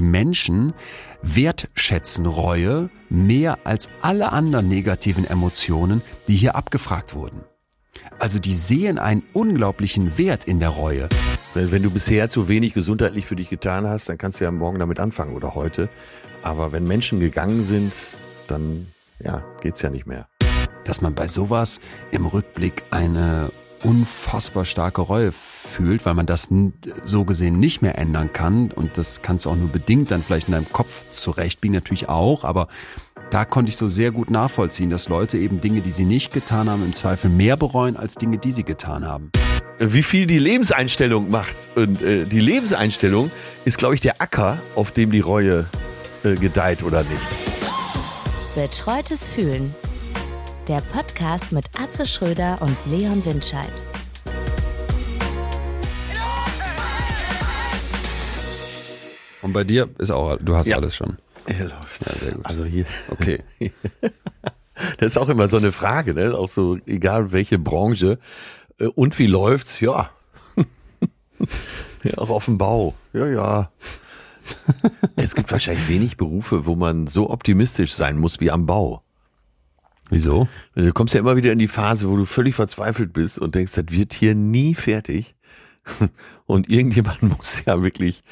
[0.00, 0.72] die Menschen
[1.20, 7.42] wertschätzen Reue mehr als alle anderen negativen Emotionen, die hier abgefragt wurden.
[8.18, 11.10] Also die sehen einen unglaublichen Wert in der Reue.
[11.52, 14.50] Wenn, wenn du bisher zu wenig gesundheitlich für dich getan hast, dann kannst du ja
[14.50, 15.90] morgen damit anfangen oder heute.
[16.40, 17.92] Aber wenn Menschen gegangen sind,
[18.48, 18.86] dann
[19.22, 20.28] ja, geht's ja nicht mehr.
[20.84, 21.78] Dass man bei sowas
[22.10, 23.52] im Rückblick eine
[23.82, 26.48] unfassbar starke Reue fühlt, weil man das
[27.04, 28.70] so gesehen nicht mehr ändern kann.
[28.70, 32.44] Und das kannst du auch nur bedingt dann vielleicht in deinem Kopf zurechtbiegen, natürlich auch,
[32.44, 32.68] aber
[33.30, 36.68] da konnte ich so sehr gut nachvollziehen, dass Leute eben Dinge, die sie nicht getan
[36.68, 39.30] haben, im Zweifel mehr bereuen als Dinge, die sie getan haben.
[39.78, 41.56] Wie viel die Lebenseinstellung macht.
[41.76, 43.30] Und äh, die Lebenseinstellung
[43.64, 45.66] ist, glaube ich, der Acker, auf dem die Reue
[46.24, 47.20] äh, gedeiht oder nicht.
[48.56, 49.74] Betreutes Fühlen.
[50.70, 53.72] Der Podcast mit Atze Schröder und Leon Windscheid.
[59.42, 60.76] Und bei dir ist auch, du hast ja.
[60.76, 61.16] alles schon.
[61.46, 62.06] Er läuft.
[62.06, 62.46] Ja, sehr gut.
[62.46, 62.84] Also hier.
[63.08, 63.42] Okay.
[64.98, 66.38] das ist auch immer so eine Frage, ne?
[66.38, 68.20] Auch so, egal welche Branche.
[68.78, 69.80] Äh, und wie läuft's?
[69.80, 70.10] Ja.
[72.04, 72.94] ja auch auf dem Bau.
[73.12, 73.72] Ja, ja.
[75.16, 79.02] es gibt wahrscheinlich wenig Berufe, wo man so optimistisch sein muss wie am Bau.
[80.10, 80.48] Wieso?
[80.74, 83.74] Du kommst ja immer wieder in die Phase, wo du völlig verzweifelt bist und denkst,
[83.74, 85.34] das wird hier nie fertig.
[86.46, 88.22] Und irgendjemand muss ja wirklich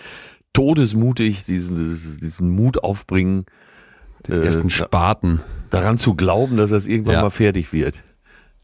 [0.53, 3.47] todesmutig diesen, diesen Mut aufbringen.
[4.27, 5.41] Den ersten äh, Spaten.
[5.71, 7.23] Daran zu glauben, dass das irgendwann ja.
[7.23, 7.95] mal fertig wird.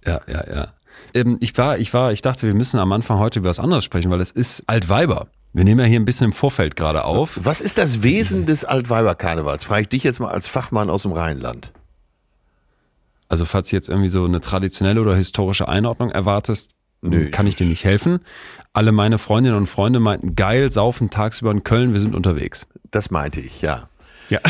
[0.04, 0.74] Ja, ja, ja.
[1.14, 3.84] Ähm, ich war, ich war, ich dachte, wir müssen am Anfang heute über was anderes
[3.84, 5.28] sprechen, weil es ist Altweiber.
[5.52, 7.38] Wir nehmen ja hier ein bisschen im Vorfeld gerade auf.
[7.44, 9.62] Was ist das Wesen des Altweiber-Karnevals?
[9.62, 11.72] Frage ich dich jetzt mal als Fachmann aus dem Rheinland.
[13.34, 17.30] Also falls du jetzt irgendwie so eine traditionelle oder historische Einordnung erwartest, Nö.
[17.30, 18.20] kann ich dir nicht helfen.
[18.72, 22.68] Alle meine Freundinnen und Freunde meinten, geil, saufen tagsüber in Köln, wir sind unterwegs.
[22.92, 23.88] Das meinte ich, ja.
[24.30, 24.38] Ja.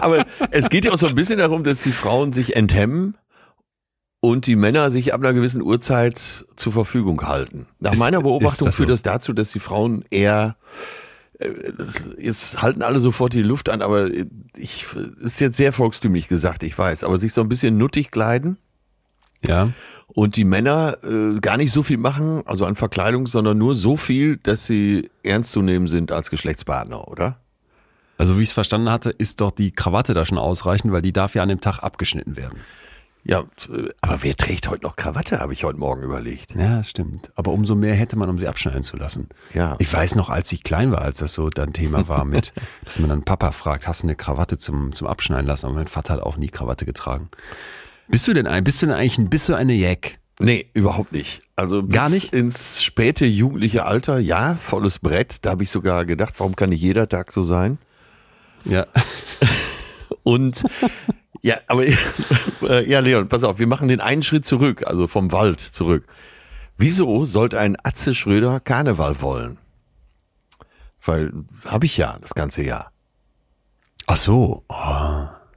[0.00, 3.16] Aber es geht ja auch so ein bisschen darum, dass die Frauen sich enthemmen
[4.18, 7.68] und die Männer sich ab einer gewissen Uhrzeit zur Verfügung halten.
[7.78, 8.94] Nach ist, meiner Beobachtung das führt so?
[8.94, 10.56] das dazu, dass die Frauen eher
[12.18, 14.10] jetzt halten alle sofort die Luft an, aber
[14.56, 14.86] ich
[15.20, 18.58] ist jetzt sehr volkstümlich gesagt, ich weiß, aber sich so ein bisschen nuttig kleiden.
[19.46, 19.70] Ja.
[20.08, 23.96] Und die Männer äh, gar nicht so viel machen, also an Verkleidung, sondern nur so
[23.96, 27.38] viel, dass sie ernst zu nehmen sind als Geschlechtspartner, oder?
[28.16, 31.12] Also wie ich es verstanden hatte, ist doch die Krawatte da schon ausreichend, weil die
[31.12, 32.58] darf ja an dem Tag abgeschnitten werden.
[33.24, 33.44] Ja,
[34.00, 36.54] aber wer trägt heute noch Krawatte, habe ich heute Morgen überlegt.
[36.56, 37.30] Ja, stimmt.
[37.34, 39.28] Aber umso mehr hätte man, um sie abschneiden zu lassen.
[39.52, 39.76] Ja.
[39.78, 42.52] Ich weiß noch, als ich klein war, als das so dann Thema war mit,
[42.84, 45.66] dass man dann Papa fragt, hast du eine Krawatte zum, zum Abschneiden lassen?
[45.66, 47.28] Aber mein Vater hat auch nie Krawatte getragen.
[48.08, 50.18] Bist du denn ein, bist du denn eigentlich ein, bist du eine Jack?
[50.40, 51.42] Nee, überhaupt nicht.
[51.56, 55.44] Also gar nicht ins späte jugendliche Alter, ja, volles Brett.
[55.44, 57.78] Da habe ich sogar gedacht, warum kann nicht jeder Tag so sein?
[58.64, 58.86] Ja.
[60.22, 60.64] Und
[61.42, 65.32] ja, aber äh, ja, Leon, pass auf, wir machen den einen Schritt zurück, also vom
[65.32, 66.04] Wald zurück.
[66.76, 69.58] Wieso sollte ein Atze Schröder Karneval wollen?
[71.04, 71.32] Weil
[71.64, 72.92] habe ich ja das ganze Jahr.
[74.06, 74.64] Ach so.
[74.68, 74.74] Oh.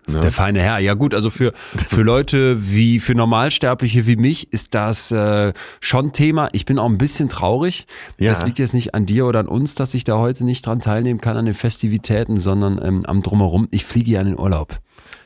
[0.08, 0.20] Ja.
[0.20, 0.80] Der feine Herr.
[0.80, 6.12] Ja gut, also für, für Leute wie, für Normalsterbliche wie mich ist das äh, schon
[6.12, 6.50] Thema.
[6.53, 7.86] Ich bin auch ein bisschen traurig.
[8.18, 8.31] Ja.
[8.31, 10.80] Das liegt jetzt nicht an dir oder an uns, dass ich da heute nicht dran
[10.80, 13.68] teilnehmen kann an den Festivitäten, sondern ähm, am Drumherum.
[13.72, 14.80] Ich fliege ja in den Urlaub.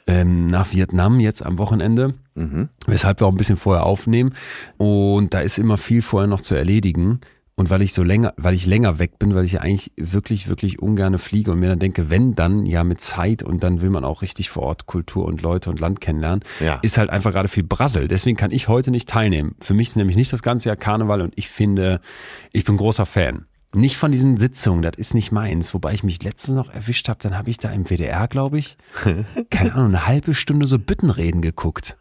[0.07, 2.69] Ähm, nach Vietnam jetzt am Wochenende, mhm.
[2.85, 4.33] weshalb wir auch ein bisschen vorher aufnehmen.
[4.77, 7.21] Und da ist immer viel vorher noch zu erledigen.
[7.57, 10.49] Und weil ich so länger, weil ich länger weg bin, weil ich ja eigentlich wirklich,
[10.49, 13.89] wirklich ungerne fliege und mir dann denke, wenn dann ja mit Zeit und dann will
[13.89, 16.79] man auch richtig vor Ort Kultur und Leute und Land kennenlernen, ja.
[16.81, 18.09] ist halt einfach gerade viel Brassel.
[18.09, 19.55] Deswegen kann ich heute nicht teilnehmen.
[19.61, 22.01] Für mich ist nämlich nicht das ganze Jahr Karneval und ich finde,
[22.51, 23.45] ich bin großer Fan.
[23.75, 25.73] Nicht von diesen Sitzungen, das ist nicht meins.
[25.73, 28.77] Wobei ich mich letztens noch erwischt habe, dann habe ich da im WDR, glaube ich,
[29.49, 31.97] keine Ahnung, eine halbe Stunde so Büttenreden geguckt.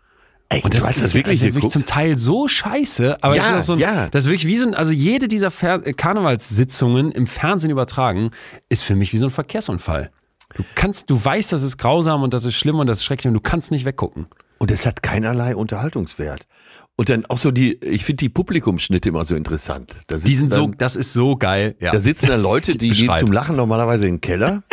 [0.48, 0.64] Echt?
[0.64, 3.60] Und das, weißt, ist das wirklich, also wirklich zum Teil so scheiße, aber ja, das
[3.60, 4.08] ist, so ein, ja.
[4.08, 8.30] das ist wirklich wie so ein, also jede dieser Fer Karnevalssitzungen im Fernsehen übertragen,
[8.68, 10.10] ist für mich wie so ein Verkehrsunfall.
[10.54, 13.28] Du kannst, du weißt, das ist grausam und das ist schlimm und das ist schrecklich
[13.28, 14.26] und du kannst nicht weggucken.
[14.58, 16.46] Und es hat keinerlei Unterhaltungswert.
[16.96, 19.94] Und dann auch so die, ich finde die Publikumsschnitte immer so interessant.
[20.08, 21.76] die sind dann, so, das ist so geil.
[21.80, 21.90] Ja.
[21.90, 24.62] Da sitzen dann Leute, die gehen zum Lachen normalerweise in den Keller.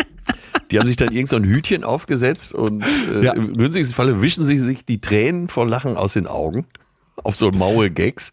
[0.70, 2.82] Die haben sich dann irgend so ein Hütchen aufgesetzt und
[3.12, 3.34] äh, ja.
[3.34, 6.66] im günstigsten Falle wischen sie sich die Tränen vor Lachen aus den Augen.
[7.18, 8.32] Auf so maue Gags.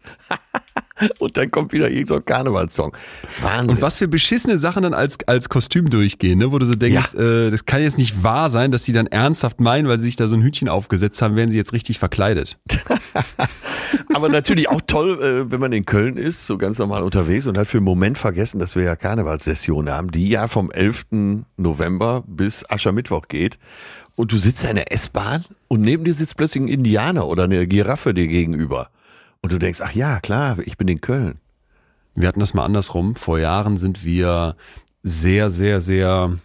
[1.19, 2.95] Und dann kommt wieder irgendein so Karnevalssong.
[3.41, 3.69] Wahnsinn.
[3.69, 6.51] Und was für beschissene Sachen dann als, als Kostüm durchgehen, ne?
[6.51, 7.47] wo du so denkst, ja.
[7.47, 10.15] äh, das kann jetzt nicht wahr sein, dass sie dann ernsthaft meinen, weil sie sich
[10.15, 12.57] da so ein Hütchen aufgesetzt haben, werden sie jetzt richtig verkleidet.
[14.13, 17.57] Aber natürlich auch toll, äh, wenn man in Köln ist, so ganz normal unterwegs und
[17.57, 21.45] hat für einen Moment vergessen, dass wir ja Karnevalssession haben, die ja vom 11.
[21.57, 23.57] November bis Aschermittwoch geht.
[24.15, 27.65] Und du sitzt in der S-Bahn und neben dir sitzt plötzlich ein Indianer oder eine
[27.67, 28.89] Giraffe dir gegenüber.
[29.41, 31.39] Und du denkst, ach ja, klar, ich bin in Köln.
[32.15, 33.15] Wir hatten das mal andersrum.
[33.15, 34.55] Vor Jahren sind wir
[35.03, 36.37] sehr, sehr, sehr,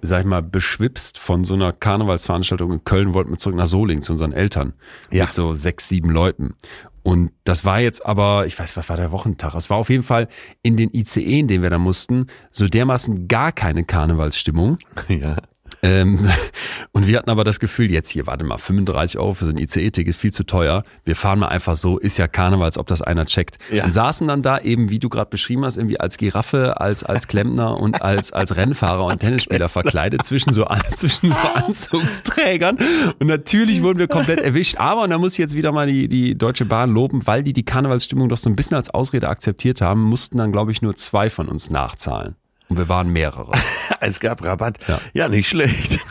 [0.00, 4.02] sag ich mal, beschwipst von so einer Karnevalsveranstaltung in Köln, wollten wir zurück nach Solingen
[4.02, 4.72] zu unseren Eltern.
[5.10, 5.24] Ja.
[5.24, 6.54] Mit so sechs, sieben Leuten.
[7.02, 9.54] Und das war jetzt aber, ich weiß, was war der Wochentag?
[9.54, 10.28] Es war auf jeden Fall
[10.62, 14.78] in den ICE, in denen wir da mussten, so dermaßen gar keine Karnevalsstimmung.
[15.08, 15.36] Ja.
[15.82, 16.28] Ähm,
[16.92, 19.58] und wir hatten aber das Gefühl, jetzt hier, warte mal, 35 Euro für so ein
[19.58, 20.84] ICE-Ticket, viel zu teuer.
[21.04, 23.58] Wir fahren mal einfach so, ist ja Karneval, als ob das einer checkt.
[23.70, 23.84] Ja.
[23.84, 27.28] Und saßen dann da eben, wie du gerade beschrieben hast, irgendwie als Giraffe, als, als
[27.28, 32.78] Klempner und als, als Rennfahrer und Tennisspieler verkleidet zwischen so, zwischen so Anzugsträgern.
[33.18, 34.76] Und natürlich wurden wir komplett erwischt.
[34.78, 37.52] Aber, und da muss ich jetzt wieder mal die, die Deutsche Bahn loben, weil die
[37.52, 40.96] die Karnevalsstimmung doch so ein bisschen als Ausrede akzeptiert haben, mussten dann, glaube ich, nur
[40.96, 42.36] zwei von uns nachzahlen.
[42.70, 43.50] Und wir waren mehrere.
[44.00, 44.78] es gab Rabatt.
[44.88, 45.98] Ja, ja nicht schlecht.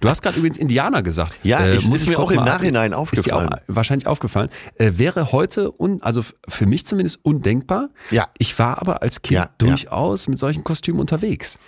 [0.00, 1.36] Du hast gerade übrigens Indianer gesagt.
[1.42, 3.48] Ja, äh, ich, ist mir auch im Nachhinein aufgefallen.
[3.48, 4.48] Ist dir auch wahrscheinlich aufgefallen.
[4.76, 7.88] Äh, wäre heute, un, also für mich zumindest undenkbar.
[8.12, 8.28] Ja.
[8.38, 10.30] Ich war aber als Kind ja, durchaus ja.
[10.30, 11.58] mit solchen Kostümen unterwegs.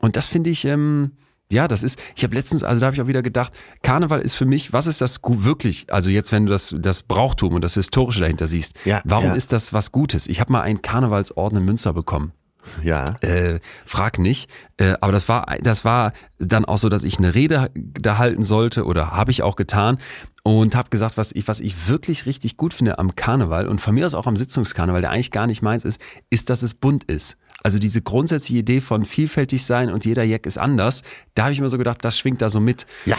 [0.00, 1.12] Und das finde ich, ähm,
[1.52, 3.52] ja, das ist, ich habe letztens, also da habe ich auch wieder gedacht,
[3.82, 7.54] Karneval ist für mich, was ist das wirklich, also jetzt, wenn du das, das Brauchtum
[7.54, 9.34] und das Historische dahinter siehst, ja, warum ja.
[9.34, 10.26] ist das was Gutes?
[10.26, 12.32] Ich habe mal einen Karnevalsorden in Münster bekommen.
[12.82, 13.16] Ja.
[13.20, 14.50] Äh, frag nicht.
[14.76, 18.42] Äh, aber das war, das war dann auch so, dass ich eine Rede da halten
[18.42, 19.98] sollte oder habe ich auch getan
[20.42, 23.94] und habe gesagt, was ich, was ich wirklich richtig gut finde am Karneval und von
[23.94, 26.00] mir aus auch am Sitzungskarneval, der eigentlich gar nicht meins ist,
[26.30, 27.36] ist, dass es bunt ist.
[27.62, 31.02] Also diese grundsätzliche Idee von vielfältig sein und jeder Jack ist anders,
[31.34, 32.86] da habe ich mir so gedacht, das schwingt da so mit.
[33.04, 33.18] Ja.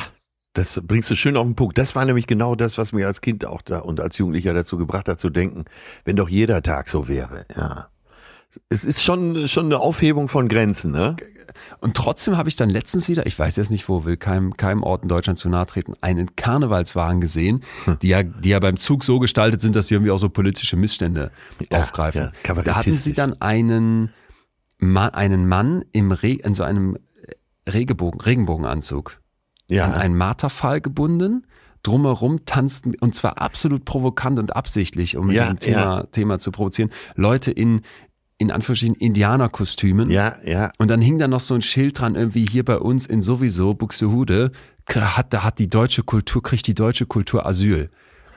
[0.56, 1.80] Das bringst du schön auf den Punkt.
[1.80, 4.78] Das war nämlich genau das, was mir als Kind auch da und als Jugendlicher dazu
[4.78, 5.66] gebracht hat, zu denken,
[6.06, 7.46] wenn doch jeder Tag so wäre.
[7.56, 7.90] Ja.
[8.70, 11.16] Es ist schon, schon eine Aufhebung von Grenzen, ne?
[11.80, 14.84] Und trotzdem habe ich dann letztens wieder, ich weiß jetzt nicht wo, will keinem, keinem
[14.84, 18.00] Ort in Deutschland zu nahe treten, einen Karnevalswagen gesehen, hm.
[18.02, 20.78] die, ja, die ja beim Zug so gestaltet sind, dass sie irgendwie auch so politische
[20.78, 21.32] Missstände
[21.72, 22.32] ja, aufgreifen.
[22.46, 24.12] Ja, da hatten sie dann einen,
[24.80, 26.98] einen Mann im Re in so einem
[27.72, 29.20] Regenbogen, Regenbogenanzug
[29.68, 29.86] ja.
[29.86, 31.46] an einen Marterpfahl gebunden
[31.84, 36.04] drumherum tanzten, und zwar absolut provokant und absichtlich, um ja, Thema, ja.
[36.04, 37.82] Thema zu provozieren, Leute in,
[38.38, 40.10] in Anführungsstrichen Indianerkostümen.
[40.10, 40.72] Ja, ja.
[40.78, 43.74] Und dann hing da noch so ein Schild dran, irgendwie hier bei uns in sowieso
[43.74, 44.52] Buxtehude,
[44.90, 47.90] hat, da hat die deutsche Kultur, kriegt die deutsche Kultur Asyl.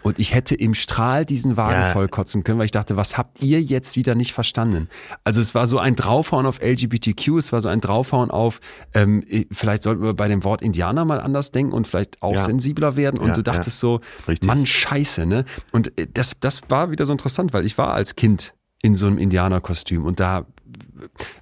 [0.06, 1.92] Und ich hätte im Strahl diesen Wagen ja.
[1.92, 4.88] vollkotzen können, weil ich dachte, was habt ihr jetzt wieder nicht verstanden?
[5.24, 8.60] Also es war so ein Draufhauen auf LGBTQ, es war so ein Draufhauen auf,
[8.94, 12.38] ähm, vielleicht sollten wir bei dem Wort Indianer mal anders denken und vielleicht auch ja.
[12.38, 13.18] sensibler werden.
[13.18, 14.46] Und ja, du dachtest so, Richtig.
[14.46, 15.44] Mann, scheiße, ne?
[15.72, 19.06] Und äh, das, das war wieder so interessant, weil ich war als Kind in so
[19.06, 20.04] einem Indianerkostüm.
[20.04, 20.46] Und da,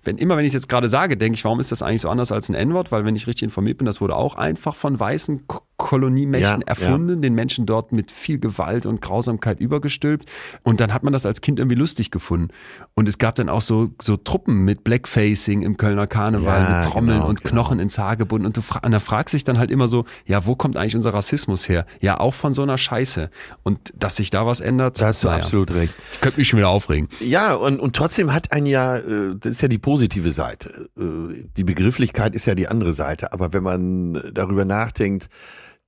[0.03, 2.09] wenn immer, wenn ich es jetzt gerade sage, denke ich, warum ist das eigentlich so
[2.09, 2.93] anders als ein N-Wort?
[2.93, 5.47] Weil wenn ich richtig informiert bin, das wurde auch einfach von weißen
[5.77, 7.17] Koloniemächten ja, erfunden, ja.
[7.17, 10.31] den Menschen dort mit viel Gewalt und Grausamkeit übergestülpt.
[10.63, 12.49] Und dann hat man das als Kind irgendwie lustig gefunden.
[12.95, 16.93] Und es gab dann auch so, so Truppen mit Blackfacing im Kölner Karneval, ja, mit
[16.93, 17.51] Trommeln genau, und genau.
[17.51, 18.47] Knochen ins Haar gebunden.
[18.47, 20.95] Und du fra und da fragst sich dann halt immer so, ja, wo kommt eigentlich
[20.95, 21.87] unser Rassismus her?
[22.01, 23.31] Ja, auch von so einer Scheiße.
[23.65, 25.01] Und dass sich da was ändert.
[25.01, 25.43] Da hast du naja.
[25.43, 25.93] absolut recht.
[26.13, 27.09] Ich könnte mich schon wieder aufregen.
[27.21, 30.89] Ja, und, und trotzdem hat ein ja, äh, das ist ja die positive Seite.
[30.97, 33.33] Äh, die Begrifflichkeit ist ja die andere Seite.
[33.33, 35.29] Aber wenn man darüber nachdenkt,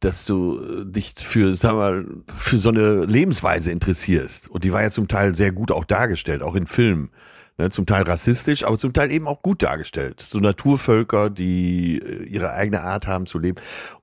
[0.00, 4.48] dass du äh, dich für, sag mal, für so eine Lebensweise interessierst.
[4.48, 7.10] Und die war ja zum Teil sehr gut auch dargestellt, auch in Filmen.
[7.58, 10.20] Ne, zum Teil rassistisch, aber zum Teil eben auch gut dargestellt.
[10.20, 13.56] So Naturvölker, die äh, ihre eigene Art haben zu leben.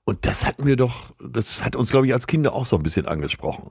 [0.05, 2.81] Und das hatten wir doch, das hat uns, glaube ich, als Kinder auch so ein
[2.81, 3.69] bisschen angesprochen.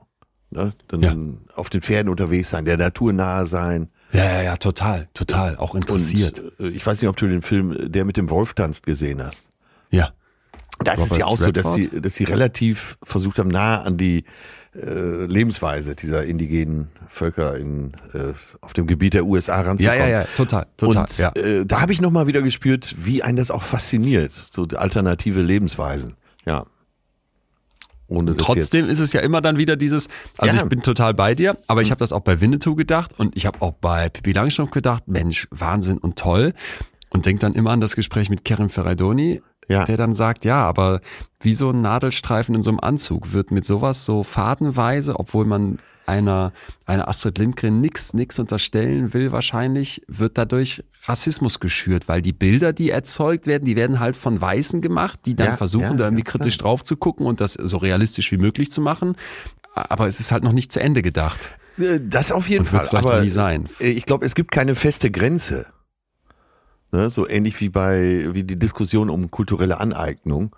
[0.51, 0.71] Ne?
[0.87, 1.13] Dann ja.
[1.57, 3.89] auf den Pferden unterwegs sein, der Natur nahe sein.
[4.13, 6.39] Ja, ja, ja, total, total, auch interessiert.
[6.39, 9.21] Und, äh, ich weiß nicht, ob du den Film Der mit dem Wolf tanzt gesehen
[9.21, 9.47] hast.
[9.89, 10.13] Ja.
[10.83, 13.97] Da ist es ja auch so, dass sie, dass sie relativ versucht haben, nah an
[13.97, 14.25] die
[14.75, 19.99] äh, Lebensweise dieser indigenen Völker in, äh, auf dem Gebiet der USA ranzukommen.
[19.99, 21.03] Ja, ja, ja, total, total.
[21.03, 21.31] Und ja.
[21.35, 26.15] äh, da habe ich nochmal wieder gespürt, wie einen das auch fasziniert, so alternative Lebensweisen.
[26.45, 26.65] Ja.
[28.07, 30.63] Ohne Trotzdem ist es ja immer dann wieder dieses, also ja.
[30.63, 33.45] ich bin total bei dir, aber ich habe das auch bei Winnetou gedacht und ich
[33.45, 36.53] habe auch bei Pippi Langstrumpf gedacht, Mensch, Wahnsinn und toll.
[37.09, 39.85] Und denk dann immer an das Gespräch mit Karen Ferraidoni, ja.
[39.85, 41.01] der dann sagt, ja, aber
[41.39, 45.79] wie so ein Nadelstreifen in so einem Anzug wird mit sowas so fadenweise, obwohl man
[46.05, 46.51] einer,
[46.85, 52.73] einer Astrid Lindgren nix, nix unterstellen will wahrscheinlich, wird dadurch Rassismus geschürt, weil die Bilder,
[52.73, 56.03] die erzeugt werden, die werden halt von Weißen gemacht, die dann ja, versuchen, ja, da
[56.05, 59.15] irgendwie kritisch drauf zu gucken und das so realistisch wie möglich zu machen.
[59.73, 61.49] Aber es ist halt noch nicht zu Ende gedacht.
[61.77, 62.87] Äh, das auf jeden Fall.
[62.91, 63.67] Aber nie sein.
[63.79, 65.65] Ich glaube, es gibt keine feste Grenze.
[66.93, 67.09] Ne?
[67.09, 70.55] So ähnlich wie bei wie die Diskussion um kulturelle Aneignung.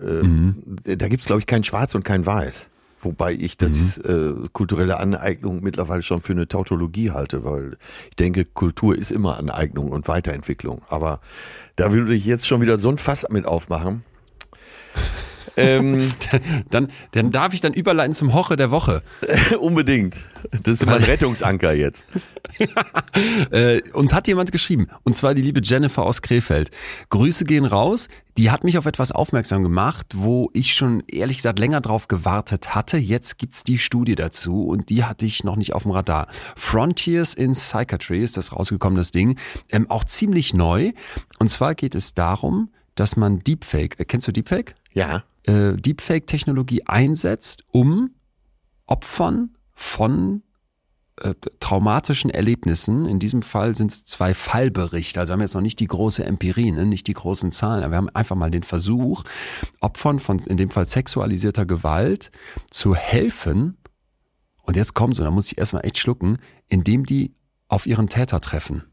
[0.00, 0.98] Ähm, mhm.
[0.98, 2.68] Da gibt es, glaube ich, kein Schwarz und kein Weiß.
[3.00, 4.44] Wobei ich das mhm.
[4.44, 7.78] äh, kulturelle Aneignung mittlerweile schon für eine Tautologie halte, weil
[8.10, 10.82] ich denke, Kultur ist immer Aneignung und Weiterentwicklung.
[10.90, 11.20] Aber
[11.76, 14.04] da würde ich jetzt schon wieder so ein Fass mit aufmachen.
[15.60, 16.12] Ähm,
[16.70, 19.02] dann, dann darf ich dann überleiten zum Hoche der Woche.
[19.60, 20.16] Unbedingt.
[20.62, 22.04] Das ist mein Rettungsanker jetzt.
[23.50, 26.70] äh, uns hat jemand geschrieben, und zwar die liebe Jennifer aus Krefeld.
[27.10, 28.08] Grüße gehen raus.
[28.36, 32.74] Die hat mich auf etwas aufmerksam gemacht, wo ich schon ehrlich gesagt länger drauf gewartet
[32.74, 32.96] hatte.
[32.96, 36.28] Jetzt gibt's die Studie dazu und die hatte ich noch nicht auf dem Radar.
[36.56, 39.38] Frontiers in Psychiatry ist das rausgekommen, das Ding.
[39.68, 40.92] Ähm, auch ziemlich neu.
[41.38, 44.74] Und zwar geht es darum, dass man Deepfake, äh, kennst du Deepfake?
[44.92, 48.10] Ja äh, Deepfake-Technologie einsetzt, um
[48.86, 50.42] Opfern von
[51.16, 55.60] äh, traumatischen Erlebnissen, in diesem Fall sind es zwei Fallberichte, also wir haben jetzt noch
[55.60, 58.62] nicht die große Empirie, ne, nicht die großen Zahlen, aber wir haben einfach mal den
[58.62, 59.24] Versuch,
[59.80, 62.30] Opfern von in dem Fall sexualisierter Gewalt
[62.70, 63.76] zu helfen,
[64.62, 67.34] und jetzt kommt so, da muss ich erstmal echt schlucken, indem die
[67.68, 68.84] auf ihren Täter treffen.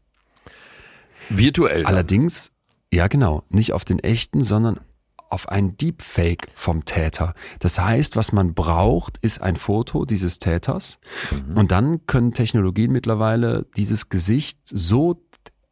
[1.28, 1.82] Virtuell.
[1.82, 1.86] Dann.
[1.86, 2.50] Allerdings,
[2.92, 4.80] ja genau, nicht auf den echten, sondern
[5.28, 7.34] auf ein Deepfake vom Täter.
[7.60, 10.98] Das heißt, was man braucht, ist ein Foto dieses Täters.
[11.48, 11.56] Mhm.
[11.56, 15.22] Und dann können Technologien mittlerweile dieses Gesicht so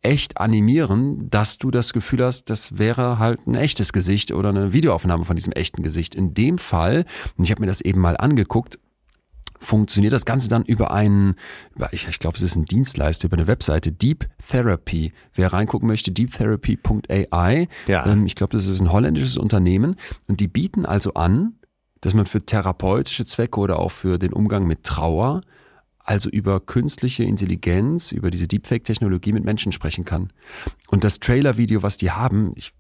[0.03, 4.73] echt animieren, dass du das Gefühl hast, das wäre halt ein echtes Gesicht oder eine
[4.73, 6.15] Videoaufnahme von diesem echten Gesicht.
[6.15, 7.05] In dem Fall,
[7.37, 8.79] und ich habe mir das eben mal angeguckt,
[9.59, 11.35] funktioniert das Ganze dann über einen,
[11.93, 15.13] ich, ich glaube, es ist ein Dienstleister, über eine Webseite, Deep Therapy.
[15.35, 17.69] Wer reingucken möchte, deeptherapy.ai.
[17.87, 18.07] Ja.
[18.07, 19.97] Ähm, ich glaube, das ist ein holländisches Unternehmen
[20.29, 21.55] und die bieten also an,
[22.01, 25.41] dass man für therapeutische Zwecke oder auch für den Umgang mit Trauer
[26.07, 30.33] also über künstliche Intelligenz, über diese Deepfake-Technologie mit Menschen sprechen kann.
[30.87, 32.73] Und das Trailer-Video, was die haben, ich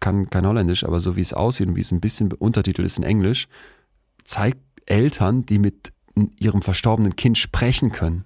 [0.00, 2.98] kann kein Holländisch, aber so wie es aussieht und wie es ein bisschen untertitelt ist
[2.98, 3.48] in Englisch,
[4.24, 5.93] zeigt Eltern, die mit
[6.38, 8.24] ihrem verstorbenen Kind sprechen können.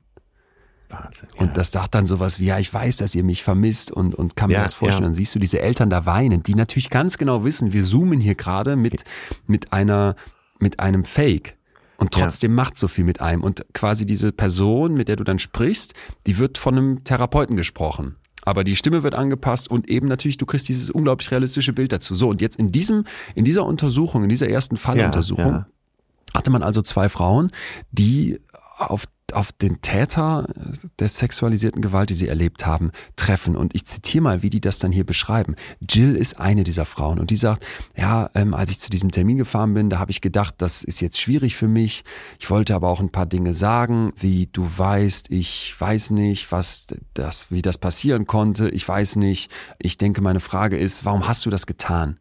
[0.88, 1.40] Wahnsinn, ja.
[1.40, 4.37] Und das sagt dann sowas wie, ja, ich weiß, dass ihr mich vermisst und, und
[4.37, 5.02] kann mir ja, das vorstellen.
[5.02, 5.09] Ja.
[5.09, 8.35] Dann siehst du diese Eltern da weinen, die natürlich ganz genau wissen, wir zoomen hier
[8.35, 9.04] gerade mit,
[9.47, 10.16] mit einer,
[10.59, 11.57] mit einem Fake.
[11.99, 12.57] Und trotzdem ja.
[12.57, 13.42] macht so viel mit einem.
[13.42, 15.95] Und quasi diese Person, mit der du dann sprichst,
[16.26, 18.16] die wird von einem Therapeuten gesprochen.
[18.45, 22.14] Aber die Stimme wird angepasst und eben natürlich, du kriegst dieses unglaublich realistische Bild dazu.
[22.14, 23.04] So, und jetzt in diesem,
[23.35, 25.66] in dieser Untersuchung, in dieser ersten Falluntersuchung,
[26.35, 27.51] hatte man also zwei Frauen,
[27.91, 28.41] die
[28.79, 30.47] auf auf den Täter
[30.99, 33.57] der sexualisierten Gewalt, die sie erlebt haben, treffen.
[33.57, 35.55] Und ich zitiere mal, wie die das dann hier beschreiben.
[35.87, 37.67] Jill ist eine dieser Frauen und die sagt,
[37.97, 41.01] ja, ähm, als ich zu diesem Termin gefahren bin, da habe ich gedacht, das ist
[41.01, 42.05] jetzt schwierig für mich.
[42.39, 46.87] Ich wollte aber auch ein paar Dinge sagen, wie du weißt, ich weiß nicht, was
[47.15, 48.71] das, wie das passieren konnte.
[48.71, 49.51] Ich weiß nicht.
[49.79, 52.19] Ich denke, meine Frage ist, warum hast du das getan?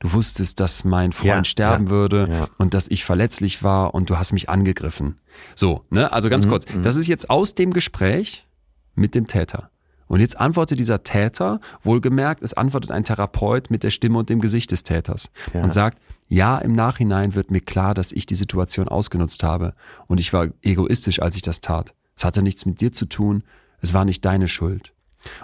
[0.00, 2.48] Du wusstest, dass mein Freund ja, sterben ja, würde ja.
[2.56, 5.16] und dass ich verletzlich war und du hast mich angegriffen.
[5.56, 6.12] So, ne?
[6.12, 6.72] Also ganz mhm, kurz.
[6.72, 6.82] Mhm.
[6.82, 8.46] Das ist jetzt aus dem Gespräch
[8.94, 9.70] mit dem Täter.
[10.06, 14.40] Und jetzt antwortet dieser Täter, wohlgemerkt, es antwortet ein Therapeut mit der Stimme und dem
[14.40, 18.88] Gesicht des Täters und sagt, ja, im Nachhinein wird mir klar, dass ich die Situation
[18.88, 19.74] ausgenutzt habe
[20.06, 21.94] und ich war egoistisch, als ich das tat.
[22.16, 23.44] Es hatte nichts mit dir zu tun,
[23.80, 24.92] es war nicht deine Schuld.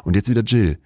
[0.03, 0.79] Und jetzt wieder Jill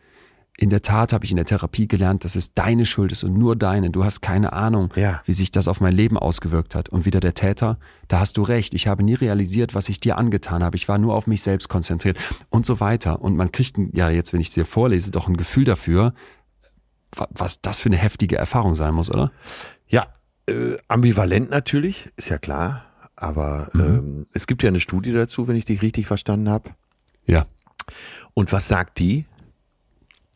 [0.60, 3.32] in der Tat habe ich in der Therapie gelernt, dass es deine Schuld ist und
[3.34, 3.90] nur deine.
[3.90, 5.22] Du hast keine Ahnung, ja.
[5.24, 6.88] wie sich das auf mein Leben ausgewirkt hat.
[6.88, 8.74] Und wieder der Täter, da hast du recht.
[8.74, 10.74] Ich habe nie realisiert, was ich dir angetan habe.
[10.74, 12.18] Ich war nur auf mich selbst konzentriert
[12.50, 13.22] und so weiter.
[13.22, 16.12] Und man kriegt ja jetzt, wenn ich es dir vorlese, doch ein Gefühl dafür,
[17.30, 19.30] was das für eine heftige Erfahrung sein muss, oder?
[19.86, 20.08] Ja,
[20.48, 22.84] äh, ambivalent natürlich, ist ja klar.
[23.14, 23.80] Aber mhm.
[23.80, 26.70] ähm, es gibt ja eine Studie dazu, wenn ich dich richtig verstanden habe.
[27.26, 27.46] Ja.
[28.34, 29.24] Und was sagt die?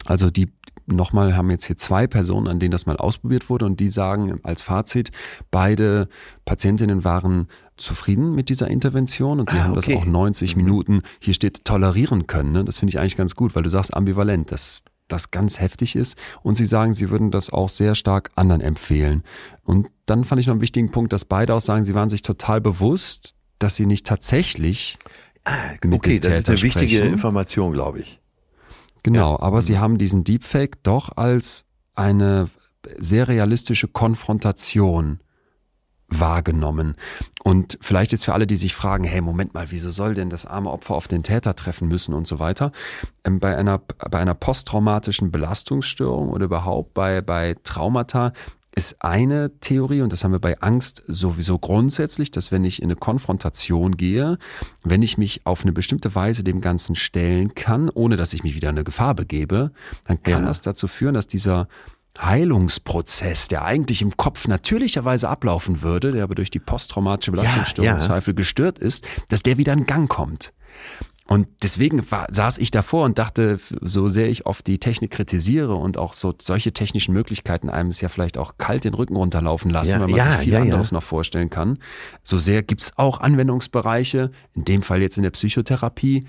[0.06, 0.52] Also die
[0.86, 4.40] nochmal haben jetzt hier zwei Personen, an denen das mal ausprobiert wurde und die sagen
[4.42, 5.10] als Fazit,
[5.50, 6.08] beide
[6.44, 9.92] Patientinnen waren zufrieden mit dieser Intervention und sie ah, haben okay.
[9.94, 10.64] das auch 90 mhm.
[10.64, 12.52] Minuten, hier steht tolerieren können.
[12.52, 12.64] Ne?
[12.64, 16.16] Das finde ich eigentlich ganz gut, weil du sagst ambivalent, dass das ganz heftig ist
[16.42, 19.22] und sie sagen, sie würden das auch sehr stark anderen empfehlen.
[19.64, 22.22] Und dann fand ich noch einen wichtigen Punkt, dass beide auch sagen, sie waren sich
[22.22, 24.98] total bewusst, dass sie nicht tatsächlich
[25.44, 25.52] ah,
[25.90, 28.21] okay, das ist eine wichtige Information, glaube ich.
[29.02, 29.42] Genau, ja.
[29.42, 29.62] aber mhm.
[29.62, 32.48] sie haben diesen Deepfake doch als eine
[32.98, 35.20] sehr realistische Konfrontation
[36.20, 36.96] wahrgenommen.
[37.42, 40.46] Und vielleicht ist für alle, die sich fragen, hey, Moment mal, wieso soll denn das
[40.46, 42.72] arme Opfer auf den Täter treffen müssen und so weiter?
[43.24, 48.32] Ähm, bei einer, bei einer posttraumatischen Belastungsstörung oder überhaupt bei, bei Traumata
[48.74, 52.86] ist eine Theorie, und das haben wir bei Angst sowieso grundsätzlich, dass wenn ich in
[52.86, 54.38] eine Konfrontation gehe,
[54.82, 58.54] wenn ich mich auf eine bestimmte Weise dem Ganzen stellen kann, ohne dass ich mich
[58.54, 59.72] wieder in eine Gefahr begebe,
[60.06, 60.46] dann kann ja.
[60.46, 61.68] das dazu führen, dass dieser
[62.18, 67.94] Heilungsprozess, der eigentlich im Kopf natürlicherweise ablaufen würde, der aber durch die posttraumatische Belastungsstörung ja,
[67.94, 68.00] ja.
[68.00, 70.52] Zweifel gestört ist, dass der wieder in Gang kommt.
[71.32, 75.74] Und deswegen war, saß ich davor und dachte, so sehr ich oft die Technik kritisiere
[75.74, 79.70] und auch so solche technischen Möglichkeiten einem es ja vielleicht auch kalt den Rücken runterlaufen
[79.70, 81.78] lassen, ja, weil man ja, sich viel ja, anderes noch vorstellen kann.
[82.22, 86.26] So sehr gibt's auch Anwendungsbereiche, in dem Fall jetzt in der Psychotherapie,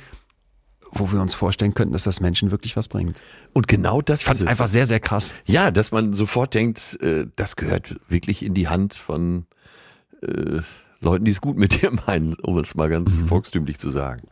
[0.90, 3.22] wo wir uns vorstellen könnten, dass das Menschen wirklich was bringt.
[3.52, 5.36] Und genau das fand es einfach sehr, sehr krass.
[5.46, 9.48] Ja, dass man sofort denkt, äh, das gehört wirklich in die Hand von
[10.22, 10.62] äh,
[11.02, 13.28] Leuten, die es gut mit dir meinen, um es mal ganz mhm.
[13.28, 14.30] volkstümlich zu sagen.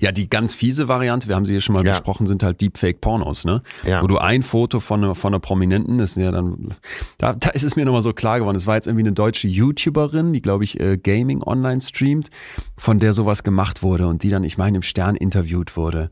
[0.00, 1.92] Ja, die ganz fiese Variante, wir haben sie hier schon mal ja.
[1.92, 3.62] besprochen, sind halt Deepfake-Pornos, ne?
[3.86, 4.02] Ja.
[4.02, 6.74] Wo du ein Foto von einer, von einer Prominenten, ist ja dann,
[7.18, 9.48] da, da ist es mir nochmal so klar geworden, es war jetzt irgendwie eine deutsche
[9.48, 12.30] YouTuberin, die glaube ich äh, Gaming online streamt,
[12.76, 16.10] von der sowas gemacht wurde und die dann, ich meine, im Stern interviewt wurde.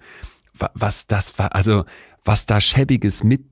[0.74, 1.84] Was das war, also
[2.24, 3.51] was da schäbiges mit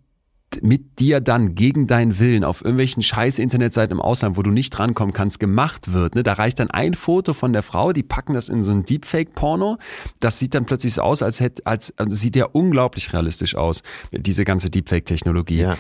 [0.63, 4.71] mit dir dann gegen deinen Willen auf irgendwelchen scheiß Internetseiten im Ausland, wo du nicht
[4.71, 6.15] drankommen kannst, gemacht wird.
[6.15, 6.23] Ne?
[6.23, 9.79] Da reicht dann ein Foto von der Frau, die packen das in so ein Deepfake-Porno.
[10.19, 13.83] Das sieht dann plötzlich so aus, als hätte, als also sieht ja unglaublich realistisch aus,
[14.13, 15.61] diese ganze Deepfake-Technologie.
[15.61, 15.79] Ja.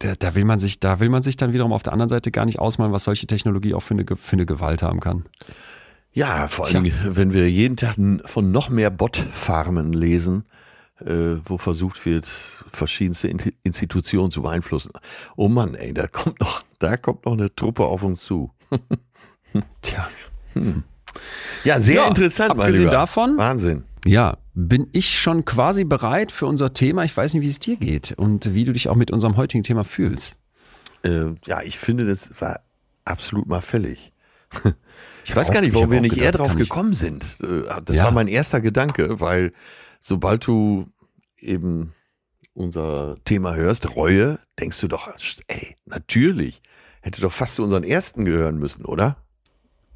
[0.00, 2.30] Da, da, will man sich, da will man sich dann wiederum auf der anderen Seite
[2.30, 5.24] gar nicht ausmalen, was solche Technologie auch für eine, für eine Gewalt haben kann.
[6.12, 10.44] Ja, vor allem, wenn wir jeden Tag von noch mehr Bot-Farmen lesen,
[11.06, 12.26] äh, wo versucht wird,
[12.72, 13.28] verschiedenste
[13.62, 14.92] Institutionen zu beeinflussen.
[15.36, 18.50] Oh Mann, ey, da kommt noch, da kommt noch eine Truppe auf uns zu.
[19.82, 20.08] Tja.
[20.54, 20.84] Hm.
[21.64, 22.90] Ja, sehr ja, interessant, Lieber.
[22.90, 23.36] davon.
[23.36, 23.84] Wahnsinn.
[24.04, 27.04] Ja, bin ich schon quasi bereit für unser Thema.
[27.04, 29.62] Ich weiß nicht, wie es dir geht und wie du dich auch mit unserem heutigen
[29.62, 30.38] Thema fühlst.
[31.04, 32.60] Äh, ja, ich finde, das war
[33.04, 34.12] absolut mal fällig.
[35.24, 37.38] Ich weiß auch, gar nicht, warum wir nicht gedacht, eher drauf gekommen sind.
[37.42, 38.04] Äh, das ja.
[38.04, 39.52] war mein erster Gedanke, weil
[40.02, 40.86] sobald du
[41.38, 41.94] eben
[42.52, 45.08] unser Thema hörst, Reue, denkst du doch,
[45.46, 46.60] ey, natürlich,
[47.00, 49.16] hätte doch fast zu unseren ersten gehören müssen, oder?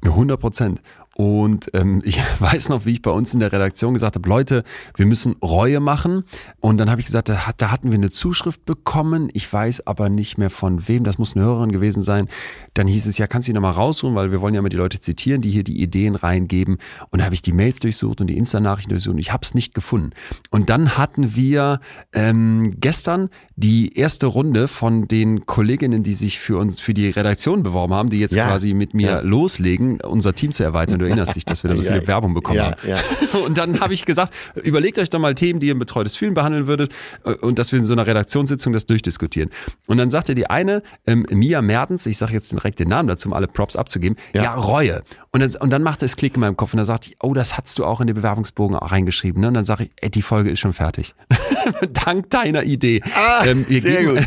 [0.03, 0.81] 100 Prozent.
[1.17, 4.63] Und ähm, ich weiß noch, wie ich bei uns in der Redaktion gesagt habe, Leute,
[4.95, 6.23] wir müssen Reue machen.
[6.59, 9.29] Und dann habe ich gesagt, da, da hatten wir eine Zuschrift bekommen.
[9.33, 11.03] Ich weiß aber nicht mehr von wem.
[11.03, 12.29] Das muss eine Hörerin gewesen sein.
[12.75, 14.77] Dann hieß es, ja, kannst du die nochmal raussuchen, weil wir wollen ja immer die
[14.77, 16.77] Leute zitieren, die hier die Ideen reingeben.
[17.09, 19.55] Und da habe ich die Mails durchsucht und die Insta-Nachrichten durchsucht und ich habe es
[19.55, 20.11] nicht gefunden.
[20.51, 21.79] Und dann hatten wir
[22.13, 27.63] ähm, gestern die erste Runde von den Kolleginnen, die sich für uns, für die Redaktion
[27.63, 29.19] beworben haben, die jetzt ja, quasi mit mir ja.
[29.21, 32.65] loslegen, unser Team zu erweitern erinnerst dich, dass wir da so viele Werbung bekommen ja,
[32.65, 32.87] haben.
[32.87, 32.97] Ja.
[33.45, 36.35] Und dann habe ich gesagt, überlegt euch doch mal Themen, die ihr im betreutes Fühlen
[36.35, 36.93] behandeln würdet
[37.25, 39.49] äh, und dass wir in so einer Redaktionssitzung das durchdiskutieren.
[39.87, 43.27] Und dann sagte die eine, ähm, Mia Mertens, ich sage jetzt direkt den Namen dazu,
[43.27, 45.01] um alle Props abzugeben, ja, Reue.
[45.31, 47.33] Und dann, und dann machte es Klick in meinem Kopf und dann sagte ich, oh,
[47.33, 49.41] das hast du auch in den Bewerbungsbogen auch reingeschrieben.
[49.41, 49.47] Ne?
[49.47, 51.15] Und dann sage ich, ey, die Folge ist schon fertig.
[51.91, 53.01] Dank deiner Idee.
[53.15, 54.25] Ah, ähm, sehr gut.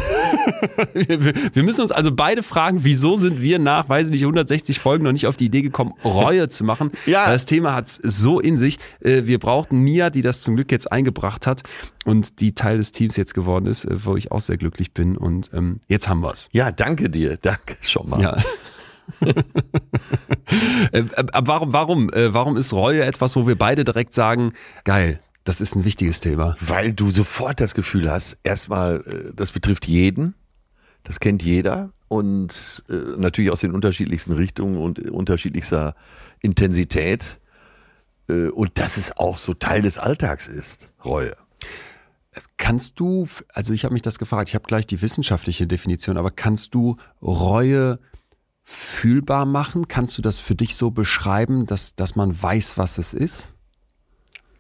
[1.55, 5.05] wir müssen uns also beide fragen, wieso sind wir nach, weiß ich nicht, 160 Folgen
[5.05, 6.91] noch nicht auf die Idee gekommen, Reue zu machen.
[7.07, 7.29] Ja.
[7.29, 8.79] Das Thema hat es so in sich.
[9.01, 11.63] Äh, wir brauchten Mia, die das zum Glück jetzt eingebracht hat
[12.05, 15.17] und die Teil des Teams jetzt geworden ist, äh, wo ich auch sehr glücklich bin.
[15.17, 16.49] Und ähm, jetzt haben wir es.
[16.53, 17.37] Ja, danke dir.
[17.41, 18.21] Danke schon mal.
[18.21, 18.37] Ja.
[20.93, 21.05] Äh,
[21.45, 24.53] warum, warum, warum ist Reue etwas, wo wir beide direkt sagen,
[24.85, 26.57] geil, das ist ein wichtiges Thema?
[26.61, 30.35] Weil du sofort das Gefühl hast, erstmal, das betrifft jeden,
[31.05, 35.95] das kennt jeder und äh, natürlich aus den unterschiedlichsten Richtungen und unterschiedlichster
[36.41, 37.41] Intensität
[38.29, 41.37] äh, und dass es auch so Teil des Alltags ist, Reue.
[42.57, 46.31] Kannst du, also ich habe mich das gefragt, ich habe gleich die wissenschaftliche Definition, aber
[46.31, 47.99] kannst du Reue
[48.63, 49.89] fühlbar machen?
[49.89, 53.55] Kannst du das für dich so beschreiben, dass, dass man weiß, was es ist?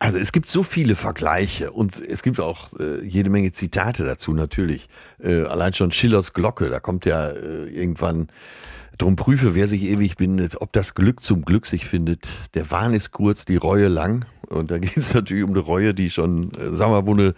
[0.00, 4.32] Also es gibt so viele Vergleiche und es gibt auch äh, jede Menge Zitate dazu
[4.32, 4.88] natürlich.
[5.22, 8.28] Äh, allein schon Schillers Glocke, da kommt ja äh, irgendwann
[8.96, 12.28] Drum prüfe, wer sich ewig bindet, ob das Glück zum Glück sich findet.
[12.54, 14.26] Der Wahn ist kurz, die Reue lang.
[14.48, 17.12] Und da geht es natürlich um eine Reue, die schon, äh, sagen wir mal, wo
[17.12, 17.34] eine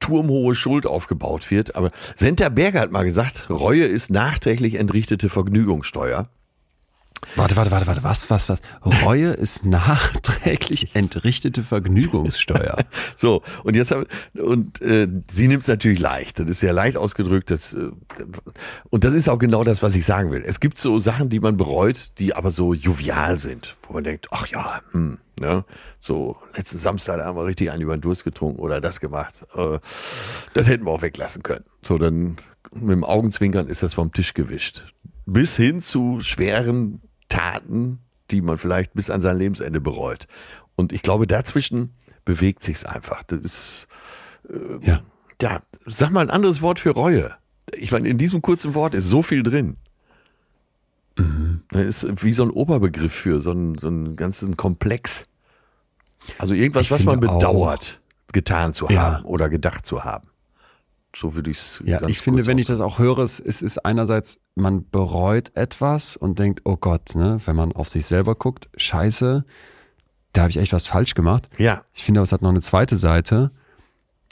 [0.00, 1.76] turmhohe Schuld aufgebaut wird.
[1.76, 6.28] Aber Senta Berger hat mal gesagt, Reue ist nachträglich entrichtete Vergnügungssteuer.
[7.36, 8.58] Warte, warte, warte, warte, was, was, was?
[9.04, 12.78] Reue ist nachträglich entrichtete Vergnügungssteuer.
[13.16, 16.40] so, und jetzt haben, und äh, sie nimmt es natürlich leicht.
[16.40, 17.50] Das ist sehr leicht ausgedrückt.
[17.50, 17.90] Das, äh,
[18.90, 20.42] und das ist auch genau das, was ich sagen will.
[20.44, 24.28] Es gibt so Sachen, die man bereut, die aber so jovial sind, wo man denkt,
[24.30, 25.64] ach ja, hm, ne?
[26.00, 29.46] So, letzten Samstag haben wir richtig einen über den Durst getrunken oder das gemacht.
[29.54, 29.78] Äh,
[30.54, 31.64] das hätten wir auch weglassen können.
[31.82, 32.36] So, dann
[32.72, 34.84] mit dem Augenzwinkern ist das vom Tisch gewischt.
[35.26, 37.00] Bis hin zu schweren
[37.30, 40.26] Taten, die man vielleicht bis an sein Lebensende bereut.
[40.76, 41.94] Und ich glaube, dazwischen
[42.26, 43.22] bewegt sich's einfach.
[43.22, 43.88] Das ist,
[44.48, 45.00] äh, ja.
[45.40, 47.34] ja, sag mal ein anderes Wort für Reue.
[47.74, 49.76] Ich meine, in diesem kurzen Wort ist so viel drin.
[51.16, 51.62] Mhm.
[51.70, 55.26] Das ist wie so ein Oberbegriff für so einen, so einen ganzen Komplex.
[56.38, 59.22] Also irgendwas, ich was man bedauert, auch, getan zu haben ja.
[59.24, 60.29] oder gedacht zu haben.
[61.14, 61.82] So würde ich es.
[61.84, 66.38] Ja, ich finde, wenn ich das auch höre, es ist einerseits, man bereut etwas und
[66.38, 69.44] denkt, oh Gott, ne, wenn man auf sich selber guckt, scheiße,
[70.32, 71.48] da habe ich echt was falsch gemacht.
[71.58, 71.84] Ja.
[71.92, 73.50] Ich finde, aber es hat noch eine zweite Seite.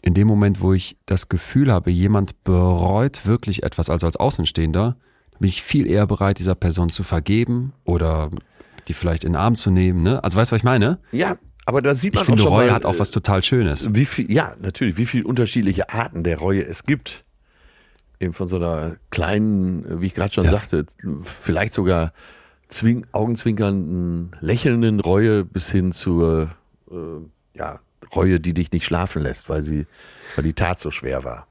[0.02, 4.96] In dem Moment, wo ich das Gefühl habe, jemand bereut wirklich etwas, also als Außenstehender,
[5.40, 8.30] bin ich viel eher bereit, dieser Person zu vergeben oder
[8.86, 10.02] die vielleicht in den Arm zu nehmen.
[10.02, 10.22] Ne?
[10.22, 11.00] Also weißt du, was ich meine?
[11.10, 11.36] Ja,
[11.68, 13.94] aber da sieht man ich finde, auch schon Reue mal, hat auch was total Schönes.
[13.94, 17.24] Wie viel, ja, natürlich, wie viele unterschiedliche Arten der Reue es gibt.
[18.20, 20.52] Eben von so einer kleinen, wie ich gerade schon ja.
[20.52, 20.86] sagte,
[21.24, 22.12] vielleicht sogar
[22.68, 26.50] zwing, augenzwinkernden, lächelnden Reue bis hin zur
[26.90, 26.94] äh,
[27.52, 27.80] ja,
[28.16, 29.84] Reue, die dich nicht schlafen lässt, weil sie,
[30.36, 31.47] weil die Tat so schwer war.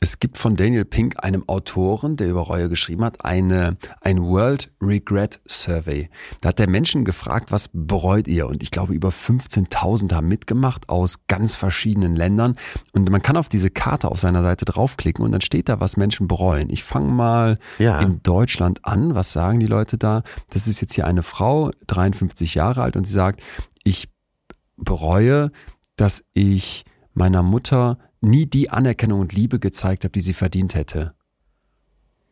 [0.00, 4.70] Es gibt von Daniel Pink, einem Autoren, der über Reue geschrieben hat, eine, ein World
[4.80, 6.08] Regret Survey.
[6.40, 8.46] Da hat der Menschen gefragt, was bereut ihr?
[8.46, 12.56] Und ich glaube, über 15.000 haben mitgemacht aus ganz verschiedenen Ländern.
[12.92, 15.96] Und man kann auf diese Karte auf seiner Seite draufklicken und dann steht da, was
[15.96, 16.70] Menschen bereuen.
[16.70, 18.00] Ich fange mal ja.
[18.00, 19.16] in Deutschland an.
[19.16, 20.22] Was sagen die Leute da?
[20.50, 23.40] Das ist jetzt hier eine Frau, 53 Jahre alt, und sie sagt,
[23.82, 24.08] ich
[24.76, 25.50] bereue,
[25.96, 26.84] dass ich
[27.14, 31.14] meiner Mutter nie die Anerkennung und Liebe gezeigt habe, die sie verdient hätte.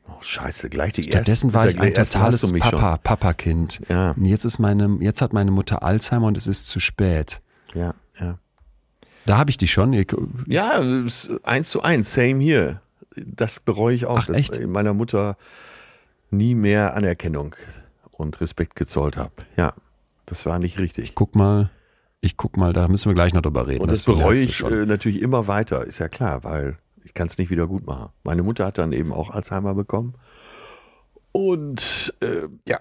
[0.08, 3.80] Oh, scheiße, gleich die Stattdessen war ich ein totales Papa, Papa-Kind.
[3.88, 4.12] Ja.
[4.12, 7.40] Und jetzt ist meine, jetzt hat meine Mutter Alzheimer und es ist zu spät.
[7.74, 8.38] Ja, ja.
[9.26, 9.92] Da habe ich die schon.
[10.46, 10.80] Ja,
[11.42, 12.80] eins zu eins, same hier.
[13.16, 14.56] Das bereue ich auch, Ach, dass echt?
[14.56, 15.36] ich meiner Mutter
[16.30, 17.56] nie mehr Anerkennung
[18.12, 19.32] und Respekt gezollt habe.
[19.56, 19.74] Ja,
[20.26, 21.04] das war nicht richtig.
[21.04, 21.70] Ich guck mal,
[22.26, 23.80] ich guck mal, da müssen wir gleich noch drüber reden.
[23.80, 27.28] Und das, das bereue ich äh, natürlich immer weiter, ist ja klar, weil ich kann
[27.28, 28.10] es nicht wieder gut machen.
[28.24, 30.14] Meine Mutter hat dann eben auch Alzheimer bekommen.
[31.32, 32.78] Und äh, ja,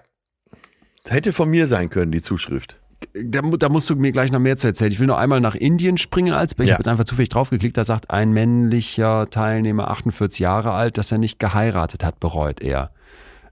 [1.04, 2.76] hätte von mir sein können, die Zuschrift.
[3.12, 4.90] Da, da, musst du mir gleich noch mehr zu erzählen.
[4.90, 6.72] Ich will noch einmal nach Indien springen als Ich ja.
[6.72, 7.76] habe jetzt einfach zufällig draufgeklickt.
[7.76, 12.90] Da sagt ein männlicher Teilnehmer, 48 Jahre alt, dass er nicht geheiratet hat, bereut er.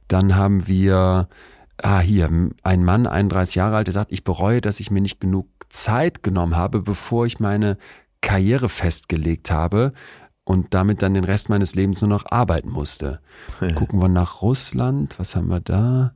[0.08, 1.28] Dann haben wir,
[1.78, 2.30] ah, hier,
[2.62, 6.22] ein Mann, 31 Jahre alt, der sagt, ich bereue, dass ich mir nicht genug Zeit
[6.22, 7.76] genommen habe, bevor ich meine
[8.20, 9.92] Karriere festgelegt habe
[10.44, 13.20] und damit dann den Rest meines Lebens nur noch arbeiten musste.
[13.74, 15.18] Gucken wir nach Russland.
[15.18, 16.14] Was haben wir da?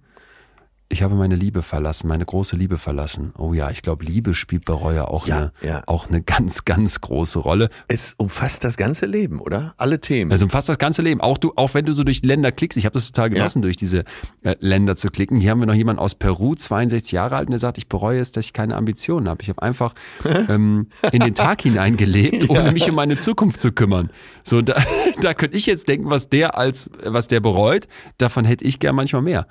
[0.91, 3.35] Ich habe meine Liebe verlassen, meine große Liebe verlassen.
[3.37, 5.83] Oh ja, ich glaube, Liebe spielt bei Reue auch, ja, eine, ja.
[5.87, 7.69] auch eine ganz, ganz große Rolle.
[7.89, 9.75] Es umfasst das ganze Leben, oder?
[9.77, 10.31] Alle Themen.
[10.33, 11.21] Es umfasst das ganze Leben.
[11.21, 12.79] Auch du, auch wenn du so durch Länder klickst.
[12.79, 13.63] Ich habe das total genossen, ja.
[13.65, 14.05] durch diese
[14.45, 15.39] äh, Länder zu klicken.
[15.39, 18.21] Hier haben wir noch jemanden aus Peru, 62 Jahre alt, und der sagt, ich bereue
[18.21, 19.43] es, dass ich keine Ambitionen habe.
[19.43, 19.93] Ich habe einfach
[20.49, 24.09] ähm, in den Tag hineingelebt, um mich um meine Zukunft zu kümmern.
[24.43, 24.83] So, da,
[25.21, 27.89] da könnte ich jetzt denken, was der als, was der bereut.
[28.17, 29.47] Davon hätte ich gern manchmal mehr.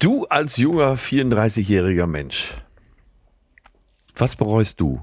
[0.00, 2.54] Du als junger 34-jähriger Mensch,
[4.16, 5.02] was bereust du?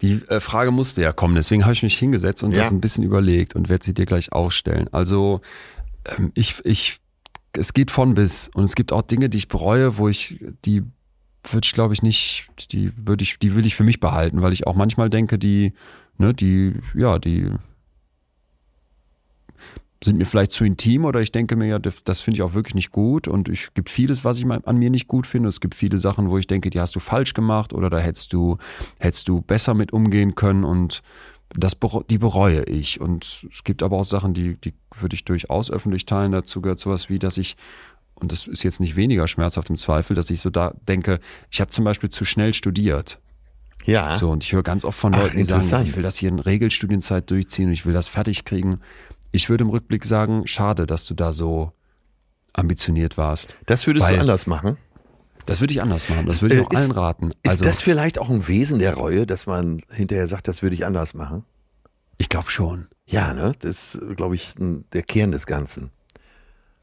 [0.00, 2.58] Die äh, Frage musste ja kommen, deswegen habe ich mich hingesetzt und ja.
[2.58, 4.88] das ein bisschen überlegt und werde sie dir gleich auch stellen.
[4.92, 5.40] Also
[6.16, 7.00] ähm, ich, ich,
[7.52, 10.84] es geht von bis und es gibt auch Dinge, die ich bereue, wo ich, die
[11.50, 14.52] würde ich glaube ich nicht, die würde ich, die will ich für mich behalten, weil
[14.52, 15.72] ich auch manchmal denke, die,
[16.16, 17.50] ne, die, ja, die
[20.04, 22.74] sind mir vielleicht zu intim oder ich denke mir, ja, das finde ich auch wirklich
[22.74, 25.48] nicht gut und es gibt vieles, was ich an mir nicht gut finde.
[25.48, 28.32] Es gibt viele Sachen, wo ich denke, die hast du falsch gemacht oder da hättest
[28.32, 28.58] du,
[28.98, 31.02] hättest du besser mit umgehen können und
[31.54, 31.76] das,
[32.10, 33.00] die bereue ich.
[33.00, 36.32] Und es gibt aber auch Sachen, die, die würde ich durchaus öffentlich teilen.
[36.32, 37.56] Dazu gehört sowas wie, dass ich,
[38.14, 41.60] und das ist jetzt nicht weniger schmerzhaft im Zweifel, dass ich so da denke, ich
[41.60, 43.18] habe zum Beispiel zu schnell studiert.
[43.84, 44.14] Ja.
[44.16, 46.38] So, und ich höre ganz oft von Leuten, die sagen, ich will das hier in
[46.38, 48.80] Regelstudienzeit durchziehen und ich will das fertig kriegen.
[49.32, 51.72] Ich würde im Rückblick sagen, schade, dass du da so
[52.52, 53.56] ambitioniert warst.
[53.66, 54.76] Das würdest du anders machen?
[55.46, 56.26] Das würde ich anders machen.
[56.26, 57.32] Das würde ich äh, auch ist, allen raten.
[57.44, 60.74] Also, ist das vielleicht auch ein Wesen der Reue, dass man hinterher sagt, das würde
[60.74, 61.44] ich anders machen?
[62.18, 62.86] Ich glaube schon.
[63.06, 63.52] Ja, ne?
[63.58, 65.90] Das ist, glaube ich, der Kern des Ganzen.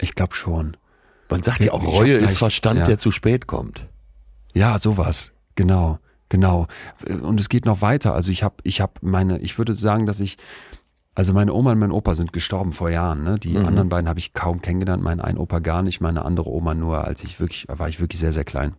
[0.01, 0.75] Ich glaube schon.
[1.29, 2.85] Man sagt ja auch, Reue ist Verstand, ja.
[2.85, 3.85] der zu spät kommt.
[4.53, 5.31] Ja, sowas.
[5.55, 6.67] Genau, genau.
[7.21, 8.13] Und es geht noch weiter.
[8.13, 10.37] Also ich habe, ich habe meine, ich würde sagen, dass ich,
[11.19, 13.25] also meine Oma und mein Opa sind gestorben vor Jahren.
[13.25, 13.37] Ne?
[13.37, 13.65] Die mhm.
[13.65, 15.03] anderen beiden habe ich kaum kennengelernt.
[15.03, 18.21] Mein einen Opa gar nicht, meine andere Oma nur, als ich wirklich, war ich wirklich
[18.21, 18.73] sehr, sehr klein.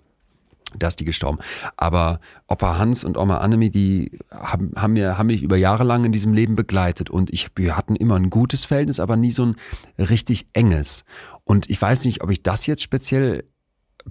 [0.79, 1.39] Da ist die gestorben.
[1.77, 6.07] Aber Opa Hans und Oma Annemie, die haben, haben, mir, haben mich über Jahre lang
[6.07, 7.11] in diesem Leben begleitet.
[7.11, 9.57] Und ich, wir hatten immer ein gutes Verhältnis, aber nie so ein
[9.99, 11.05] richtig enges.
[11.45, 13.45] Und ich weiß nicht, ob ich das jetzt speziell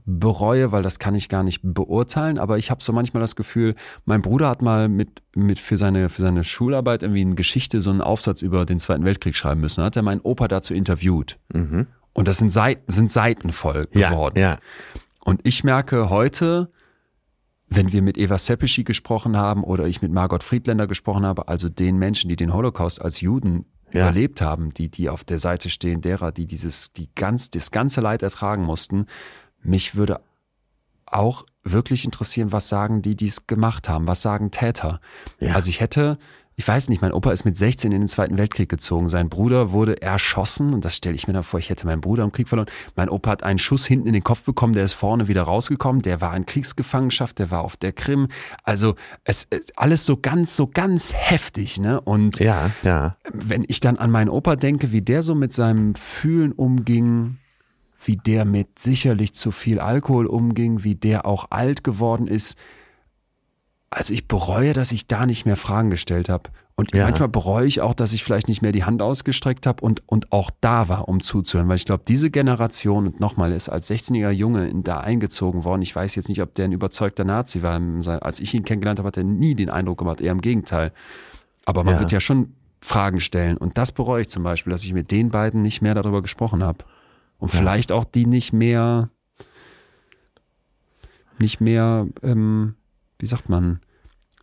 [0.05, 3.75] bereue, weil das kann ich gar nicht beurteilen, aber ich habe so manchmal das Gefühl,
[4.05, 7.89] mein Bruder hat mal mit, mit für, seine, für seine Schularbeit irgendwie eine Geschichte, so
[7.89, 9.81] einen Aufsatz über den Zweiten Weltkrieg schreiben müssen.
[9.81, 11.39] Da hat er meinen Opa dazu interviewt.
[11.53, 11.87] Mhm.
[12.13, 14.39] Und das sind Seiten, sind Seiten voll geworden.
[14.39, 14.57] Ja, ja.
[15.23, 16.71] Und ich merke heute,
[17.67, 21.69] wenn wir mit Eva Seppischi gesprochen haben oder ich mit Margot Friedländer gesprochen habe, also
[21.69, 24.01] den Menschen, die den Holocaust als Juden ja.
[24.01, 28.01] überlebt haben, die, die auf der Seite stehen derer, die dieses, die ganz, das ganze
[28.01, 29.05] Leid ertragen mussten,
[29.61, 30.21] mich würde
[31.05, 34.07] auch wirklich interessieren, was sagen die, die es gemacht haben?
[34.07, 35.01] Was sagen Täter?
[35.39, 35.55] Ja.
[35.55, 36.17] Also ich hätte,
[36.55, 39.07] ich weiß nicht, mein Opa ist mit 16 in den Zweiten Weltkrieg gezogen.
[39.09, 42.23] Sein Bruder wurde erschossen und das stelle ich mir dann vor, ich hätte meinen Bruder
[42.23, 42.69] im Krieg verloren.
[42.95, 46.01] Mein Opa hat einen Schuss hinten in den Kopf bekommen, der ist vorne wieder rausgekommen.
[46.01, 48.29] Der war in Kriegsgefangenschaft, der war auf der Krim.
[48.63, 52.01] Also es alles so ganz, so ganz heftig, ne?
[52.01, 53.15] Und ja, ja.
[53.31, 57.37] wenn ich dann an meinen Opa denke, wie der so mit seinem Fühlen umging,
[58.03, 62.57] wie der mit sicherlich zu viel Alkohol umging, wie der auch alt geworden ist.
[63.89, 66.49] Also ich bereue, dass ich da nicht mehr Fragen gestellt habe.
[66.75, 67.03] Und ja.
[67.03, 70.31] manchmal bereue ich auch, dass ich vielleicht nicht mehr die Hand ausgestreckt habe und, und
[70.31, 71.67] auch da war, um zuzuhören.
[71.67, 75.81] Weil ich glaube, diese Generation, und nochmal, ist als 16-jähriger Junge da eingezogen worden.
[75.81, 77.81] Ich weiß jetzt nicht, ob der ein überzeugter Nazi war.
[78.23, 80.93] Als ich ihn kennengelernt habe, hat er nie den Eindruck gemacht, eher im Gegenteil.
[81.65, 81.99] Aber man ja.
[81.99, 83.57] wird ja schon Fragen stellen.
[83.57, 86.63] Und das bereue ich zum Beispiel, dass ich mit den beiden nicht mehr darüber gesprochen
[86.63, 86.85] habe.
[87.39, 87.59] Und ja.
[87.59, 89.09] vielleicht auch die nicht mehr,
[91.39, 92.75] nicht mehr, ähm,
[93.17, 93.79] wie sagt man,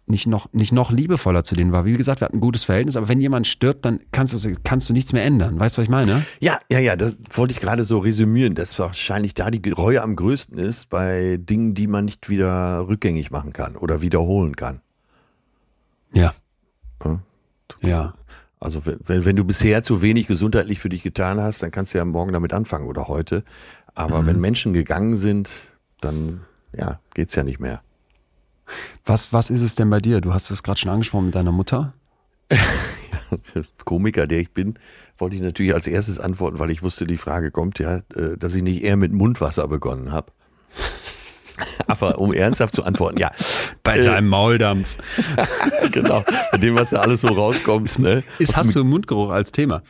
[0.08, 1.84] nicht noch, nicht noch liebevoller zu denen war.
[1.84, 4.88] Wie gesagt, wir hatten ein gutes Verhältnis, aber wenn jemand stirbt, dann kannst du, kannst
[4.88, 5.58] du nichts mehr ändern.
[5.58, 6.24] Weißt du, was ich meine?
[6.40, 10.14] Ja, ja, ja, das wollte ich gerade so resümieren, dass wahrscheinlich da die Reue am
[10.14, 14.80] größten ist bei Dingen, die man nicht wieder rückgängig machen kann oder wiederholen kann.
[16.12, 16.32] Ja.
[17.04, 17.20] Ja.
[17.82, 18.14] ja.
[18.66, 21.98] Also wenn, wenn du bisher zu wenig gesundheitlich für dich getan hast, dann kannst du
[21.98, 23.44] ja morgen damit anfangen oder heute.
[23.94, 24.26] Aber mhm.
[24.26, 25.48] wenn Menschen gegangen sind,
[26.00, 26.40] dann
[26.76, 27.80] ja, geht's ja nicht mehr.
[29.04, 30.20] Was, was ist es denn bei dir?
[30.20, 31.94] Du hast es gerade schon angesprochen mit deiner Mutter.
[33.84, 34.80] Komiker, der ich bin,
[35.16, 38.52] wollte ich natürlich als erstes antworten, weil ich wusste, die Frage kommt ja, äh, dass
[38.56, 40.32] ich nicht eher mit Mundwasser begonnen habe.
[42.02, 43.30] Aber um ernsthaft zu antworten, ja.
[43.82, 44.96] Bei äh, deinem Mauldampf.
[45.92, 47.98] genau, bei dem, was da alles so rauskommt.
[47.98, 48.22] Ne?
[48.38, 49.82] Ist, hast du Mundgeruch als Thema?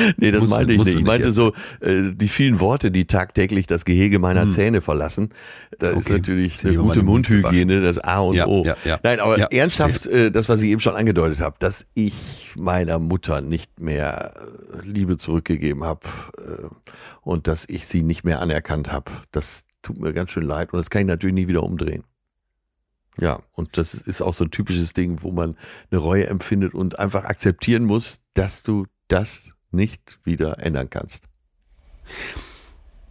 [0.16, 0.94] nee, das musst, meinte ich nicht.
[0.96, 4.52] Ich meinte so, äh, die vielen Worte, die tagtäglich das Gehege meiner hm.
[4.52, 5.30] Zähne verlassen.
[5.78, 5.98] Da okay.
[5.98, 8.64] ist natürlich eine gute Mundhygiene das A und ja, O.
[8.64, 9.00] Ja, ja.
[9.02, 13.40] Nein, aber ernsthaft, äh, das, was ich eben schon angedeutet habe, dass ich meiner Mutter
[13.40, 16.06] nicht mehr äh, Liebe zurückgegeben habe
[16.38, 16.66] äh,
[17.22, 20.78] und dass ich sie nicht mehr anerkannt habe, das tut mir ganz schön leid und
[20.78, 22.04] das kann ich natürlich nie wieder umdrehen.
[23.18, 25.56] Ja, und das ist auch so ein typisches Ding, wo man
[25.90, 31.24] eine Reue empfindet und einfach akzeptieren muss, dass du das nicht wieder ändern kannst.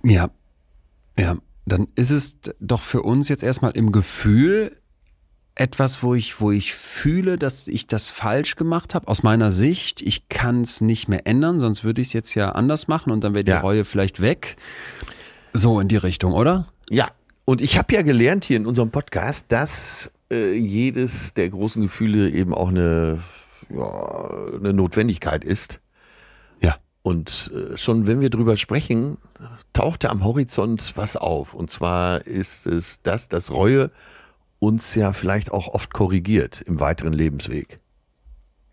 [0.03, 0.29] Ja,
[1.17, 4.75] ja, dann ist es doch für uns jetzt erstmal im Gefühl
[5.55, 9.09] etwas, wo ich, wo ich fühle, dass ich das falsch gemacht habe.
[9.09, 12.53] Aus meiner Sicht, ich kann es nicht mehr ändern, sonst würde ich es jetzt ja
[12.53, 13.59] anders machen und dann wäre die ja.
[13.59, 14.55] Reue vielleicht weg.
[15.53, 16.67] So in die Richtung, oder?
[16.89, 17.09] Ja,
[17.45, 22.29] und ich habe ja gelernt hier in unserem Podcast, dass äh, jedes der großen Gefühle
[22.29, 23.19] eben auch eine,
[23.69, 25.79] ja, eine Notwendigkeit ist.
[27.01, 29.17] Und äh, schon wenn wir drüber sprechen,
[29.73, 31.53] tauchte am Horizont was auf.
[31.53, 33.91] Und zwar ist es das, dass Reue
[34.59, 37.79] uns ja vielleicht auch oft korrigiert im weiteren Lebensweg.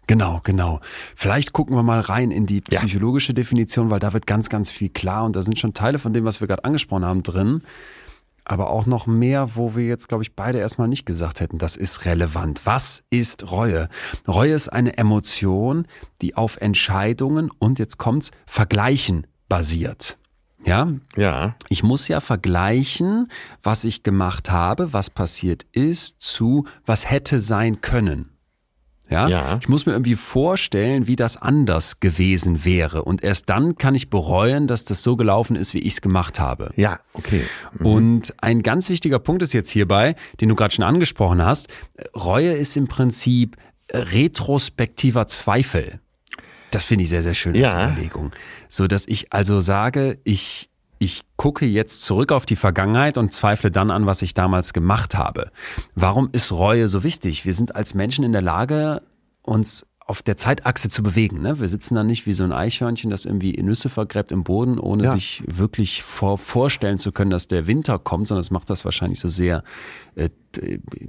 [0.07, 0.81] Genau, genau.
[1.14, 3.37] Vielleicht gucken wir mal rein in die psychologische ja.
[3.37, 6.25] Definition, weil da wird ganz, ganz viel klar und da sind schon Teile von dem,
[6.25, 7.62] was wir gerade angesprochen haben, drin
[8.47, 11.77] aber auch noch mehr, wo wir jetzt, glaube ich, beide erstmal nicht gesagt hätten, das
[11.77, 12.62] ist relevant.
[12.64, 13.88] Was ist Reue?
[14.27, 15.87] Reue ist eine Emotion,
[16.23, 20.16] die auf Entscheidungen und jetzt kommt's, Vergleichen basiert.
[20.64, 20.92] Ja?
[21.16, 21.57] Ja.
[21.69, 23.29] Ich muss ja vergleichen,
[23.62, 28.36] was ich gemacht habe, was passiert ist, zu was hätte sein können.
[29.11, 29.29] Ja?
[29.29, 29.59] ja?
[29.61, 33.03] Ich muss mir irgendwie vorstellen, wie das anders gewesen wäre.
[33.03, 36.40] Und erst dann kann ich bereuen, dass das so gelaufen ist, wie ich es gemacht
[36.40, 36.73] habe.
[36.77, 37.42] Ja, okay.
[37.79, 37.87] Mhm.
[37.87, 41.69] Und ein ganz wichtiger Punkt ist jetzt hierbei, den du gerade schon angesprochen hast.
[42.14, 43.57] Reue ist im Prinzip
[43.92, 46.01] retrospektiver Zweifel.
[46.71, 47.90] Das finde ich sehr, sehr schön als ja.
[47.90, 48.33] Überlegung.
[48.69, 53.70] So dass ich also sage, ich, ich gucke jetzt zurück auf die Vergangenheit und zweifle
[53.70, 55.50] dann an, was ich damals gemacht habe.
[55.94, 57.44] Warum ist Reue so wichtig?
[57.44, 59.02] Wir sind als Menschen in der Lage,
[59.42, 61.42] uns auf der Zeitachse zu bewegen.
[61.42, 61.59] Ne?
[61.59, 64.79] Wir sitzen da nicht wie so ein Eichhörnchen, das irgendwie in Nüsse vergräbt im Boden,
[64.79, 65.11] ohne ja.
[65.11, 69.19] sich wirklich vor, vorstellen zu können, dass der Winter kommt, sondern es macht das wahrscheinlich
[69.19, 69.64] so sehr
[70.14, 70.31] äh,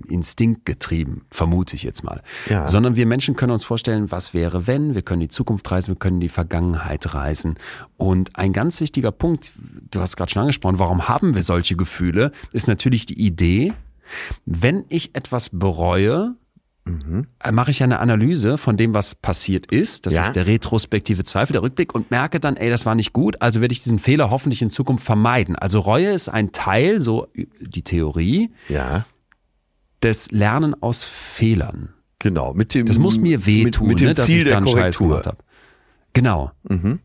[0.07, 2.23] instinktgetrieben, vermute ich jetzt mal.
[2.49, 2.67] Ja.
[2.67, 5.99] Sondern wir Menschen können uns vorstellen, was wäre, wenn, wir können die Zukunft reisen, wir
[5.99, 7.55] können die Vergangenheit reisen.
[7.97, 9.51] Und ein ganz wichtiger Punkt,
[9.91, 13.73] du hast gerade schon angesprochen, warum haben wir solche Gefühle, ist natürlich die Idee,
[14.45, 16.35] wenn ich etwas bereue,
[16.87, 17.27] mhm.
[17.51, 20.05] mache ich eine Analyse von dem, was passiert ist.
[20.05, 20.21] Das ja.
[20.21, 23.61] ist der retrospektive Zweifel, der Rückblick und merke dann, ey, das war nicht gut, also
[23.61, 25.55] werde ich diesen Fehler hoffentlich in Zukunft vermeiden.
[25.55, 27.27] Also Reue ist ein Teil, so
[27.59, 29.05] die Theorie, ja.
[30.01, 31.93] des Lernen aus Fehlern.
[32.19, 34.67] Genau, mit dem Das muss mir wehtun, mit, mit dem ne, dass Ziel ich dann
[34.67, 35.37] Scheiß gemacht habe.
[36.13, 36.51] Genau.
[36.67, 36.99] Mhm.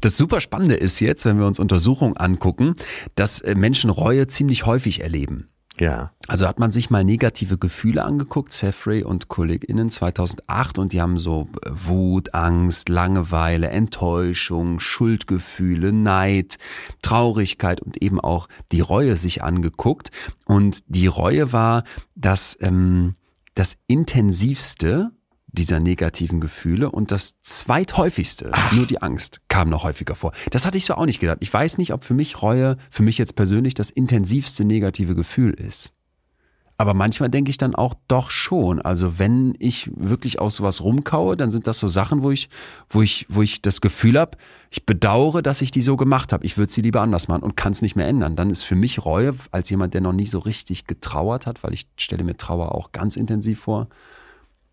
[0.00, 2.76] Das super Spannende ist jetzt, wenn wir uns Untersuchungen angucken,
[3.14, 5.48] dass äh, Menschen Reue ziemlich häufig erleben.
[5.78, 6.12] Ja.
[6.26, 11.18] Also hat man sich mal negative Gefühle angeguckt, Sefrey und KollegInnen 2008 und die haben
[11.18, 16.58] so Wut, Angst, Langeweile, Enttäuschung, Schuldgefühle, Neid,
[17.02, 20.10] Traurigkeit und eben auch die Reue sich angeguckt.
[20.46, 21.84] Und die Reue war
[22.14, 23.14] das, ähm,
[23.54, 25.12] das intensivste
[25.56, 28.72] dieser negativen Gefühle und das zweithäufigste, Ach.
[28.72, 30.32] nur die Angst, kam noch häufiger vor.
[30.50, 31.38] Das hatte ich so auch nicht gedacht.
[31.40, 35.54] Ich weiß nicht, ob für mich Reue, für mich jetzt persönlich das intensivste negative Gefühl
[35.54, 35.92] ist.
[36.78, 38.82] Aber manchmal denke ich dann auch doch schon.
[38.82, 42.50] Also wenn ich wirklich aus sowas rumkaue, dann sind das so Sachen, wo ich,
[42.90, 44.36] wo ich, wo ich das Gefühl habe,
[44.70, 46.44] ich bedauere, dass ich die so gemacht habe.
[46.44, 48.36] Ich würde sie lieber anders machen und kann es nicht mehr ändern.
[48.36, 51.72] Dann ist für mich Reue als jemand, der noch nie so richtig getrauert hat, weil
[51.72, 53.88] ich stelle mir Trauer auch ganz intensiv vor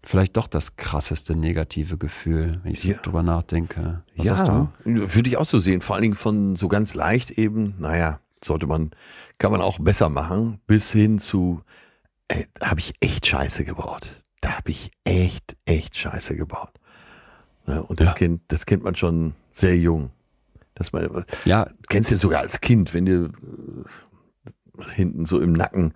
[0.04, 2.98] vielleicht doch das krasseste negative Gefühl, wenn ich so ja.
[2.98, 4.04] drüber nachdenke.
[4.16, 4.70] Was ja, hast du?
[4.84, 5.82] Würde ich auch so sehen.
[5.82, 8.92] Vor allen Dingen von so ganz leicht eben, naja, sollte man,
[9.38, 11.62] kann man auch besser machen, bis hin zu,
[12.28, 14.24] da habe ich echt Scheiße gebaut.
[14.42, 16.72] Da habe ich echt, echt Scheiße gebaut.
[17.66, 18.14] Ja, und das, ja.
[18.16, 20.12] kennt, das kennt man schon sehr jung.
[20.76, 21.70] Dass man, ja.
[21.88, 23.32] kennst du ja sogar als Kind, wenn dir
[24.78, 25.94] äh, hinten so im Nacken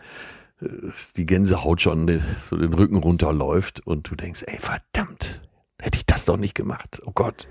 [0.60, 5.42] die Gänsehaut schon so den Rücken runterläuft und du denkst, ey, verdammt,
[5.80, 7.02] hätte ich das doch nicht gemacht.
[7.06, 7.48] Oh Gott.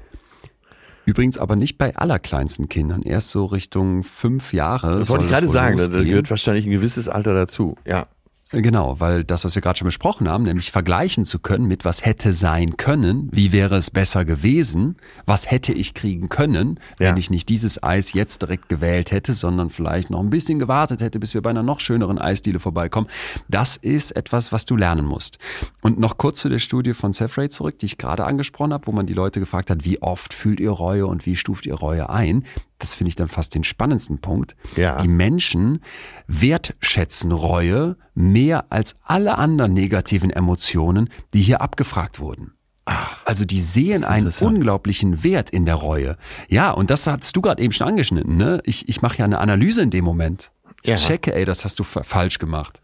[1.04, 4.98] Übrigens aber nicht bei allerkleinsten Kindern, erst so Richtung fünf Jahre.
[4.98, 8.08] Das wollte ich gerade sagen, da gehört wahrscheinlich ein gewisses Alter dazu, ja.
[8.50, 12.04] Genau, weil das, was wir gerade schon besprochen haben, nämlich vergleichen zu können mit was
[12.04, 17.16] hätte sein können, wie wäre es besser gewesen, was hätte ich kriegen können, wenn ja.
[17.16, 21.18] ich nicht dieses Eis jetzt direkt gewählt hätte, sondern vielleicht noch ein bisschen gewartet hätte,
[21.18, 23.08] bis wir bei einer noch schöneren Eisdiele vorbeikommen.
[23.48, 25.38] Das ist etwas, was du lernen musst.
[25.80, 28.92] Und noch kurz zu der Studie von Sefray zurück, die ich gerade angesprochen habe, wo
[28.92, 32.10] man die Leute gefragt hat, wie oft fühlt ihr Reue und wie stuft ihr Reue
[32.10, 32.44] ein?
[32.78, 34.56] Das finde ich dann fast den spannendsten Punkt.
[34.76, 35.00] Ja.
[35.02, 35.80] Die Menschen
[36.26, 42.52] wertschätzen Reue mehr als alle anderen negativen Emotionen, die hier abgefragt wurden.
[42.84, 46.16] Ach, also die sehen einen unglaublichen Wert in der Reue.
[46.48, 48.36] Ja, und das hast du gerade eben schon angeschnitten.
[48.36, 48.60] Ne?
[48.64, 50.52] Ich, ich mache ja eine Analyse in dem Moment.
[50.82, 50.96] Ich ja.
[50.96, 52.80] checke, ey, das hast du falsch gemacht.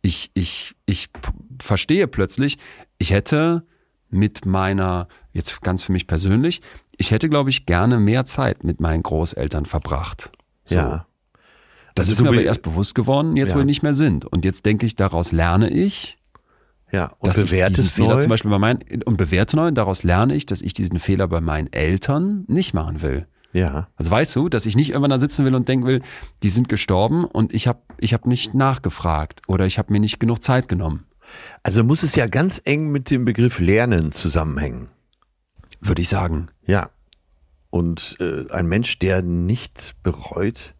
[0.00, 1.10] Ich, ich, ich
[1.60, 2.58] verstehe plötzlich,
[2.98, 3.66] ich hätte
[4.08, 6.62] mit meiner, jetzt ganz für mich persönlich,
[6.96, 10.30] ich hätte, glaube ich, gerne mehr Zeit mit meinen Großeltern verbracht.
[10.64, 10.76] So.
[10.76, 11.06] Ja.
[11.94, 13.56] Das also ist mir aber erst bewusst geworden, jetzt ja.
[13.56, 14.24] wo wir nicht mehr sind.
[14.24, 16.18] Und jetzt denke ich, daraus lerne ich.
[16.90, 20.34] Ja, und bewerte diesen Fehler zum Beispiel bei meinen, und bewerte neu, und daraus lerne
[20.34, 23.26] ich, dass ich diesen Fehler bei meinen Eltern nicht machen will.
[23.54, 23.88] Ja.
[23.96, 26.02] Also weißt du, dass ich nicht irgendwann da sitzen will und denken will,
[26.42, 30.20] die sind gestorben und ich habe ich hab nicht nachgefragt oder ich habe mir nicht
[30.20, 31.04] genug Zeit genommen.
[31.62, 34.88] Also muss es ja ganz eng mit dem Begriff Lernen zusammenhängen
[35.82, 36.46] würde ich sagen.
[36.66, 36.90] Ja.
[37.70, 40.74] Und äh, ein Mensch, der nichts bereut,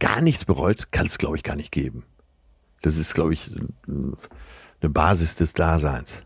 [0.00, 2.04] gar nichts bereut, kann es, glaube ich, gar nicht geben.
[2.82, 3.50] Das ist, glaube ich,
[3.86, 6.22] eine Basis des Daseins.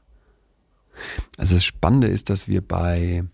[1.37, 3.24] Also das Spannende ist, dass wir bei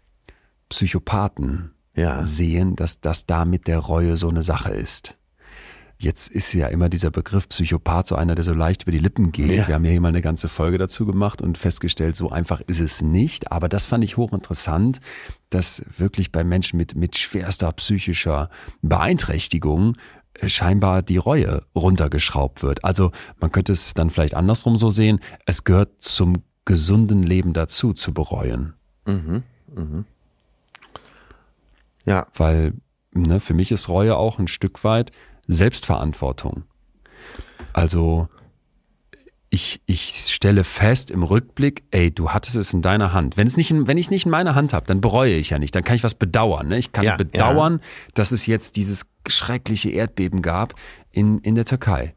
[0.68, 2.22] Psychopathen ja.
[2.22, 5.17] sehen, dass das da mit der Reue so eine Sache ist.
[6.00, 9.32] Jetzt ist ja immer dieser Begriff Psychopath so einer, der so leicht über die Lippen
[9.32, 9.50] geht.
[9.50, 9.66] Ja.
[9.66, 12.78] Wir haben ja hier mal eine ganze Folge dazu gemacht und festgestellt, so einfach ist
[12.78, 13.50] es nicht.
[13.50, 15.00] Aber das fand ich hochinteressant,
[15.50, 18.48] dass wirklich bei Menschen mit, mit schwerster psychischer
[18.80, 19.96] Beeinträchtigung
[20.34, 22.84] äh, scheinbar die Reue runtergeschraubt wird.
[22.84, 25.18] Also man könnte es dann vielleicht andersrum so sehen.
[25.46, 28.74] Es gehört zum gesunden Leben dazu, zu bereuen.
[29.04, 29.42] Mhm,
[29.74, 30.04] mhm.
[32.04, 32.28] Ja.
[32.34, 32.74] Weil
[33.12, 35.10] ne, für mich ist Reue auch ein Stück weit
[35.48, 36.64] Selbstverantwortung.
[37.72, 38.28] Also
[39.50, 43.36] ich, ich stelle fest im Rückblick, ey, du hattest es in deiner Hand.
[43.36, 45.50] Wenn es nicht, in, wenn ich es nicht in meiner Hand habe, dann bereue ich
[45.50, 45.74] ja nicht.
[45.74, 46.68] Dann kann ich was bedauern.
[46.68, 46.78] Ne?
[46.78, 48.12] Ich kann ja, bedauern, ja.
[48.14, 50.74] dass es jetzt dieses schreckliche Erdbeben gab
[51.12, 52.14] in, in der Türkei.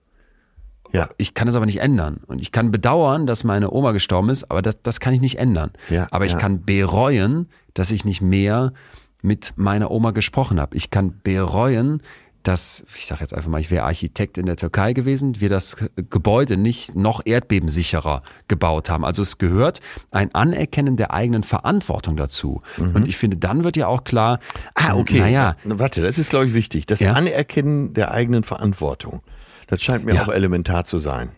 [0.91, 1.09] Ja.
[1.17, 2.19] Ich kann es aber nicht ändern.
[2.27, 5.39] Und ich kann bedauern, dass meine Oma gestorben ist, aber das, das kann ich nicht
[5.39, 5.71] ändern.
[5.89, 8.73] Ja, aber ich kann bereuen, dass ich nicht mehr
[9.21, 10.75] mit meiner Oma gesprochen habe.
[10.75, 12.01] Ich kann bereuen,
[12.43, 15.77] dass, ich sage jetzt einfach mal, ich wäre Architekt in der Türkei gewesen, wir das
[16.09, 19.05] Gebäude nicht noch erdbebensicherer gebaut haben.
[19.05, 19.79] Also es gehört
[20.11, 22.61] ein Anerkennen der eigenen Verantwortung dazu.
[22.77, 22.95] Mhm.
[22.95, 24.39] Und ich finde, dann wird ja auch klar.
[24.75, 25.19] Ah, okay.
[25.19, 25.55] Naja.
[25.63, 26.85] Warte, das ist, glaube ich, wichtig.
[26.85, 27.13] Das ja?
[27.13, 29.21] Anerkennen der eigenen Verantwortung.
[29.67, 30.23] Das scheint mir ja.
[30.23, 31.31] auch elementar zu sein.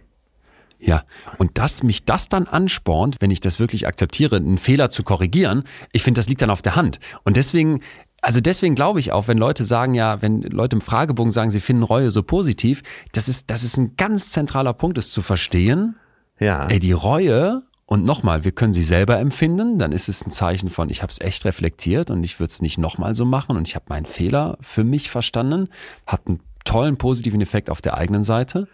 [0.86, 1.04] Ja,
[1.38, 5.64] und dass mich das dann anspornt, wenn ich das wirklich akzeptiere, einen Fehler zu korrigieren,
[5.94, 7.00] ich finde, das liegt dann auf der Hand.
[7.24, 7.80] Und deswegen
[8.24, 11.60] also deswegen glaube ich auch, wenn Leute sagen ja, wenn Leute im Fragebogen sagen, sie
[11.60, 15.98] finden Reue so positiv, das ist, das ist ein ganz zentraler Punkt, ist zu verstehen.
[16.40, 16.68] Ja.
[16.68, 20.70] Ey, die Reue und nochmal, wir können sie selber empfinden, dann ist es ein Zeichen
[20.70, 23.68] von, ich habe es echt reflektiert und ich würde es nicht nochmal so machen und
[23.68, 25.68] ich habe meinen Fehler für mich verstanden,
[26.08, 28.70] hat einen tollen positiven Effekt auf der eigenen Seite,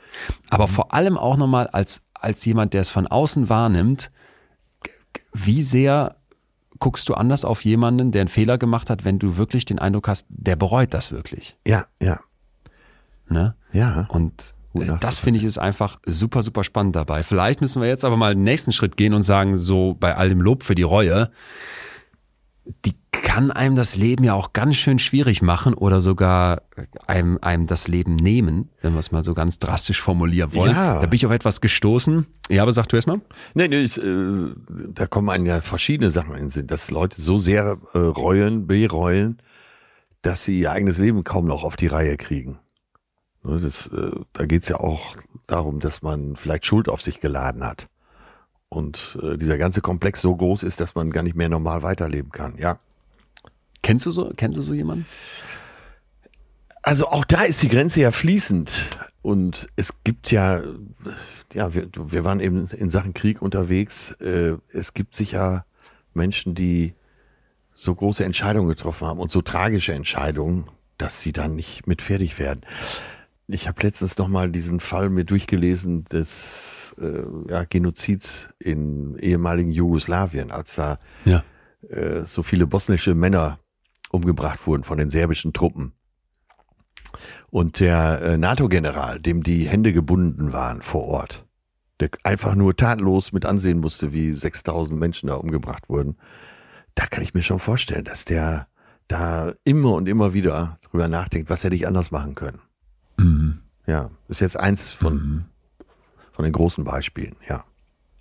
[0.52, 0.72] aber mhm.
[0.72, 4.12] vor allem auch nochmal als, als jemand, der es von außen wahrnimmt,
[5.34, 6.19] wie sehr
[6.80, 10.08] guckst du anders auf jemanden, der einen Fehler gemacht hat, wenn du wirklich den Eindruck
[10.08, 11.58] hast, der bereut das wirklich.
[11.68, 12.20] Ja, ja.
[13.28, 13.56] Ne?
[13.72, 14.08] Ja.
[14.10, 17.24] Und äh, das finde ich ist einfach super, super spannend dabei.
[17.24, 20.30] Vielleicht müssen wir jetzt aber mal den nächsten Schritt gehen und sagen, so bei all
[20.30, 21.30] dem Lob für die Reue,
[22.86, 26.64] die kann einem das Leben ja auch ganz schön schwierig machen oder sogar
[27.06, 30.72] einem, einem das Leben nehmen, wenn wir es mal so ganz drastisch formulieren wollen.
[30.72, 31.00] Ja.
[31.00, 32.26] Da bin ich auf etwas gestoßen.
[32.50, 33.22] Ja, aber sag du erst mal.
[33.54, 34.54] Nee, nee, ich, äh,
[34.94, 38.68] da kommen einem ja verschiedene Sachen in den Sinn, dass Leute so sehr äh, reuen,
[38.68, 39.38] bereuen,
[40.22, 42.58] dass sie ihr eigenes Leben kaum noch auf die Reihe kriegen.
[43.44, 45.16] Ne, das, äh, da geht es ja auch
[45.46, 47.90] darum, dass man vielleicht Schuld auf sich geladen hat.
[48.70, 52.32] Und äh, dieser ganze Komplex so groß ist, dass man gar nicht mehr normal weiterleben
[52.32, 52.58] kann.
[52.58, 52.80] Ja.
[53.82, 55.06] Kennst du so, kennst du so jemanden?
[56.84, 58.98] Also auch da ist die Grenze ja fließend.
[59.22, 60.62] Und es gibt ja,
[61.54, 64.12] ja, wir, wir waren eben in Sachen Krieg unterwegs.
[64.22, 65.66] Äh, es gibt sicher
[66.14, 66.94] Menschen, die
[67.74, 70.68] so große Entscheidungen getroffen haben und so tragische Entscheidungen,
[70.98, 72.62] dass sie dann nicht mit fertig werden.
[73.52, 79.72] Ich habe letztens noch mal diesen Fall mir durchgelesen des äh, ja, Genozids in ehemaligen
[79.72, 81.44] Jugoslawien, als da ja.
[81.90, 83.58] äh, so viele bosnische Männer
[84.12, 85.94] umgebracht wurden von den serbischen Truppen.
[87.50, 91.48] Und der äh, NATO-General, dem die Hände gebunden waren vor Ort,
[92.00, 96.18] der einfach nur tatenlos mit ansehen musste, wie 6000 Menschen da umgebracht wurden,
[96.94, 98.68] da kann ich mir schon vorstellen, dass der
[99.08, 102.62] da immer und immer wieder drüber nachdenkt, was hätte ich anders machen können.
[103.20, 103.60] Mhm.
[103.88, 105.46] Ja, ist jetzt eins von, mhm.
[106.32, 107.64] von den großen Beispielen, ja.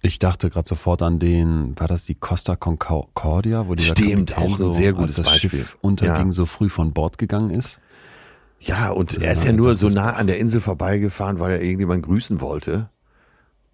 [0.00, 4.54] Ich dachte gerade sofort an den, war das die Costa Concordia, wo dieser Stimmt, Kapitän
[4.54, 5.50] auch ein sehr gutes das Beispiel.
[5.50, 6.32] Schiff unterging, ja.
[6.32, 7.80] so früh von Bord gegangen ist?
[8.60, 11.62] Ja, und also er ist ja nur so nah an der Insel vorbeigefahren, weil er
[11.62, 12.90] irgendjemand grüßen wollte.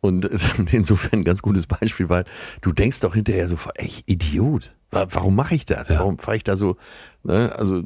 [0.01, 0.25] Und
[0.73, 2.25] insofern ein ganz gutes Beispiel, weil
[2.61, 4.75] du denkst doch hinterher so, echt Idiot.
[4.95, 5.89] Warum mache ich das?
[5.89, 6.01] Ja.
[6.01, 6.77] Warum fahre ich da so?
[7.23, 7.55] Ne?
[7.57, 7.83] Also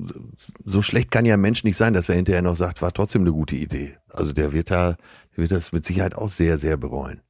[0.65, 3.23] so schlecht kann ja ein Mensch nicht sein, dass er hinterher noch sagt, war trotzdem
[3.23, 3.97] eine gute Idee.
[4.09, 4.97] Also der wird da,
[5.37, 7.21] der wird das mit Sicherheit auch sehr, sehr bereuen.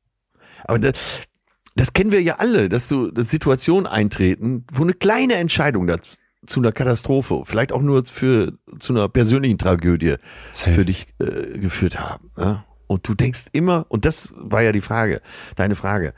[0.65, 0.93] Aber das,
[1.77, 6.11] das kennen wir ja alle, dass so dass Situationen eintreten, wo eine kleine Entscheidung dazu,
[6.47, 10.17] zu einer Katastrophe, vielleicht auch nur für zu einer persönlichen Tragödie
[10.53, 10.73] Safe.
[10.73, 12.31] für dich äh, geführt haben.
[12.39, 12.65] Ja?
[12.87, 15.21] Und du denkst immer, und das war ja die Frage,
[15.57, 16.15] deine Frage,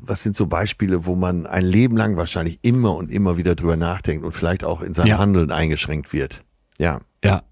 [0.00, 3.76] was sind so Beispiele, wo man ein Leben lang wahrscheinlich immer und immer wieder drüber
[3.76, 5.18] nachdenkt und vielleicht auch in seinem ja.
[5.18, 6.44] Handeln eingeschränkt wird?
[6.78, 7.00] Ja.
[7.24, 7.42] Ja,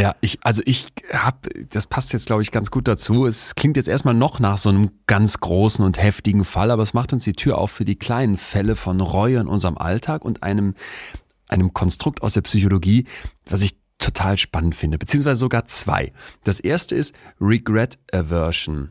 [0.00, 3.26] ja, ich, also ich habe, das passt jetzt, glaube ich, ganz gut dazu.
[3.26, 6.94] Es klingt jetzt erstmal noch nach so einem ganz großen und heftigen Fall, aber es
[6.94, 10.42] macht uns die Tür auf für die kleinen Fälle von Reue in unserem Alltag und
[10.42, 10.74] einem,
[11.48, 13.04] einem Konstrukt aus der Psychologie,
[13.44, 16.12] was ich total spannend finde, beziehungsweise sogar zwei.
[16.44, 18.90] Das erste ist Regret Aversion.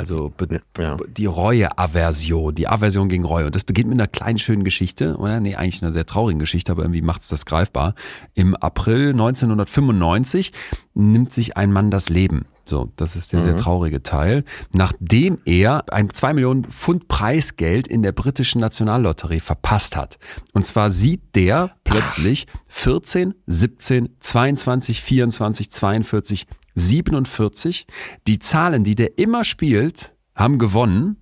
[0.00, 0.32] Also
[0.78, 0.96] ja.
[1.08, 3.44] die Reue-Aversion, die Aversion gegen Reue.
[3.44, 5.40] Und das beginnt mit einer kleinen schönen Geschichte, oder?
[5.40, 7.94] Nee, eigentlich einer sehr traurigen Geschichte, aber irgendwie macht es das greifbar.
[8.32, 10.52] Im April 1995
[10.94, 12.46] nimmt sich ein Mann das Leben.
[12.64, 13.44] So, das ist der mhm.
[13.44, 14.44] sehr traurige Teil.
[14.72, 20.18] Nachdem er ein 2 Millionen Pfund Preisgeld in der britischen Nationallotterie verpasst hat.
[20.54, 27.86] Und zwar sieht der plötzlich 14, 17, 22, 24, 42 47.
[28.26, 31.18] Die Zahlen, die der immer spielt, haben gewonnen.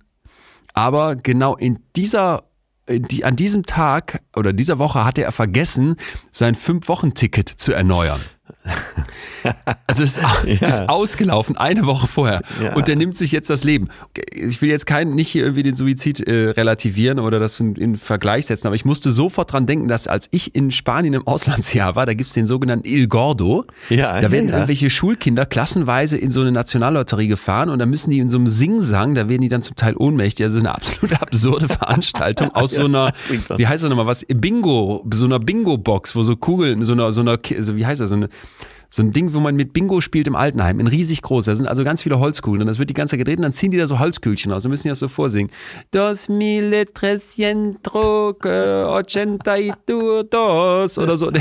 [0.73, 2.49] Aber genau in dieser
[2.89, 5.95] die, an diesem Tag oder dieser Woche hatte er vergessen,
[6.31, 8.21] sein Fünf-Wochen-Ticket zu erneuern.
[9.87, 10.67] Also es ist, ja.
[10.67, 12.41] ist ausgelaufen, eine Woche vorher.
[12.61, 12.75] Ja.
[12.75, 13.89] Und der nimmt sich jetzt das Leben.
[14.31, 17.97] Ich will jetzt keinen, nicht hier irgendwie den Suizid äh, relativieren oder das in, in,
[17.97, 21.95] Vergleich setzen, aber ich musste sofort dran denken, dass als ich in Spanien im Auslandsjahr
[21.95, 23.65] war, da gibt's den sogenannten Il Gordo.
[23.89, 24.55] Ja, da werden ja.
[24.55, 28.47] irgendwelche Schulkinder klassenweise in so eine Nationallotterie gefahren und da müssen die in so einem
[28.47, 30.45] Singsang, da werden die dann zum Teil ohnmächtig.
[30.45, 33.11] Also eine absolut absurde Veranstaltung aus so einer,
[33.57, 37.21] wie heißt das nochmal, was, Bingo, so einer Bingo-Box, wo so Kugeln, so einer, so
[37.21, 38.29] einer, also wie heißt das, so eine,
[38.89, 41.45] so ein Ding, wo man mit Bingo spielt im Altenheim, in riesig groß.
[41.45, 43.53] Da sind also ganz viele Holzkugeln und das wird die ganze Zeit gedreht und dann
[43.53, 44.63] ziehen die da so Holzkügelchen aus.
[44.63, 45.51] Wir müssen ja so vorsingen.
[45.91, 49.73] Dos mille trescientos ochenta y
[50.29, 51.27] dos oder so.
[51.27, 51.37] und,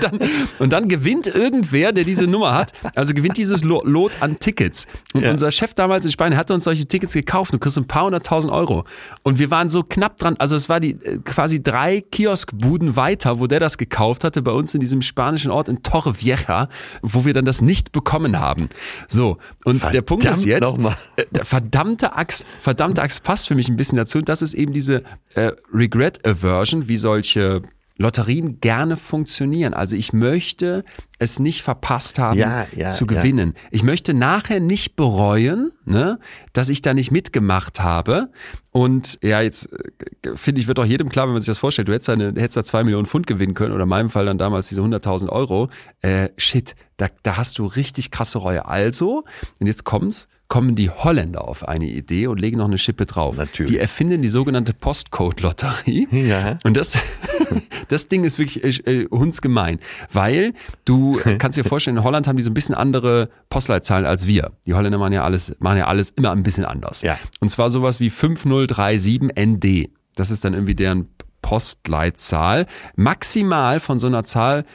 [0.00, 0.18] dann,
[0.58, 4.86] und dann gewinnt irgendwer, der diese Nummer hat, also gewinnt dieses Lot an Tickets.
[5.12, 5.30] Und ja.
[5.30, 8.52] unser Chef damals in Spanien hatte uns solche Tickets gekauft und kriegst ein paar hunderttausend
[8.52, 8.84] Euro.
[9.22, 13.40] Und wir waren so knapp dran, also es war die äh, quasi drei Kioskbuden weiter,
[13.40, 16.61] wo der das gekauft hatte, bei uns in diesem spanischen Ort in Torrevieja
[17.02, 18.68] wo wir dann das nicht bekommen haben.
[19.08, 20.76] So, und Verdammt der Punkt ist jetzt,
[21.16, 24.18] äh, verdammte Axt, verdammte Axt passt für mich ein bisschen dazu.
[24.18, 25.02] Und das ist eben diese
[25.34, 27.62] äh, Regret Aversion, wie solche
[27.96, 29.74] Lotterien gerne funktionieren.
[29.74, 30.84] Also ich möchte
[31.18, 33.52] es nicht verpasst haben ja, ja, zu gewinnen.
[33.54, 33.68] Ja.
[33.70, 36.18] Ich möchte nachher nicht bereuen, ne,
[36.52, 38.30] dass ich da nicht mitgemacht habe.
[38.70, 41.88] Und ja, jetzt äh, finde ich, wird doch jedem klar, wenn man sich das vorstellt,
[41.88, 44.38] du hättest, eine, hättest da zwei Millionen Pfund gewinnen können oder in meinem Fall dann
[44.38, 45.68] damals diese 100.000 Euro.
[46.00, 48.66] Äh, shit, da, da hast du richtig krasse Reue.
[48.66, 49.24] Also,
[49.60, 53.38] und jetzt kommt's, kommen die Holländer auf eine Idee und legen noch eine Schippe drauf.
[53.38, 53.72] Natürlich.
[53.72, 56.08] Die erfinden die sogenannte Postcode-Lotterie.
[56.10, 56.58] Ja.
[56.62, 56.98] Und das,
[57.88, 59.78] das Ding ist wirklich äh, hundsgemein,
[60.12, 60.52] weil
[60.84, 64.52] du kannst dir vorstellen, in Holland haben die so ein bisschen andere Postleitzahlen als wir.
[64.66, 67.00] Die Holländer machen ja alles, machen ja alles immer ein bisschen anders.
[67.00, 67.18] Ja.
[67.40, 69.88] Und zwar sowas wie 5037 ND.
[70.16, 71.08] Das ist dann irgendwie deren
[71.40, 72.66] Postleitzahl.
[72.94, 74.66] Maximal von so einer Zahl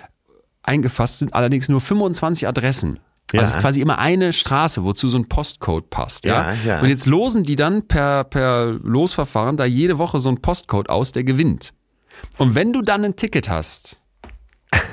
[0.63, 2.99] eingefasst sind allerdings nur 25 Adressen.
[3.33, 3.41] Ja.
[3.41, 6.23] Also es ist quasi immer eine Straße, wozu so ein Postcode passt.
[6.23, 6.53] Ja?
[6.53, 6.57] ja?
[6.65, 10.89] Ja, Und jetzt losen die dann per, per Losverfahren da jede Woche so ein Postcode
[10.89, 11.73] aus, der gewinnt.
[12.37, 13.99] Und wenn du dann ein Ticket hast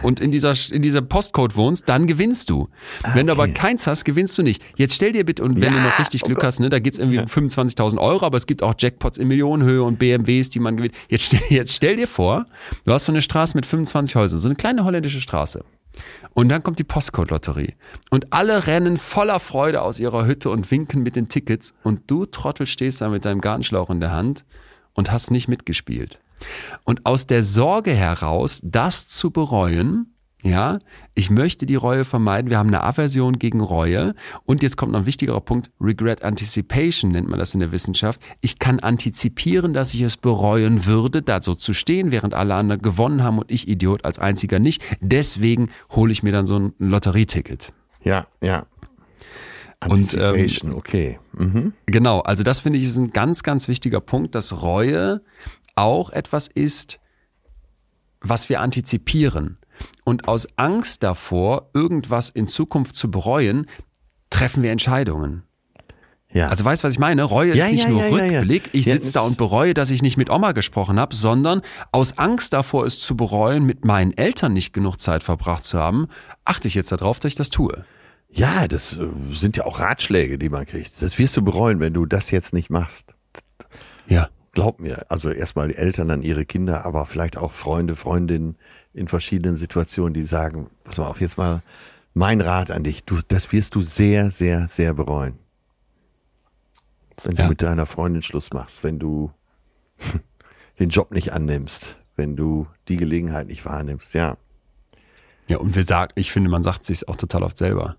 [0.03, 2.63] und in dieser, in dieser Postcode wohnst, dann gewinnst du.
[3.03, 3.13] Okay.
[3.15, 4.63] Wenn du aber keins hast, gewinnst du nicht.
[4.77, 6.79] Jetzt stell dir bitte, und wenn ja, du noch richtig Glück oh hast, ne, da
[6.79, 10.61] geht's irgendwie um 25.000 Euro, aber es gibt auch Jackpots in Millionenhöhe und BMWs, die
[10.61, 10.95] man gewinnt.
[11.09, 12.47] Jetzt stell, jetzt stell dir vor,
[12.85, 15.65] du hast so eine Straße mit 25 Häusern, so eine kleine holländische Straße.
[16.33, 17.75] Und dann kommt die Postcode-Lotterie.
[18.11, 21.75] Und alle rennen voller Freude aus ihrer Hütte und winken mit den Tickets.
[21.83, 24.45] Und du, Trottel, stehst da mit deinem Gartenschlauch in der Hand
[24.95, 26.21] und hast nicht mitgespielt.
[26.85, 30.14] Und aus der Sorge heraus, das zu bereuen,
[30.45, 30.79] ja,
[31.15, 32.51] ich möchte die Reue vermeiden.
[32.51, 34.15] Wir haben eine Aversion gegen Reue.
[34.45, 35.71] Und jetzt kommt noch ein wichtigerer Punkt.
[35.81, 38.21] Regret Anticipation nennt man das in der Wissenschaft.
[38.43, 42.83] Ich kann antizipieren, dass ich es bereuen würde, da so zu stehen, während alle anderen
[42.83, 44.83] gewonnen haben und ich Idiot als einziger nicht.
[45.01, 47.73] Deswegen hole ich mir dann so ein Lotterieticket.
[48.03, 48.67] Ja, ja.
[49.81, 51.19] Anticipation, und, ähm, okay.
[51.33, 51.73] Mhm.
[51.87, 55.23] Genau, also das finde ich ist ein ganz, ganz wichtiger Punkt, dass Reue
[55.75, 57.01] auch etwas ist,
[58.21, 59.57] was wir antizipieren.
[60.05, 63.67] Und aus Angst davor, irgendwas in Zukunft zu bereuen,
[64.31, 65.45] treffen wir Entscheidungen.
[66.35, 66.49] Ja.
[66.49, 67.23] Also weißt du, was ich meine?
[67.23, 70.17] Reue ja, ist nicht ja, nur Rückblick, ich sitze da und bereue, dass ich nicht
[70.17, 71.63] mit Oma gesprochen habe, sondern
[71.93, 76.09] aus Angst davor, es zu bereuen, mit meinen Eltern nicht genug Zeit verbracht zu haben,
[76.45, 77.85] achte ich jetzt darauf, dass ich das tue.
[78.31, 81.01] Ja, das äh, sind ja auch Ratschläge, die man kriegt.
[81.01, 83.15] Das wirst du bereuen, wenn du das jetzt nicht machst.
[84.09, 84.29] Ja.
[84.55, 88.57] Glaub mir, also erstmal die Eltern, dann ihre Kinder, aber vielleicht auch Freunde, Freundinnen,
[88.93, 91.63] in verschiedenen Situationen, die sagen, pass mal auf, jetzt mal
[92.15, 95.39] mein Rat an dich, du, das wirst du sehr, sehr, sehr bereuen.
[97.25, 97.43] Wenn ja.
[97.45, 99.33] du mit deiner Freundin Schluss machst, wenn du
[100.79, 104.37] den Job nicht annimmst, wenn du die Gelegenheit nicht wahrnimmst, ja.
[105.49, 107.97] Ja, und wir sagen, ich finde, man sagt sich auch total oft selber.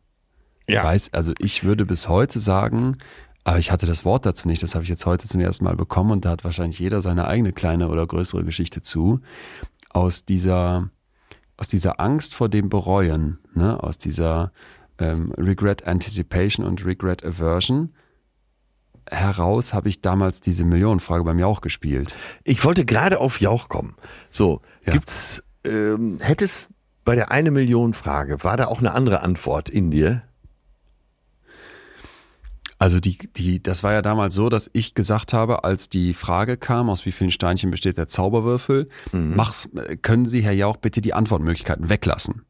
[0.68, 0.80] Ja.
[0.80, 2.98] Ich weiß, also ich würde bis heute sagen,
[3.46, 5.76] aber ich hatte das Wort dazu nicht, das habe ich jetzt heute zum ersten Mal
[5.76, 9.22] bekommen und da hat wahrscheinlich jeder seine eigene kleine oder größere Geschichte zu
[9.92, 10.90] aus dieser,
[11.56, 14.52] aus dieser Angst vor dem Bereuen, ne, aus dieser
[15.00, 17.94] ähm, Regret Anticipation und Regret Aversion
[19.10, 22.16] heraus habe ich damals diese Millionenfrage beim Jauch gespielt.
[22.44, 23.96] Ich wollte gerade auf Jauch kommen.
[24.32, 24.94] So, ja.
[24.94, 26.70] gibt's, ähm, hättest
[27.04, 30.24] bei der eine Million Frage, war da auch eine andere Antwort in dir?
[32.78, 36.58] Also die, die, das war ja damals so, dass ich gesagt habe, als die Frage
[36.58, 39.34] kam, aus wie vielen Steinchen besteht der Zauberwürfel, mhm.
[39.36, 39.70] mach's,
[40.02, 42.46] können Sie, Herr Jauch, bitte die Antwortmöglichkeiten weglassen.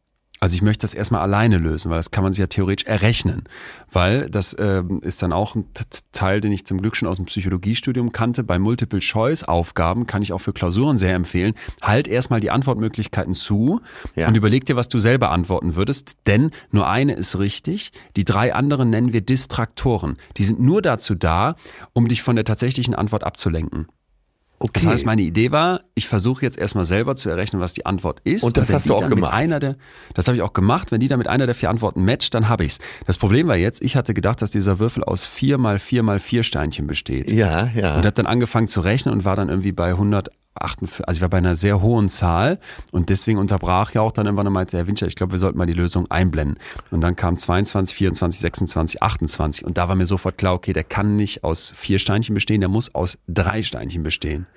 [0.46, 3.46] Also ich möchte das erstmal alleine lösen, weil das kann man sich ja theoretisch errechnen.
[3.91, 5.66] Weil das ähm, ist dann auch ein
[6.12, 8.43] Teil, den ich zum Glück schon aus dem Psychologiestudium kannte.
[8.43, 11.56] Bei Multiple-Choice-Aufgaben kann ich auch für Klausuren sehr empfehlen.
[11.82, 13.82] Halt erstmal die Antwortmöglichkeiten zu
[14.16, 14.28] ja.
[14.28, 16.16] und überleg dir, was du selber antworten würdest.
[16.28, 17.91] Denn nur eine ist richtig.
[18.16, 20.18] Die drei anderen nennen wir Distraktoren.
[20.38, 21.56] Die sind nur dazu da,
[21.93, 23.88] um dich von der tatsächlichen Antwort abzulenken.
[24.66, 24.72] Okay.
[24.74, 28.20] Das heißt, meine Idee war, ich versuche jetzt erstmal selber zu errechnen, was die Antwort
[28.24, 28.43] ist.
[28.43, 29.32] Und das und hast du auch gemacht.
[29.32, 29.76] Einer der,
[30.16, 30.91] das habe ich auch gemacht.
[30.91, 32.80] Wenn die dann mit einer der vier Antworten matcht, dann habe ich's.
[33.05, 36.20] Das Problem war jetzt, ich hatte gedacht, dass dieser Würfel aus vier mal vier mal
[36.20, 37.30] vier Steinchen besteht.
[37.30, 37.97] Ja, ja.
[37.97, 41.22] Und habe dann angefangen zu rechnen und war dann irgendwie bei 100 48, also ich
[41.22, 42.60] war bei einer sehr hohen Zahl
[42.91, 45.58] und deswegen unterbrach ja auch dann irgendwann und meinte, Herr Winscher, ich glaube, wir sollten
[45.58, 46.58] mal die Lösung einblenden.
[46.91, 50.84] Und dann kam 22, 24, 26, 28 und da war mir sofort klar, okay, der
[50.84, 54.47] kann nicht aus vier Steinchen bestehen, der muss aus drei Steinchen bestehen.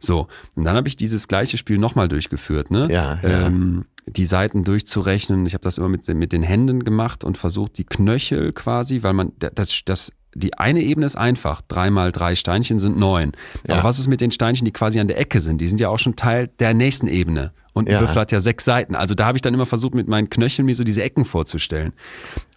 [0.00, 2.88] So, und dann habe ich dieses gleiche Spiel nochmal durchgeführt, ne?
[2.90, 3.46] Ja, ja.
[3.46, 5.44] Ähm, die Seiten durchzurechnen.
[5.44, 9.12] Ich habe das immer mit, mit den Händen gemacht und versucht, die Knöchel quasi, weil
[9.12, 11.60] man das, das die eine Ebene ist einfach.
[11.62, 13.32] Drei mal drei Steinchen sind neun.
[13.66, 13.74] Ja.
[13.74, 15.60] Aber was ist mit den Steinchen, die quasi an der Ecke sind?
[15.60, 17.52] Die sind ja auch schon Teil der nächsten Ebene.
[17.72, 18.00] Und ein ja.
[18.00, 18.94] Würfel hat ja sechs Seiten.
[18.94, 21.92] Also da habe ich dann immer versucht, mit meinen Knöcheln mir so diese Ecken vorzustellen.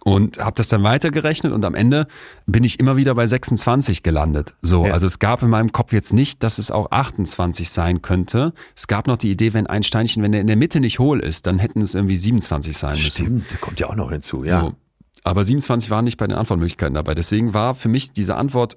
[0.04, 2.06] Und habe das dann weitergerechnet und am Ende
[2.44, 4.54] bin ich immer wieder bei 26 gelandet.
[4.60, 4.92] So, ja.
[4.92, 8.52] also es gab in meinem Kopf jetzt nicht, dass es auch 28 sein könnte.
[8.76, 11.20] Es gab noch die Idee, wenn ein Steinchen, wenn der in der Mitte nicht hohl
[11.20, 13.10] ist, dann hätten es irgendwie 27 sein müssen.
[13.10, 14.60] Stimmt, kommt ja auch noch hinzu, ja.
[14.60, 14.74] So.
[15.22, 17.14] Aber 27 waren nicht bei den Antwortmöglichkeiten dabei.
[17.14, 18.76] Deswegen war für mich diese Antwort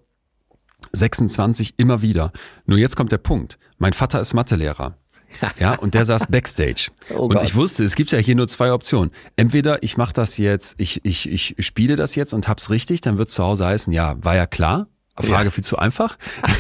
[0.94, 2.32] 26 immer wieder.
[2.66, 3.58] Nur jetzt kommt der Punkt.
[3.78, 4.96] Mein Vater ist Mathelehrer.
[5.60, 6.90] Ja, und der saß backstage.
[7.16, 9.12] Oh und ich wusste, es gibt ja hier nur zwei Optionen.
[9.36, 13.18] Entweder ich mache das jetzt, ich, ich, ich spiele das jetzt und hab's richtig, dann
[13.18, 14.88] wird zu Hause heißen, ja, war ja klar.
[15.16, 15.52] Frage ja.
[15.52, 16.18] viel zu einfach.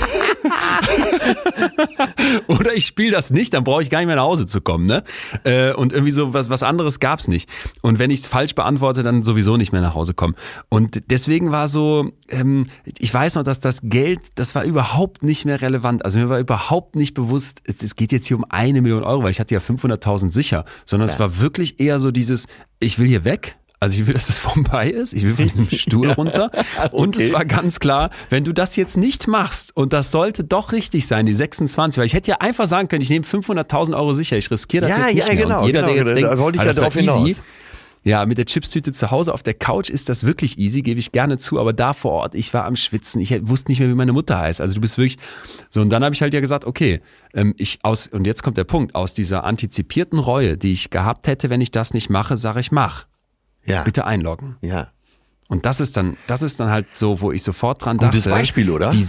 [2.78, 4.86] Ich spiele das nicht, dann brauche ich gar nicht mehr nach Hause zu kommen.
[4.86, 5.04] Ne?
[5.44, 7.50] Äh, und irgendwie so was, was anderes gab's nicht.
[7.82, 10.36] Und wenn ich es falsch beantworte, dann sowieso nicht mehr nach Hause kommen.
[10.70, 12.68] Und deswegen war so, ähm,
[13.00, 16.06] ich weiß noch, dass das Geld, das war überhaupt nicht mehr relevant.
[16.06, 19.24] Also mir war überhaupt nicht bewusst, es, es geht jetzt hier um eine Million Euro,
[19.24, 21.16] weil ich hatte ja 500.000 sicher, sondern ja.
[21.16, 22.46] es war wirklich eher so dieses,
[22.80, 25.14] ich will hier weg also ich will, dass es vorbei ist.
[25.14, 26.50] Ich will von diesem Stuhl runter.
[26.52, 26.90] okay.
[26.92, 30.72] Und es war ganz klar, wenn du das jetzt nicht machst und das sollte doch
[30.72, 34.14] richtig sein, die 26, weil ich hätte ja einfach sagen können, ich nehme 500.000 Euro
[34.14, 35.44] sicher, ich riskiere das ja, jetzt nicht ja, mehr.
[35.44, 36.28] Genau, und jeder, genau, der jetzt genau.
[36.28, 37.28] denkt, wollte ich ah, ja drauf hinaus.
[37.28, 37.42] Easy,
[38.08, 41.12] ja, mit der Chipstüte zu Hause auf der Couch ist das wirklich easy, gebe ich
[41.12, 43.96] gerne zu, aber da vor Ort, ich war am Schwitzen, ich wusste nicht mehr, wie
[43.96, 44.62] meine Mutter heißt.
[44.62, 45.18] Also du bist wirklich
[45.70, 47.02] so und dann habe ich halt ja gesagt, okay,
[47.34, 51.28] ähm, ich aus und jetzt kommt der Punkt, aus dieser antizipierten Reue, die ich gehabt
[51.28, 53.07] hätte, wenn ich das nicht mache, sage ich mach.
[53.68, 53.84] Ja.
[53.84, 54.58] Bitte einloggen.
[54.62, 54.90] Ja.
[55.50, 58.30] Und das ist dann, das ist dann halt so, wo ich sofort dran Gutes dachte.
[58.30, 58.92] Gutes Beispiel, oder?
[58.94, 59.08] Wie,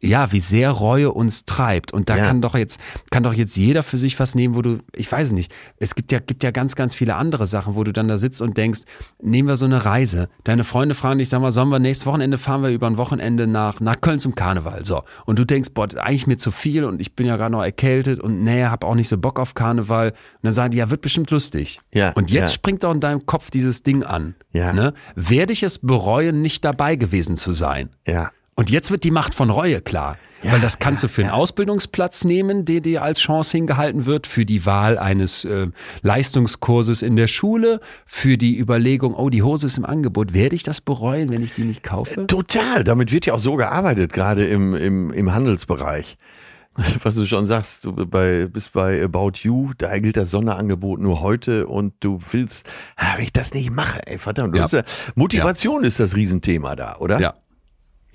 [0.00, 1.92] ja, wie sehr Reue uns treibt.
[1.92, 2.26] Und da ja.
[2.26, 2.80] kann doch jetzt,
[3.10, 6.12] kann doch jetzt jeder für sich was nehmen, wo du, ich weiß nicht, es gibt
[6.12, 8.80] ja, gibt ja ganz, ganz viele andere Sachen, wo du dann da sitzt und denkst,
[9.22, 10.28] nehmen wir so eine Reise.
[10.44, 13.46] Deine Freunde fragen dich, sag mal, sollen wir nächstes Wochenende fahren wir über ein Wochenende
[13.46, 14.84] nach, nach Köln zum Karneval.
[14.84, 15.02] So.
[15.26, 18.20] Und du denkst, boah, eigentlich mir zu viel und ich bin ja gerade noch erkältet
[18.20, 20.10] und nee, hab auch nicht so Bock auf Karneval.
[20.10, 21.80] Und dann sagen die, ja, wird bestimmt lustig.
[21.92, 22.12] Ja.
[22.12, 22.54] Und jetzt ja.
[22.54, 24.34] springt doch in deinem Kopf dieses Ding an.
[24.52, 24.72] Ja.
[24.72, 24.94] Ne?
[25.14, 27.90] Werde ich es bereuen, nicht dabei gewesen zu sein?
[28.06, 28.30] Ja.
[28.58, 30.16] Und jetzt wird die Macht von Reue klar.
[30.42, 34.04] Ja, Weil das kannst ja, du für einen Ausbildungsplatz nehmen, der dir als Chance hingehalten
[34.04, 35.68] wird, für die Wahl eines äh,
[36.02, 40.64] Leistungskurses in der Schule, für die Überlegung, oh, die Hose ist im Angebot, werde ich
[40.64, 42.26] das bereuen, wenn ich die nicht kaufe?
[42.26, 46.18] Total, damit wird ja auch so gearbeitet, gerade im, im, im Handelsbereich.
[47.04, 51.20] Was du schon sagst, du bei, bist bei About You, da gilt das Sonderangebot nur
[51.20, 54.66] heute und du willst, ah, wenn ich das nicht mache, ey, verdammt, ja.
[55.14, 57.20] Motivation ist das Riesenthema da, oder?
[57.20, 57.34] Ja,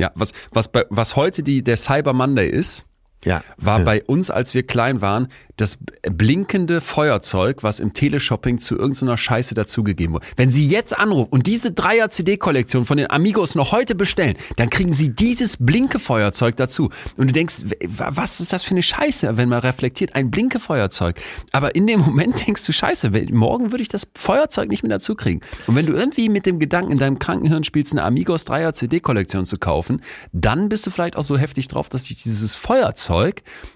[0.03, 2.85] ja, was, was, was heute die, der Cyber Monday ist,
[3.23, 3.43] ja.
[3.57, 9.17] war bei uns, als wir klein waren, das blinkende Feuerzeug, was im Teleshopping zu irgendeiner
[9.17, 10.25] Scheiße dazugegeben wurde.
[10.35, 14.93] Wenn Sie jetzt anrufen und diese Dreier-CD-Kollektion von den Amigos noch heute bestellen, dann kriegen
[14.93, 16.89] Sie dieses blinke Feuerzeug dazu.
[17.17, 21.21] Und du denkst, was ist das für eine Scheiße, wenn man reflektiert, ein blinke Feuerzeug.
[21.51, 25.13] Aber in dem Moment denkst du, Scheiße, morgen würde ich das Feuerzeug nicht mehr dazu
[25.13, 25.41] kriegen.
[25.67, 29.57] Und wenn du irgendwie mit dem Gedanken in deinem Krankenhirn spielst, eine Amigos Dreier-CD-Kollektion zu
[29.57, 30.01] kaufen,
[30.31, 33.12] dann bist du vielleicht auch so heftig drauf, dass dich dieses Feuerzeug,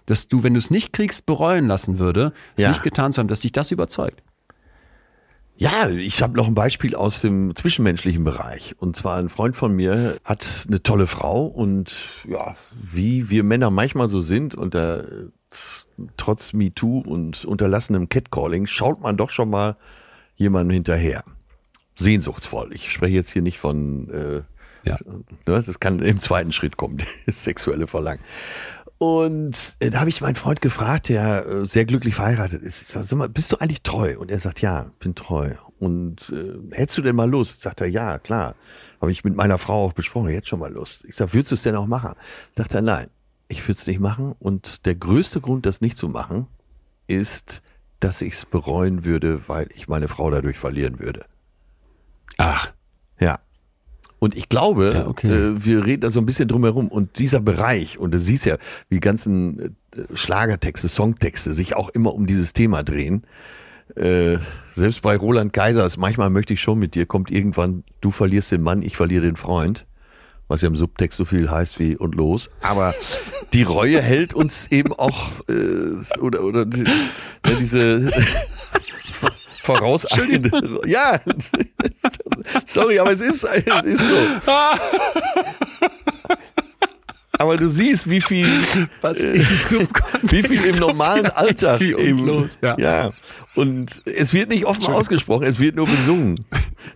[0.05, 2.69] dass du, wenn du es nicht kriegst, bereuen lassen würde, es ja.
[2.69, 4.21] nicht getan zu haben, dass dich das überzeugt.
[5.59, 8.75] Ja, ich habe noch ein Beispiel aus dem zwischenmenschlichen Bereich.
[8.77, 11.95] Und zwar ein Freund von mir hat eine tolle Frau und
[12.29, 15.03] ja, wie wir Männer manchmal so sind und da
[16.15, 19.77] trotz MeToo und unterlassenem Catcalling schaut man doch schon mal
[20.35, 21.23] jemandem hinterher.
[21.97, 22.69] Sehnsuchtsvoll.
[22.73, 24.43] Ich spreche jetzt hier nicht von, äh,
[24.87, 24.97] ja.
[25.47, 28.21] ne, das kann im zweiten Schritt kommen, das sexuelle Verlangen.
[28.99, 32.81] Und äh, da habe ich meinen Freund gefragt, der äh, sehr glücklich verheiratet ist.
[32.81, 34.17] Ich sag, sag mal, bist du eigentlich treu?
[34.17, 35.53] Und er sagt, ja, bin treu.
[35.79, 37.61] Und äh, hättest du denn mal Lust?
[37.61, 38.55] Sagt er, ja, klar.
[38.99, 41.05] Habe ich mit meiner Frau auch besprochen, jetzt schon mal Lust.
[41.05, 42.15] Ich sag, würdest du es denn auch machen?
[42.55, 43.07] Sagt er, nein,
[43.47, 44.35] ich würde es nicht machen.
[44.39, 46.47] Und der größte Grund, das nicht zu machen,
[47.05, 47.61] ist,
[47.99, 51.25] dass ich es bereuen würde, weil ich meine Frau dadurch verlieren würde.
[52.37, 52.73] Ach.
[54.19, 55.27] Und ich glaube, ja, okay.
[55.27, 56.87] äh, wir reden da so ein bisschen drum herum.
[56.87, 58.57] Und dieser Bereich, und du siehst ja,
[58.89, 63.23] wie ganzen äh, Schlagertexte, Songtexte sich auch immer um dieses Thema drehen.
[63.95, 64.37] Äh,
[64.75, 68.61] selbst bei Roland Kaisers, manchmal möchte ich schon mit dir, kommt irgendwann, du verlierst den
[68.61, 69.85] Mann, ich verliere den Freund.
[70.49, 72.49] Was ja im Subtext so viel heißt wie und los.
[72.61, 72.93] Aber
[73.51, 78.09] die Reue hält uns eben auch, äh, oder, oder die, ja, diese
[79.67, 80.79] vorauseilende.
[80.87, 81.19] Ja,
[82.65, 84.15] sorry, aber es ist, es ist so.
[87.39, 88.47] Aber du siehst, wie viel,
[89.01, 89.39] Was äh,
[90.23, 92.77] wie viel im normalen Alltag eben, los, ja.
[92.79, 93.09] ja.
[93.55, 96.39] Und es wird nicht offen ausgesprochen, es wird nur besungen.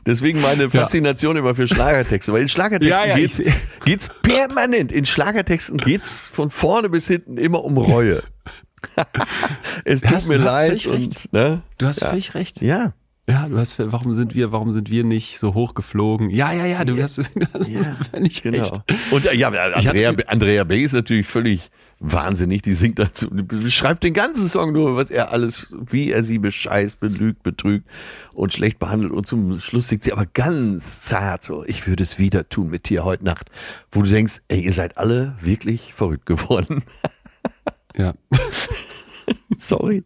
[0.05, 1.41] Deswegen meine Faszination ja.
[1.41, 3.41] immer für Schlagertexte, weil in Schlagertexten ja, geht's,
[3.85, 4.91] geht's permanent.
[4.91, 8.23] In Schlagertexten geht's von vorne bis hinten immer um Reue.
[9.85, 11.61] Es tut mir leid und, ne?
[11.77, 12.61] Du hast völlig recht.
[12.61, 12.93] Ja.
[13.29, 16.29] Ja, du hast, warum sind wir, warum sind wir nicht so hoch geflogen?
[16.31, 18.57] Ja, ja, ja, du ja, hast, du hast ja, völlig genau.
[18.57, 18.81] recht.
[19.11, 21.69] Und ja, Andrea, Andrea Bay ist natürlich völlig
[22.01, 26.39] wahnsinnig, die singt dazu, beschreibt den ganzen Song nur, was er alles, wie er sie
[26.39, 27.87] bescheißt, belügt, betrügt
[28.33, 32.17] und schlecht behandelt und zum Schluss singt sie aber ganz zart so, ich würde es
[32.17, 33.51] wieder tun mit dir heute Nacht,
[33.91, 36.83] wo du denkst, ey, ihr seid alle wirklich verrückt geworden.
[37.97, 38.13] Ja.
[39.57, 40.03] Sorry.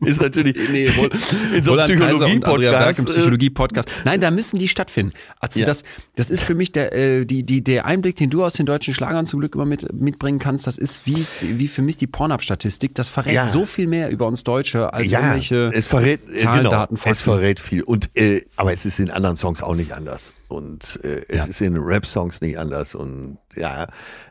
[0.00, 1.10] Ist natürlich nee, wohl,
[1.54, 3.04] in so einem Psychologie-Podcast.
[3.04, 3.88] Psychologie-Podcast.
[4.04, 5.12] Nein, da müssen die stattfinden.
[5.40, 5.66] Also ja.
[5.66, 5.82] das,
[6.16, 8.92] das ist für mich der, äh, die, die, der Einblick, den du aus den deutschen
[8.92, 10.66] Schlagern zum Glück immer mit, mitbringen kannst.
[10.66, 12.94] Das ist wie, wie für mich die Pornhub-Statistik.
[12.94, 13.46] Das verrät ja.
[13.46, 16.98] so viel mehr über uns Deutsche als ja, irgendwelche es verrät, äh, Zahlen, genau, Daten,
[17.04, 17.82] Es verrät viel.
[17.82, 20.32] Und, äh, aber es ist in anderen Songs auch nicht anders.
[20.48, 22.94] Und äh, es ist in Rap-Songs nicht anders.
[22.94, 23.88] Und ja,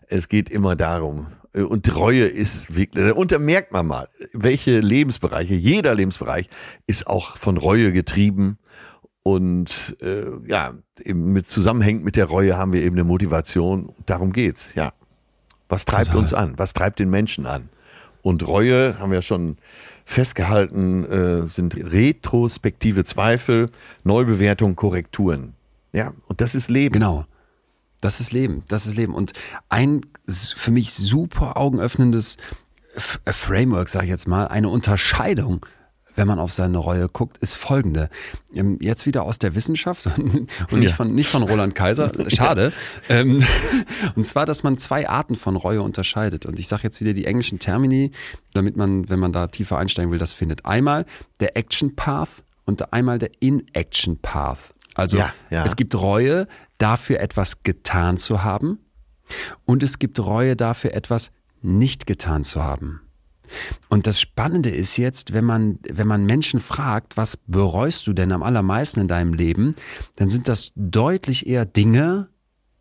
[0.08, 4.80] es geht immer darum, äh, und Treue ist wirklich, und da merkt man mal, welche
[4.80, 6.50] Lebensbereiche, jeder Lebensbereich
[6.88, 8.58] ist auch von Reue getrieben.
[9.24, 13.94] Und äh, ja, eben mit zusammenhängt mit der Reue haben wir eben eine Motivation.
[14.06, 14.94] Darum geht's, ja.
[15.70, 16.22] Was treibt Total.
[16.22, 16.54] uns an?
[16.58, 17.70] Was treibt den Menschen an?
[18.24, 19.58] Und Reue, haben wir schon
[20.06, 23.70] festgehalten, äh, sind retrospektive Zweifel,
[24.04, 25.54] Neubewertung, Korrekturen.
[25.94, 26.94] Ja, und das ist Leben.
[26.94, 27.26] Genau.
[28.02, 29.14] Das ist Leben, das ist Leben.
[29.14, 29.34] Und
[29.70, 32.38] ein für mich super augenöffnendes
[33.26, 35.66] äh, Framework, sage ich jetzt mal, eine Unterscheidung
[36.16, 38.10] wenn man auf seine Reue guckt, ist folgende.
[38.54, 40.96] Ähm, jetzt wieder aus der Wissenschaft und nicht, ja.
[40.96, 42.74] von, nicht von Roland Kaiser, schade.
[43.10, 43.44] Ähm,
[44.16, 46.46] und zwar, dass man zwei Arten von Reue unterscheidet.
[46.46, 48.12] Und ich sage jetzt wieder die englischen Termini,
[48.54, 50.66] damit man, wenn man da tiefer einsteigen will, das findet.
[50.66, 51.06] Einmal
[51.40, 54.71] der Action Path und einmal der In-Action Path.
[54.96, 55.66] Also ja, ja.
[55.66, 58.80] es gibt Reue, dafür etwas getan zu haben
[59.66, 61.32] und es gibt Reue dafür etwas
[61.62, 63.02] nicht getan zu haben.
[63.90, 68.32] Und das Spannende ist jetzt, wenn man, wenn man Menschen fragt, was bereust du denn
[68.32, 69.76] am allermeisten in deinem Leben,
[70.16, 72.30] dann sind das deutlich eher Dinge,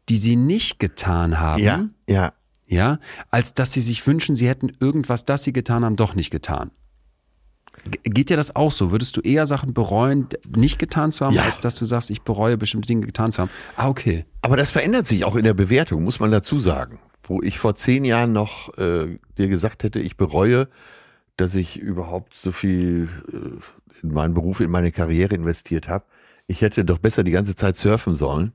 [0.09, 1.63] die sie nicht getan haben.
[1.63, 2.33] Ja, ja.
[2.67, 3.01] Ja,
[3.31, 6.71] als dass sie sich wünschen, sie hätten irgendwas, das sie getan haben, doch nicht getan.
[8.05, 8.91] Geht dir das auch so?
[8.91, 11.45] Würdest du eher Sachen bereuen, nicht getan zu haben, ja.
[11.45, 13.51] als dass du sagst, ich bereue bestimmte Dinge getan zu haben?
[13.77, 14.25] Ah, okay.
[14.43, 16.99] Aber das verändert sich auch in der Bewertung, muss man dazu sagen.
[17.23, 20.69] Wo ich vor zehn Jahren noch äh, dir gesagt hätte, ich bereue,
[21.37, 26.05] dass ich überhaupt so viel äh, in meinen Beruf, in meine Karriere investiert habe.
[26.47, 28.53] Ich hätte doch besser die ganze Zeit surfen sollen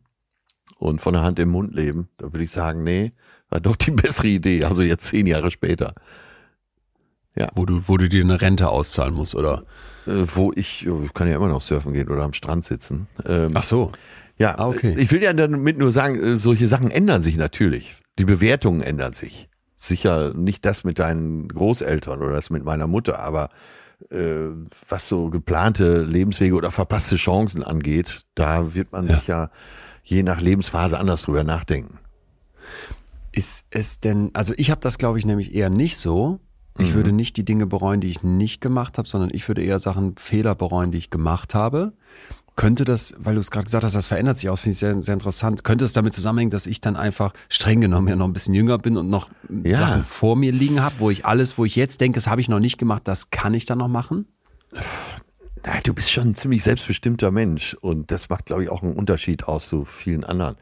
[0.78, 2.10] und von der Hand im Mund leben.
[2.18, 3.14] Da würde ich sagen, nee,
[3.50, 4.64] war doch die bessere Idee.
[4.66, 5.96] Also jetzt zehn Jahre später.
[7.36, 7.50] Ja.
[7.56, 9.64] Wo du, wo du dir eine Rente auszahlen musst, oder?
[10.08, 13.08] Äh, wo ich, ich kann ja immer noch surfen gehen oder am Strand sitzen.
[13.26, 13.92] Ähm, Ach so.
[14.38, 14.96] Ja, ah, okay.
[14.98, 17.98] Ich will ja damit nur sagen, äh, solche Sachen ändern sich natürlich.
[18.20, 19.50] Die Bewertungen ändern sich.
[19.78, 23.50] Sicher nicht das mit deinen Großeltern oder das mit meiner Mutter, aber
[24.10, 24.50] äh,
[24.90, 29.16] was so geplante Lebenswege oder verpasste Chancen angeht, da wird man ja.
[29.16, 29.50] sich ja
[30.04, 32.00] je nach Lebensphase anders drüber nachdenken.
[33.32, 36.40] Ist es denn, also ich habe das glaube ich nämlich eher nicht so,
[36.78, 36.96] ich mhm.
[36.96, 40.16] würde nicht die Dinge bereuen, die ich nicht gemacht habe, sondern ich würde eher Sachen,
[40.18, 41.94] Fehler bereuen, die ich gemacht habe.
[42.58, 45.02] Könnte das, weil du es gerade gesagt hast, das verändert sich auch, finde ich sehr,
[45.02, 45.66] sehr interessant.
[45.66, 48.78] Könnte es damit zusammenhängen, dass ich dann einfach streng genommen ja noch ein bisschen jünger
[48.78, 49.30] bin und noch
[49.64, 49.78] ja.
[49.78, 52.48] Sachen vor mir liegen habe, wo ich alles, wo ich jetzt denke, das habe ich
[52.48, 54.28] noch nicht gemacht, das kann ich dann noch machen?
[55.66, 58.94] Na, du bist schon ein ziemlich selbstbestimmter Mensch und das macht, glaube ich, auch einen
[58.94, 60.56] Unterschied aus zu vielen anderen.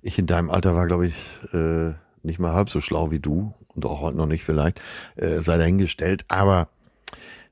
[0.00, 1.14] Ich in deinem Alter war, glaube ich,
[1.52, 1.92] äh,
[2.22, 4.80] nicht mal halb so schlau wie du und auch heute noch nicht vielleicht,
[5.16, 6.24] äh, sei dahingestellt.
[6.28, 6.68] Aber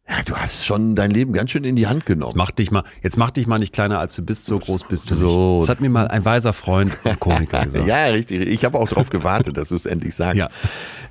[0.08, 2.30] Ja, du hast schon dein Leben ganz schön in die Hand genommen.
[2.30, 4.88] Jetzt mach dich mal, jetzt mach dich mal nicht kleiner als du bist, so groß
[4.88, 5.58] bist du so.
[5.58, 5.62] nicht.
[5.62, 7.86] Das hat mir mal ein weiser Freund und Komiker gesagt.
[7.86, 8.48] ja, richtig.
[8.48, 10.36] Ich habe auch darauf gewartet, dass du es endlich sagst.
[10.36, 10.48] Ja.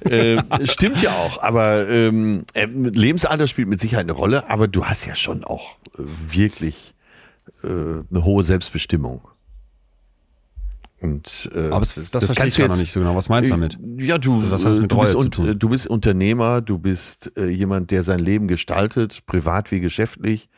[0.01, 4.83] Äh, stimmt ja auch, aber ähm, äh, Lebensalter spielt mit Sicherheit eine Rolle, aber du
[4.85, 6.01] hast ja schon auch äh,
[6.33, 6.93] wirklich
[7.63, 9.21] äh, eine hohe Selbstbestimmung.
[11.01, 13.15] Und, äh, Aber das, das, das verstehe ich jetzt, noch nicht so genau.
[13.15, 13.77] Was meinst du damit?
[13.97, 18.03] Ja, du, also mit du, bist, un, du bist Unternehmer, du bist äh, jemand, der
[18.03, 20.49] sein Leben gestaltet, privat wie geschäftlich.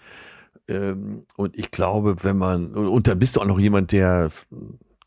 [0.68, 4.32] Ähm, und ich glaube, wenn man, und dann bist du auch noch jemand, der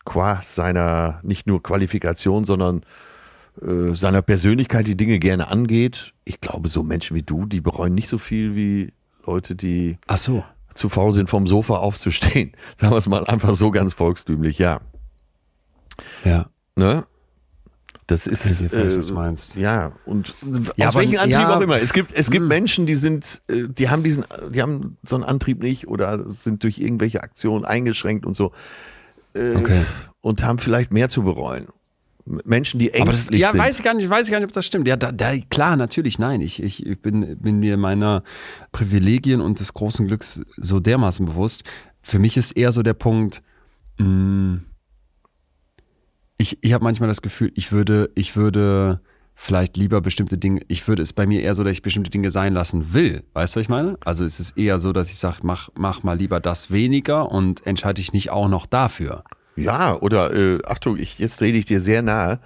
[0.05, 2.85] qua seiner nicht nur Qualifikation, sondern
[3.61, 6.12] äh, seiner Persönlichkeit die Dinge gerne angeht.
[6.24, 8.93] Ich glaube, so Menschen wie du, die bereuen nicht so viel wie
[9.26, 10.45] Leute, die Ach so.
[10.74, 12.53] zu faul sind, vom Sofa aufzustehen.
[12.76, 14.80] Sagen wir es mal einfach so ganz volkstümlich, ja.
[16.24, 16.47] Ja.
[16.76, 17.05] Ne?
[18.07, 19.57] Das ist, ich weiß, was äh, meinst.
[19.57, 20.34] ja, und
[20.76, 21.80] ja, aus welchem Antrieb ja, auch immer.
[21.80, 22.49] Es gibt, es gibt hm.
[22.49, 26.62] Menschen, die sind, äh, die haben diesen, die haben so einen Antrieb nicht oder sind
[26.64, 28.53] durch irgendwelche Aktionen eingeschränkt und so.
[29.34, 29.82] Äh, okay.
[30.20, 31.68] Und haben vielleicht mehr zu bereuen.
[32.26, 33.59] Menschen, die ängstlich das, ja, sind.
[33.59, 34.86] Ja, weiß ich gar nicht, weiß ich gar nicht, ob das stimmt.
[34.86, 36.40] Ja, da, da, klar, natürlich, nein.
[36.42, 38.22] Ich, ich, ich bin, bin mir meiner
[38.72, 41.64] Privilegien und des großen Glücks so dermaßen bewusst.
[42.03, 43.42] Für mich ist eher so der Punkt,
[43.99, 44.64] mh, hm,
[46.39, 49.01] ich, ich habe manchmal das Gefühl, ich würde, ich würde
[49.35, 52.30] vielleicht lieber bestimmte Dinge, ich würde es bei mir eher so, dass ich bestimmte Dinge
[52.30, 53.24] sein lassen will.
[53.32, 53.99] Weißt du, was ich meine?
[54.05, 57.66] Also es ist eher so, dass ich sage, mach, mach mal lieber das weniger und
[57.66, 59.24] entscheide dich nicht auch noch dafür.
[59.57, 62.41] Ja, oder äh, Achtung, ich, jetzt rede ich dir sehr nahe,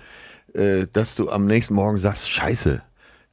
[0.54, 2.82] äh, dass du am nächsten Morgen sagst, scheiße,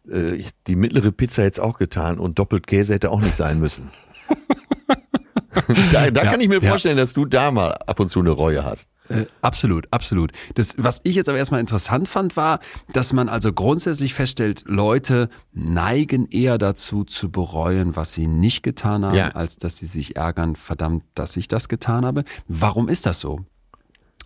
[0.10, 3.60] äh, ich, die mittlere Pizza jetzt auch getan und doppelt Käse hätte auch nicht sein
[3.60, 3.90] müssen.
[5.92, 7.04] da, da ja, kann ich mir vorstellen, ja.
[7.04, 8.90] dass du da mal ab und zu eine Reue hast.
[9.10, 10.32] Äh, absolut, absolut.
[10.56, 12.60] Das, was ich jetzt aber erstmal interessant fand, war,
[12.92, 19.06] dass man also grundsätzlich feststellt, Leute neigen eher dazu zu bereuen, was sie nicht getan
[19.06, 19.30] haben, ja.
[19.30, 22.24] als dass sie sich ärgern, verdammt, dass ich das getan habe.
[22.48, 23.46] Warum ist das so?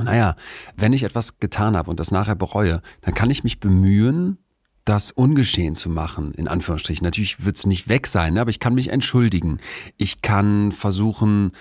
[0.02, 0.36] Naja,
[0.78, 4.38] wenn ich etwas getan habe und das nachher bereue, dann kann ich mich bemühen,
[4.86, 7.04] das ungeschehen zu machen, in Anführungsstrichen.
[7.06, 9.60] Natürlich wird es nicht weg sein, ne, aber ich kann mich entschuldigen.
[9.98, 11.52] Ich kann versuchen,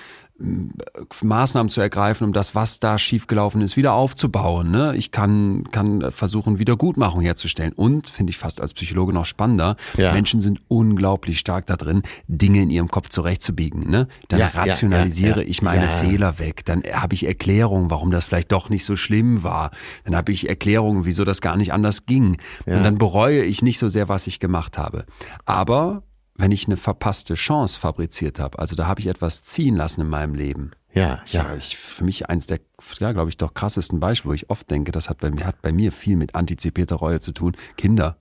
[0.41, 4.71] Maßnahmen zu ergreifen, um das, was da schiefgelaufen ist, wieder aufzubauen.
[4.71, 4.95] Ne?
[4.97, 7.73] Ich kann, kann versuchen, Wiedergutmachung herzustellen.
[7.73, 10.13] Und, finde ich fast als Psychologe noch spannender, ja.
[10.13, 13.91] Menschen sind unglaublich stark da drin, Dinge in ihrem Kopf zurechtzubiegen.
[13.91, 14.07] Ne?
[14.29, 16.65] Dann ja, rationalisiere ja, ich meine Fehler weg.
[16.65, 19.73] Dann habe ich Erklärungen, warum das vielleicht doch nicht so schlimm war.
[20.05, 22.37] Dann habe ich Erklärungen, wieso das gar nicht anders ging.
[22.65, 25.05] Und dann bereue ich nicht so sehr, was ich gemacht habe.
[25.47, 26.03] Aber
[26.39, 28.59] wenn ich eine verpasste Chance fabriziert habe.
[28.59, 30.71] Also da habe ich etwas ziehen lassen in meinem Leben.
[30.93, 31.55] Ja, ja.
[31.57, 32.61] Ich, für mich eins der,
[32.99, 35.61] ja, glaube ich, doch krassesten Beispiele, wo ich oft denke, das hat bei mir, hat
[35.61, 37.57] bei mir viel mit antizipierter Reue zu tun.
[37.77, 38.17] Kinder.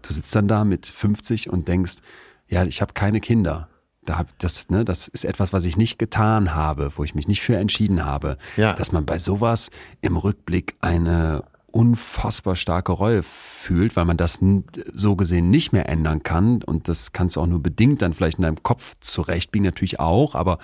[0.00, 1.98] Du sitzt dann da mit 50 und denkst,
[2.48, 3.68] ja, ich habe keine Kinder.
[4.04, 7.28] Da hab das, ne, das ist etwas, was ich nicht getan habe, wo ich mich
[7.28, 8.36] nicht für entschieden habe.
[8.56, 8.72] Ja.
[8.72, 14.38] Dass man bei sowas im Rückblick eine unfassbar starke Reue fühlt, weil man das
[14.92, 16.62] so gesehen nicht mehr ändern kann.
[16.62, 20.34] Und das kannst du auch nur bedingt dann vielleicht in deinem Kopf zurechtbiegen, natürlich auch,
[20.34, 20.58] aber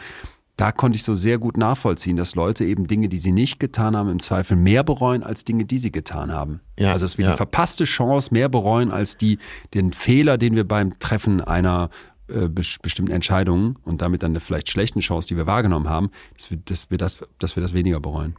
[0.59, 3.97] da konnte ich so sehr gut nachvollziehen, dass Leute eben Dinge, die sie nicht getan
[3.97, 6.61] haben, im Zweifel mehr bereuen als Dinge, die sie getan haben.
[6.79, 7.31] Ja, also dass wir ja.
[7.31, 9.39] die verpasste Chance mehr bereuen als die,
[9.73, 11.91] den Fehler, den wir beim Treffen einer
[12.27, 16.51] äh, bestimmten Entscheidung und damit dann eine vielleicht schlechten Chance, die wir wahrgenommen haben, dass
[16.51, 18.35] wir, dass wir, das, dass wir das weniger bereuen.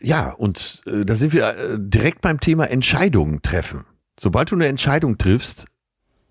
[0.00, 3.84] Ja, und äh, da sind wir äh, direkt beim Thema Entscheidungen treffen.
[4.18, 5.66] Sobald du eine Entscheidung triffst,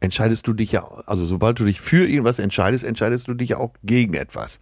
[0.01, 3.57] entscheidest du dich ja, also sobald du dich für irgendwas entscheidest, entscheidest du dich ja
[3.57, 4.59] auch gegen etwas.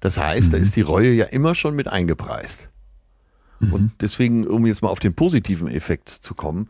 [0.00, 0.52] Das heißt, mhm.
[0.52, 2.68] da ist die Reue ja immer schon mit eingepreist.
[3.60, 3.72] Mhm.
[3.72, 6.68] Und deswegen, um jetzt mal auf den positiven Effekt zu kommen,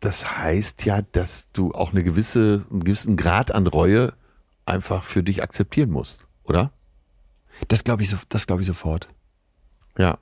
[0.00, 4.12] das heißt ja, dass du auch eine gewisse, einen gewissen Grad an Reue
[4.64, 6.72] einfach für dich akzeptieren musst, oder?
[7.68, 9.08] Das glaube ich, so, das glaube ich sofort.
[9.96, 10.18] Ja.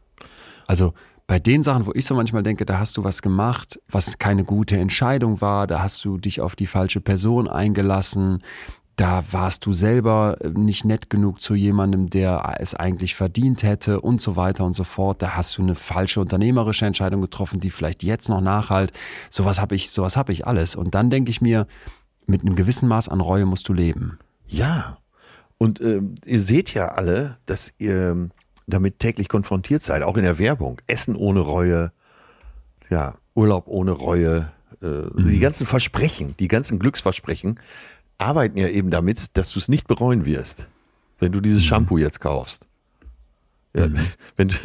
[0.67, 0.95] Also
[1.27, 4.45] bei den Sachen, wo ich so manchmal denke, da hast du was gemacht, was keine
[4.45, 8.43] gute Entscheidung war, da hast du dich auf die falsche Person eingelassen,
[8.97, 14.01] da warst du selber äh, nicht nett genug zu jemandem, der es eigentlich verdient hätte
[14.01, 15.21] und so weiter und so fort.
[15.21, 18.93] Da hast du eine falsche unternehmerische Entscheidung getroffen, die vielleicht jetzt noch nachhalt.
[19.31, 20.77] Sowas habe ich, sowas habe ich alles.
[20.77, 21.67] Und dann denke ich mir,
[22.27, 24.19] mit einem gewissen Maß an Reue musst du leben.
[24.47, 24.99] Ja.
[25.59, 28.29] Und äh, ihr seht ja alle, dass ihr
[28.67, 30.81] damit täglich konfrontiert seid, auch in der Werbung.
[30.87, 31.93] Essen ohne Reue,
[32.91, 34.51] ja, Urlaub ohne Reue,
[34.83, 35.29] äh, mhm.
[35.29, 37.61] die ganzen Versprechen, die ganzen Glücksversprechen
[38.19, 40.67] arbeiten ja eben damit, dass du es nicht bereuen wirst,
[41.19, 41.69] wenn du dieses mhm.
[41.69, 42.67] Shampoo jetzt kaufst.
[43.75, 43.99] Ja, mhm.
[44.37, 44.57] wenn, du,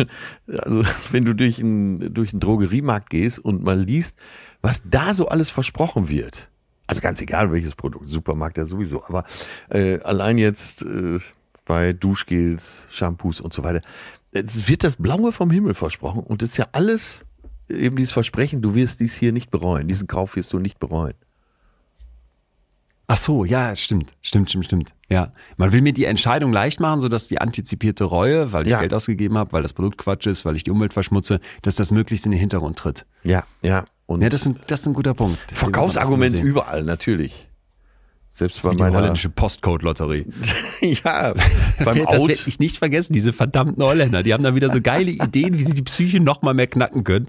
[0.47, 4.18] also, wenn du durch einen, durch einen Drogeriemarkt gehst und mal liest,
[4.62, 6.50] was da so alles versprochen wird
[6.86, 9.04] Also ganz egal welches Produkt, Supermarkt ja sowieso.
[9.06, 9.26] Aber
[9.70, 11.20] äh, allein jetzt äh,
[11.70, 13.82] bei Duschgels, Shampoos und so weiter,
[14.32, 17.24] es wird das Blaue vom Himmel versprochen und das ist ja alles
[17.70, 21.13] eben dieses Versprechen, du wirst dies hier nicht bereuen, diesen Kauf wirst du nicht bereuen.
[23.05, 24.95] Ach so, ja, stimmt, stimmt, stimmt, stimmt.
[25.09, 28.80] Ja, man will mir die Entscheidung leicht machen, sodass die antizipierte Reue, weil ich ja.
[28.80, 31.91] Geld ausgegeben habe, weil das Produkt Quatsch ist, weil ich die Umwelt verschmutze, dass das
[31.91, 33.05] möglichst in den Hintergrund tritt.
[33.24, 33.86] Ja, ja.
[34.07, 35.39] Und ja, das ist ein, das ist ein guter Punkt.
[35.53, 37.49] Verkaufsargument überall, natürlich.
[38.40, 40.26] Selbst bei die meiner holländische Postcode-Lotterie.
[40.82, 41.34] ja,
[41.84, 44.24] beim das werde ich nicht vergessen, diese verdammten Holländer.
[44.24, 47.04] Die haben da wieder so geile Ideen, wie sie die Psyche noch mal mehr knacken
[47.04, 47.28] können.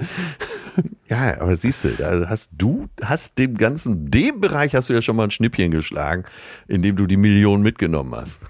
[1.08, 5.02] Ja, aber siehst du, da hast du hast dem ganzen, dem Bereich hast du ja
[5.02, 6.22] schon mal ein Schnippchen geschlagen,
[6.68, 8.42] indem du die Millionen mitgenommen hast.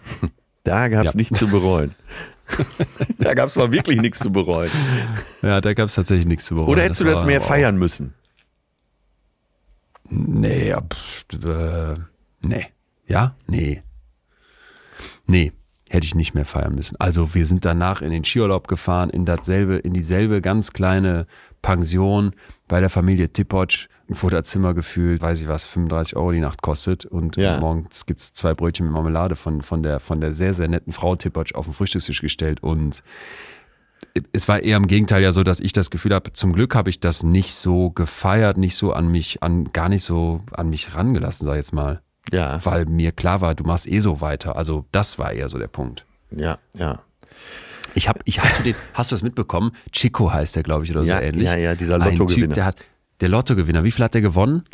[0.63, 1.17] Da gab es ja.
[1.17, 1.95] nichts zu bereuen.
[3.19, 4.71] da gab es mal wirklich nichts zu bereuen.
[5.41, 6.69] Ja, da gab es tatsächlich nichts zu bereuen.
[6.69, 8.13] Oder hättest das du das mehr feiern müssen?
[10.11, 11.97] Nee, pff, äh,
[12.41, 12.67] nee.
[13.07, 13.35] Ja?
[13.47, 13.83] Nee.
[15.27, 15.53] Nee
[15.91, 16.97] hätte ich nicht mehr feiern müssen.
[17.01, 21.27] Also wir sind danach in den Skiurlaub gefahren, in dasselbe, in dieselbe ganz kleine
[21.63, 22.33] Pension
[22.69, 27.07] bei der Familie Tippotsch, ein Futterzimmer gefühlt, weiß ich was, 35 Euro die Nacht kostet
[27.07, 27.59] und ja.
[27.59, 30.93] morgens gibt es zwei Brötchen mit Marmelade von, von, der, von der sehr, sehr netten
[30.93, 33.03] Frau Tippotsch auf den Frühstückstisch gestellt und
[34.33, 36.89] es war eher im Gegenteil ja so, dass ich das Gefühl habe, zum Glück habe
[36.89, 40.95] ich das nicht so gefeiert, nicht so an mich, an, gar nicht so an mich
[40.95, 42.01] rangelassen, sag ich jetzt mal.
[42.33, 42.65] Ja.
[42.65, 44.57] Weil mir klar war, du machst eh so weiter.
[44.57, 46.07] Also das war eher so der Punkt.
[46.31, 47.03] Ja, ja.
[47.95, 49.73] Ich habe, ich hast du den, hast du das mitbekommen?
[49.93, 51.49] Chico heißt der, glaube ich, oder so ja, ähnlich.
[51.49, 52.47] Ja, ja, dieser Lottogewinner.
[52.47, 52.77] Typ, der hat,
[53.21, 53.85] der Lottogewinner.
[53.85, 54.65] Wie viel hat der gewonnen?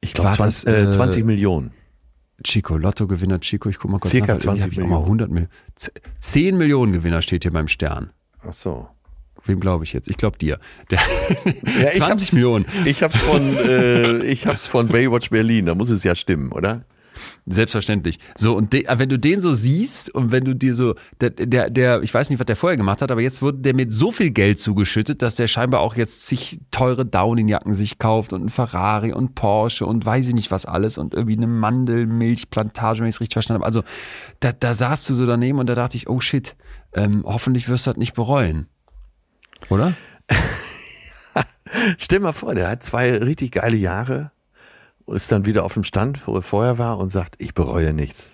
[0.00, 1.72] Ich glaube 20, äh, 20 Millionen.
[2.42, 4.40] Chico, Lottogewinner Chico, ich guck mal kurz Circa nach.
[4.40, 4.90] 20 Millionen.
[4.90, 5.52] Mal 100 Millionen.
[6.20, 8.10] 10 Millionen Gewinner steht hier beim Stern.
[8.46, 8.88] Ach so.
[9.46, 10.08] Wem glaube ich jetzt?
[10.08, 10.58] Ich glaube dir.
[10.90, 10.98] Der,
[11.82, 12.66] ja, 20 Millionen.
[12.84, 15.66] Ich habe es von, äh, von Baywatch Berlin.
[15.66, 16.84] Da muss es ja stimmen, oder?
[17.46, 18.18] Selbstverständlich.
[18.36, 21.70] So, und de, wenn du den so siehst und wenn du dir so, der, der,
[21.70, 24.12] der, ich weiß nicht, was der vorher gemacht hat, aber jetzt wurde der mit so
[24.12, 28.48] viel Geld zugeschüttet, dass der scheinbar auch jetzt sich teure Daunenjacken sich kauft und ein
[28.48, 33.16] Ferrari und Porsche und weiß ich nicht was alles und irgendwie eine Mandelmilchplantage, wenn ich
[33.16, 33.66] es richtig verstanden habe.
[33.66, 33.82] Also,
[34.40, 36.56] da, da saßt du so daneben und da dachte ich, oh shit,
[36.94, 38.66] ähm, hoffentlich wirst du das nicht bereuen.
[39.68, 39.94] Oder?
[41.98, 44.30] Stell mal vor, der hat zwei richtig geile Jahre
[45.14, 48.32] ist dann wieder auf dem Stand, wo er vorher war und sagt, ich bereue nichts.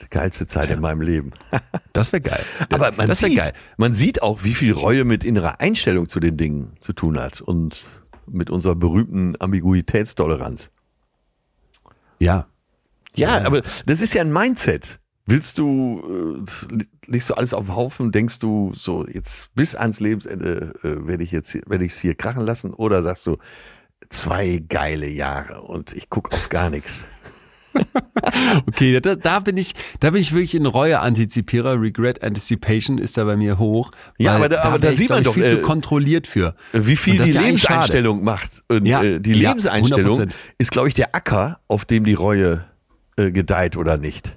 [0.00, 0.74] Die geilste Zeit Tja.
[0.74, 1.32] in meinem Leben.
[1.92, 2.42] Das wäre geil.
[2.72, 3.52] Aber man, sieht, geil.
[3.76, 7.42] man sieht auch, wie viel Reue mit innerer Einstellung zu den Dingen zu tun hat
[7.42, 7.84] und
[8.26, 10.70] mit unserer berühmten Ambiguitätstoleranz.
[12.18, 12.46] Ja.
[13.14, 13.44] Ja, ja.
[13.44, 15.00] aber das ist ja ein Mindset.
[15.26, 20.00] Willst du, äh, legst du alles auf den Haufen, denkst du so, jetzt bis ans
[20.00, 23.38] Lebensende äh, werde ich jetzt, werde ich es hier krachen lassen oder sagst du,
[24.08, 27.04] zwei geile Jahre und ich gucke auf gar nichts.
[28.66, 31.80] okay, da, da, bin ich, da bin ich wirklich in Reue-Antizipierer.
[31.80, 33.90] Regret Anticipation ist da bei mir hoch.
[34.18, 36.54] Ja, aber da, aber da sieht man doch viel äh, zu kontrolliert für.
[36.72, 38.62] Wie viel die Lebenseinstellung macht.
[38.68, 40.26] Und, ja, äh, die Lebenseinstellung ja,
[40.58, 42.64] ist, glaube ich, der Acker, auf dem die Reue
[43.16, 44.36] äh, gedeiht oder nicht.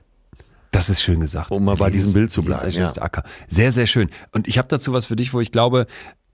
[0.76, 1.52] Das ist schön gesagt.
[1.52, 2.70] Um mal bei diesem Bild zu bleiben.
[2.72, 2.88] Ja.
[2.98, 3.24] Acker.
[3.48, 4.10] Sehr, sehr schön.
[4.32, 5.88] Und ich habe dazu was für dich, wo ich glaube,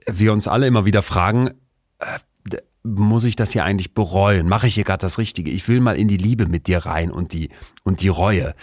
[0.06, 1.50] wir uns alle immer wieder fragen,
[1.98, 2.06] äh,
[2.84, 4.48] muss ich das hier eigentlich bereuen?
[4.48, 5.52] Mache ich hier gerade das Richtige?
[5.52, 7.50] Ich will mal in die Liebe mit dir rein und die
[7.84, 8.56] und die Reue,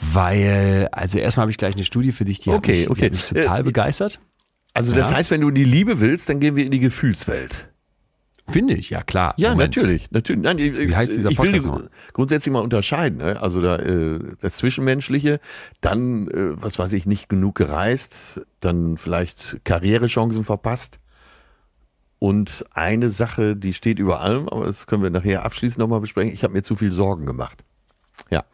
[0.00, 3.04] weil also erstmal habe ich gleich eine Studie für dich, die okay, hat mich, okay.
[3.04, 4.18] Hat mich total äh, begeistert.
[4.72, 5.16] Also das ja.
[5.16, 7.68] heißt, wenn du in die Liebe willst, dann gehen wir in die Gefühlswelt.
[8.48, 9.34] Finde ich, ja klar.
[9.38, 9.76] Ja, Moment.
[9.76, 10.42] natürlich, natürlich.
[10.42, 13.18] Nein, Wie heißt dieser ich will grundsätzlich mal unterscheiden.
[13.18, 13.40] Ne?
[13.40, 15.40] Also da, äh, das Zwischenmenschliche,
[15.80, 21.00] dann, äh, was weiß ich, nicht genug gereist, dann vielleicht Karrierechancen verpasst
[22.18, 26.32] und eine Sache, die steht über allem, aber das können wir nachher abschließend nochmal besprechen.
[26.32, 27.64] Ich habe mir zu viel Sorgen gemacht.
[28.30, 28.44] Ja.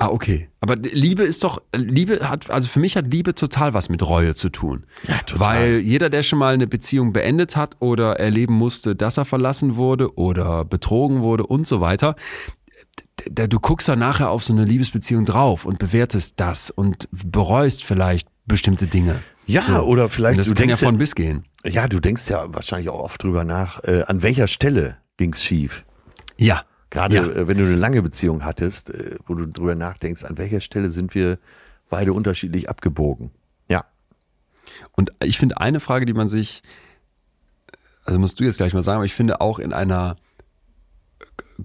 [0.00, 0.48] Ah, okay.
[0.60, 4.36] Aber Liebe ist doch, Liebe hat, also für mich hat Liebe total was mit Reue
[4.36, 4.84] zu tun.
[5.08, 5.40] Ja, total.
[5.40, 9.74] Weil jeder, der schon mal eine Beziehung beendet hat oder erleben musste, dass er verlassen
[9.74, 12.14] wurde oder betrogen wurde und so weiter,
[13.28, 18.28] du guckst dann nachher auf so eine Liebesbeziehung drauf und bewertest das und bereust vielleicht
[18.46, 19.16] bestimmte Dinge.
[19.46, 19.82] Ja, so.
[19.82, 20.34] oder vielleicht.
[20.34, 21.44] Und das du kann denkst ja von bis gehen.
[21.64, 25.84] Ja, du denkst ja wahrscheinlich auch oft drüber nach, äh, an welcher Stelle ging's schief?
[26.36, 26.62] Ja.
[26.90, 27.26] Gerade ja.
[27.26, 30.90] äh, wenn du eine lange Beziehung hattest, äh, wo du drüber nachdenkst, an welcher Stelle
[30.90, 31.38] sind wir
[31.88, 33.30] beide unterschiedlich abgebogen.
[33.68, 33.84] Ja.
[34.92, 36.62] Und ich finde eine Frage, die man sich,
[38.04, 40.16] also musst du jetzt gleich mal sagen, aber ich finde auch in einer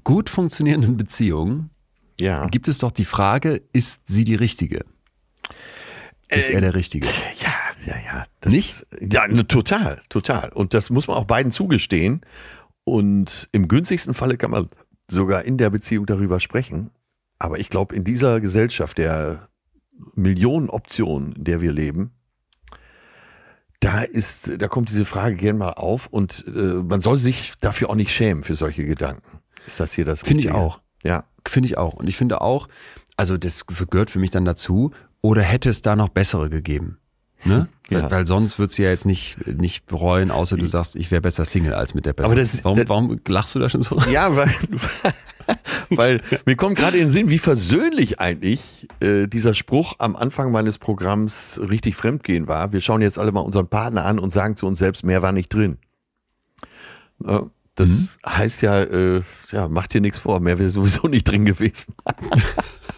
[0.03, 1.69] gut funktionierenden Beziehung
[2.19, 2.47] ja.
[2.47, 4.85] gibt es doch die Frage, ist sie die richtige?
[6.29, 7.07] Ist äh, er der Richtige?
[7.39, 7.53] Ja,
[7.85, 8.25] ja, ja.
[8.41, 8.85] Das, Nicht?
[8.99, 10.49] Ja, ne, total, total.
[10.49, 12.21] Und das muss man auch beiden zugestehen.
[12.85, 14.67] Und im günstigsten Falle kann man
[15.09, 16.91] sogar in der Beziehung darüber sprechen.
[17.39, 19.49] Aber ich glaube, in dieser Gesellschaft der
[20.15, 22.11] Millionen Optionen, in der wir leben,
[23.79, 27.89] da ist, da kommt diese Frage gern mal auf und äh, man soll sich dafür
[27.89, 29.39] auch nicht schämen für solche Gedanken.
[29.67, 30.79] Ist das hier das Finde ich auch.
[31.03, 31.25] Ja.
[31.45, 31.93] Finde ich auch.
[31.93, 32.69] Und ich finde auch,
[33.17, 34.91] also das gehört für mich dann dazu,
[35.21, 36.97] oder hätte es da noch bessere gegeben?
[37.45, 37.67] Ne?
[37.89, 38.09] Ja.
[38.09, 41.45] Weil sonst würdest du ja jetzt nicht, nicht bereuen, außer du sagst, ich wäre besser
[41.45, 42.33] Single als mit der Person.
[42.33, 43.97] Aber das, warum, das, warum lachst du da schon so?
[44.11, 44.49] Ja, weil,
[45.89, 50.51] weil mir kommt gerade in den Sinn, wie versöhnlich eigentlich äh, dieser Spruch am Anfang
[50.51, 52.71] meines Programms richtig fremdgehen war.
[52.71, 55.31] Wir schauen jetzt alle mal unseren Partner an und sagen zu uns selbst, mehr war
[55.31, 55.77] nicht drin.
[57.25, 57.39] Äh,
[57.75, 58.29] das mhm.
[58.29, 59.21] heißt ja, äh,
[59.51, 61.93] ja, macht dir nichts vor, mehr wäre sowieso nicht drin gewesen.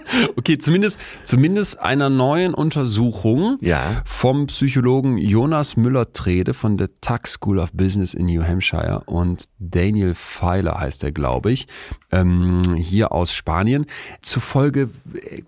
[0.36, 4.02] okay, zumindest, zumindest einer neuen Untersuchung ja.
[4.04, 10.14] vom Psychologen Jonas Müller-Trede von der Tuck School of Business in New Hampshire und Daniel
[10.14, 11.66] Pfeiler heißt er, glaube ich,
[12.10, 13.86] ähm, hier aus Spanien.
[14.20, 15.42] Zufolge äh,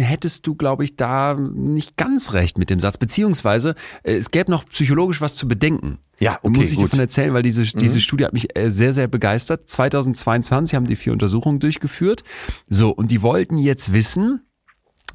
[0.00, 4.50] hättest du, glaube ich, da nicht ganz recht mit dem Satz, beziehungsweise äh, es gäbe
[4.50, 5.98] noch psychologisch was zu bedenken.
[6.22, 6.84] Ja, okay, muss ich gut.
[6.84, 8.00] davon erzählen, weil diese, diese mhm.
[8.00, 9.68] Studie hat mich äh, sehr, sehr begeistert.
[9.68, 12.22] 2022 haben die vier Untersuchungen durchgeführt.
[12.68, 14.40] So, und die wollten jetzt wissen,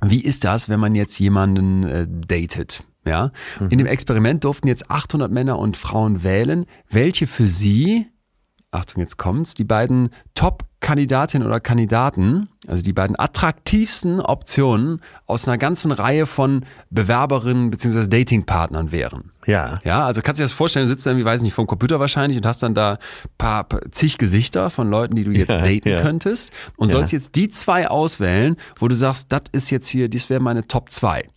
[0.02, 2.84] wie ist das, wenn man jetzt jemanden äh, datet?
[3.06, 3.70] Ja, mhm.
[3.70, 8.08] in dem Experiment durften jetzt 800 Männer und Frauen wählen, welche für sie
[8.72, 15.58] Achtung, jetzt kommt's, die beiden Top-Kandidatinnen oder Kandidaten, also die beiden attraktivsten Optionen aus einer
[15.58, 18.10] ganzen Reihe von Bewerberinnen bzw.
[18.10, 19.32] Datingpartnern wären.
[19.46, 19.80] Ja.
[19.86, 22.02] Ja, also kannst du dir das vorstellen, du sitzt dann, wie weiß nicht, vom Computer
[22.02, 22.98] wahrscheinlich und hast dann da
[23.38, 26.02] paar, paar zig Gesichter von Leuten, die du jetzt ja, daten ja.
[26.02, 26.98] könntest und ja.
[26.98, 30.68] sollst jetzt die zwei auswählen, wo du sagst, das ist jetzt hier, dies wäre meine
[30.68, 31.30] Top 2.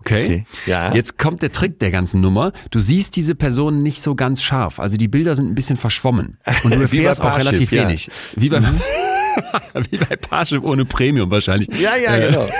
[0.00, 0.24] Okay.
[0.24, 0.46] okay.
[0.66, 0.94] Ja.
[0.94, 2.52] Jetzt kommt der Trick der ganzen Nummer.
[2.70, 4.80] Du siehst diese Person nicht so ganz scharf.
[4.80, 6.36] Also die Bilder sind ein bisschen verschwommen.
[6.64, 7.82] Und du erfährst auch relativ ja.
[7.82, 8.10] wenig.
[8.34, 8.80] Wie bei, mhm.
[9.90, 11.68] wie bei Parship ohne Premium wahrscheinlich.
[11.80, 12.48] Ja, ja, äh, genau.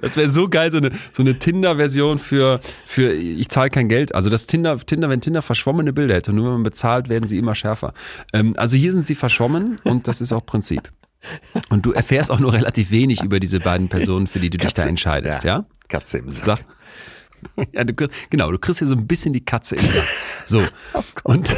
[0.00, 4.14] Das wäre so geil, so eine, so eine Tinder-Version für, für ich zahle kein Geld.
[4.14, 7.38] Also das Tinder, Tinder, wenn Tinder verschwommene Bilder hätte, nur wenn man bezahlt, werden sie
[7.38, 7.92] immer schärfer.
[8.32, 10.90] Ähm, also hier sind sie verschwommen und das ist auch Prinzip.
[11.68, 14.74] Und du erfährst auch nur relativ wenig über diese beiden Personen, für die du Katze,
[14.74, 15.58] dich da entscheidest, ja?
[15.58, 15.64] ja?
[15.88, 16.64] Katze im Sack.
[17.72, 17.94] Ja, du,
[18.28, 20.04] genau, du kriegst hier so ein bisschen die Katze im Sack.
[20.44, 20.62] So.
[20.92, 21.02] Oh
[21.32, 21.56] und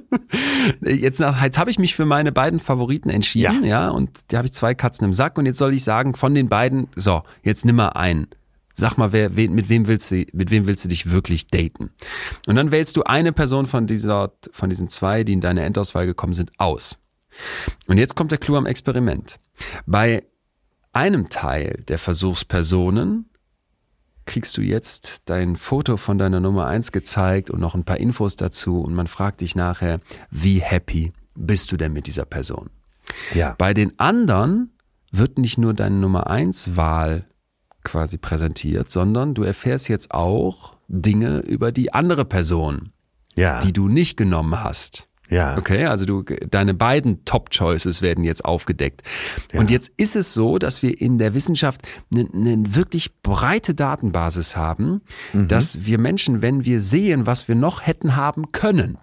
[0.80, 4.38] jetzt, nach, jetzt habe ich mich für meine beiden Favoriten entschieden, ja, ja und da
[4.38, 7.22] habe ich zwei Katzen im Sack und jetzt soll ich sagen, von den beiden, so,
[7.42, 8.28] jetzt nimm mal einen.
[8.74, 11.90] Sag mal, wer, mit wem willst du, mit wem willst du dich wirklich daten?
[12.46, 16.06] Und dann wählst du eine Person von dieser, von diesen zwei, die in deine Endauswahl
[16.06, 16.98] gekommen sind, aus.
[17.86, 19.38] Und jetzt kommt der Clou am Experiment.
[19.86, 20.24] Bei
[20.92, 23.28] einem Teil der Versuchspersonen
[24.24, 28.36] kriegst du jetzt dein Foto von deiner Nummer eins gezeigt und noch ein paar Infos
[28.36, 32.70] dazu und man fragt dich nachher, wie happy bist du denn mit dieser Person?
[33.34, 33.54] Ja.
[33.58, 34.70] Bei den anderen
[35.10, 37.26] wird nicht nur deine Nummer eins Wahl
[37.84, 42.92] quasi präsentiert, sondern du erfährst jetzt auch Dinge über die andere Person,
[43.34, 43.60] ja.
[43.60, 45.08] die du nicht genommen hast.
[45.32, 45.56] Ja.
[45.56, 49.02] Okay, also du, deine beiden Top-Choices werden jetzt aufgedeckt.
[49.52, 49.60] Ja.
[49.60, 54.56] Und jetzt ist es so, dass wir in der Wissenschaft eine, eine wirklich breite Datenbasis
[54.56, 55.00] haben,
[55.32, 55.48] mhm.
[55.48, 58.98] dass wir Menschen, wenn wir sehen, was wir noch hätten haben können,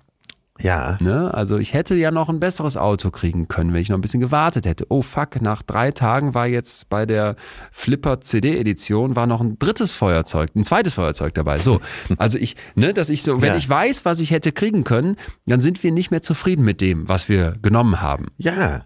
[0.61, 0.97] ja.
[1.01, 1.33] Ne?
[1.33, 4.19] Also ich hätte ja noch ein besseres Auto kriegen können, wenn ich noch ein bisschen
[4.19, 4.85] gewartet hätte.
[4.89, 7.35] Oh fuck, nach drei Tagen war jetzt bei der
[7.71, 11.59] Flipper CD-Edition war noch ein drittes Feuerzeug, ein zweites Feuerzeug dabei.
[11.59, 11.79] So,
[12.17, 13.57] also ich, ne, dass ich so, wenn ja.
[13.57, 17.07] ich weiß, was ich hätte kriegen können, dann sind wir nicht mehr zufrieden mit dem,
[17.07, 18.27] was wir genommen haben.
[18.37, 18.85] Ja.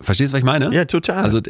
[0.00, 0.72] Verstehst du, was ich meine?
[0.72, 1.24] Ja, total.
[1.24, 1.40] Also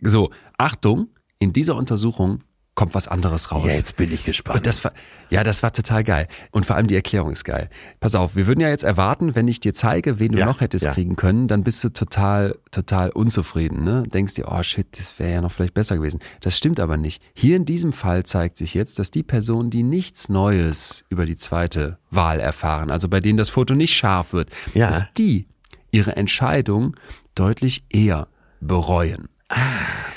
[0.00, 2.40] so, Achtung, in dieser Untersuchung
[2.76, 3.64] kommt was anderes raus.
[3.66, 4.58] Ja, jetzt bin ich gespannt.
[4.58, 4.92] Und das war,
[5.30, 6.28] ja, das war total geil.
[6.52, 7.70] Und vor allem die Erklärung ist geil.
[8.00, 10.60] Pass auf, wir würden ja jetzt erwarten, wenn ich dir zeige, wen du ja, noch
[10.60, 10.92] hättest ja.
[10.92, 13.82] kriegen können, dann bist du total, total unzufrieden.
[13.82, 14.02] Ne?
[14.02, 16.20] Denkst dir, oh shit, das wäre ja noch vielleicht besser gewesen.
[16.42, 17.22] Das stimmt aber nicht.
[17.32, 21.36] Hier in diesem Fall zeigt sich jetzt, dass die Personen, die nichts Neues über die
[21.36, 24.88] zweite Wahl erfahren, also bei denen das Foto nicht scharf wird, ja.
[24.88, 25.48] dass die
[25.92, 26.94] ihre Entscheidung
[27.34, 28.28] deutlich eher
[28.60, 29.30] bereuen.
[29.48, 29.58] Ah,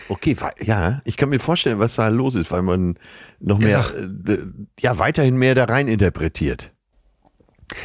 [0.08, 2.98] okay, ja, ich kann mir vorstellen, was da los ist, weil man
[3.40, 4.44] noch mehr, ja, äh,
[4.80, 6.72] ja weiterhin mehr da rein interpretiert.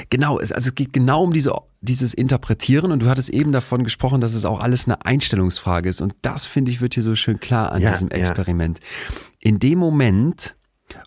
[0.08, 4.22] Genau, also es geht genau um diese, dieses Interpretieren und du hattest eben davon gesprochen,
[4.22, 7.38] dass es auch alles eine Einstellungsfrage ist und das finde ich wird hier so schön
[7.38, 8.80] klar an ja, diesem Experiment.
[8.80, 9.16] Ja.
[9.40, 10.56] In dem Moment,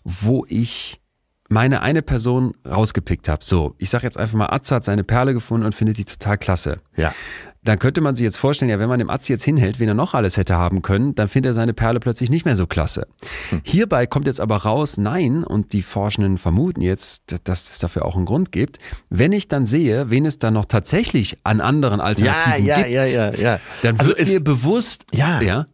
[0.04, 1.00] wo ich
[1.48, 5.34] meine eine Person rausgepickt habe, so, ich sage jetzt einfach mal, Atze hat seine Perle
[5.34, 6.76] gefunden und findet die total klasse.
[6.96, 7.12] Ja
[7.68, 9.94] dann könnte man sich jetzt vorstellen, ja, wenn man dem Atzi jetzt hinhält, wen er
[9.94, 13.06] noch alles hätte haben können, dann findet er seine Perle plötzlich nicht mehr so klasse.
[13.50, 13.60] Hm.
[13.62, 18.16] Hierbei kommt jetzt aber raus, nein, und die Forschenden vermuten jetzt, dass es dafür auch
[18.16, 18.78] einen Grund gibt.
[19.10, 23.14] Wenn ich dann sehe, wen es dann noch tatsächlich an anderen Alternativen ja, ja, gibt,
[23.14, 23.60] ja, ja, ja.
[23.82, 25.66] dann also wird mir bewusst, ja, ja,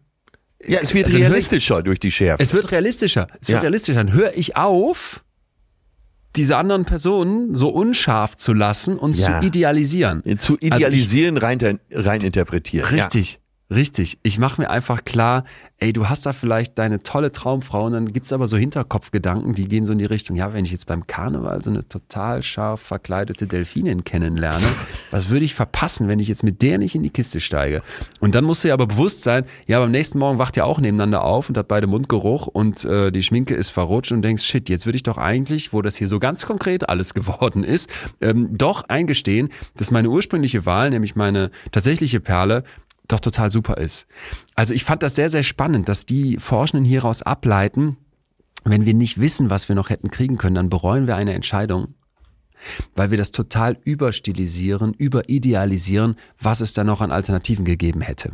[0.67, 2.43] ja, es wird also realistischer durch die Schärfe.
[2.43, 3.27] Es wird realistischer.
[3.41, 3.61] Es wird ja.
[3.61, 4.03] realistischer.
[4.03, 5.24] Dann höre ich auf,
[6.37, 9.41] diese anderen Personen so unscharf zu lassen und ja.
[9.41, 10.23] zu idealisieren.
[10.39, 12.87] Zu idealisieren, also ich, rein, rein interpretieren.
[12.89, 13.41] Richtig.
[13.75, 14.19] Richtig.
[14.23, 15.45] Ich mache mir einfach klar,
[15.79, 19.55] ey, du hast da vielleicht deine tolle Traumfrau und dann gibt es aber so Hinterkopfgedanken,
[19.55, 22.43] die gehen so in die Richtung, ja, wenn ich jetzt beim Karneval so eine total
[22.43, 24.65] scharf verkleidete Delfinin kennenlerne,
[25.11, 27.83] was würde ich verpassen, wenn ich jetzt mit der nicht in die Kiste steige?
[28.21, 30.81] Und dann musst du ja aber bewusst sein, ja, beim nächsten Morgen wacht ihr auch
[30.81, 34.69] nebeneinander auf und hat beide Mundgeruch und äh, die Schminke ist verrutscht und denkst, shit,
[34.69, 37.91] jetzt würde ich doch eigentlich, wo das hier so ganz konkret alles geworden ist,
[38.21, 42.63] ähm, doch eingestehen, dass meine ursprüngliche Wahl, nämlich meine tatsächliche Perle,
[43.09, 44.07] doch total super ist.
[44.55, 47.97] Also ich fand das sehr, sehr spannend, dass die Forschenden hieraus ableiten,
[48.65, 51.95] wenn wir nicht wissen, was wir noch hätten kriegen können, dann bereuen wir eine Entscheidung,
[52.95, 58.33] weil wir das total überstilisieren, überidealisieren, was es da noch an Alternativen gegeben hätte.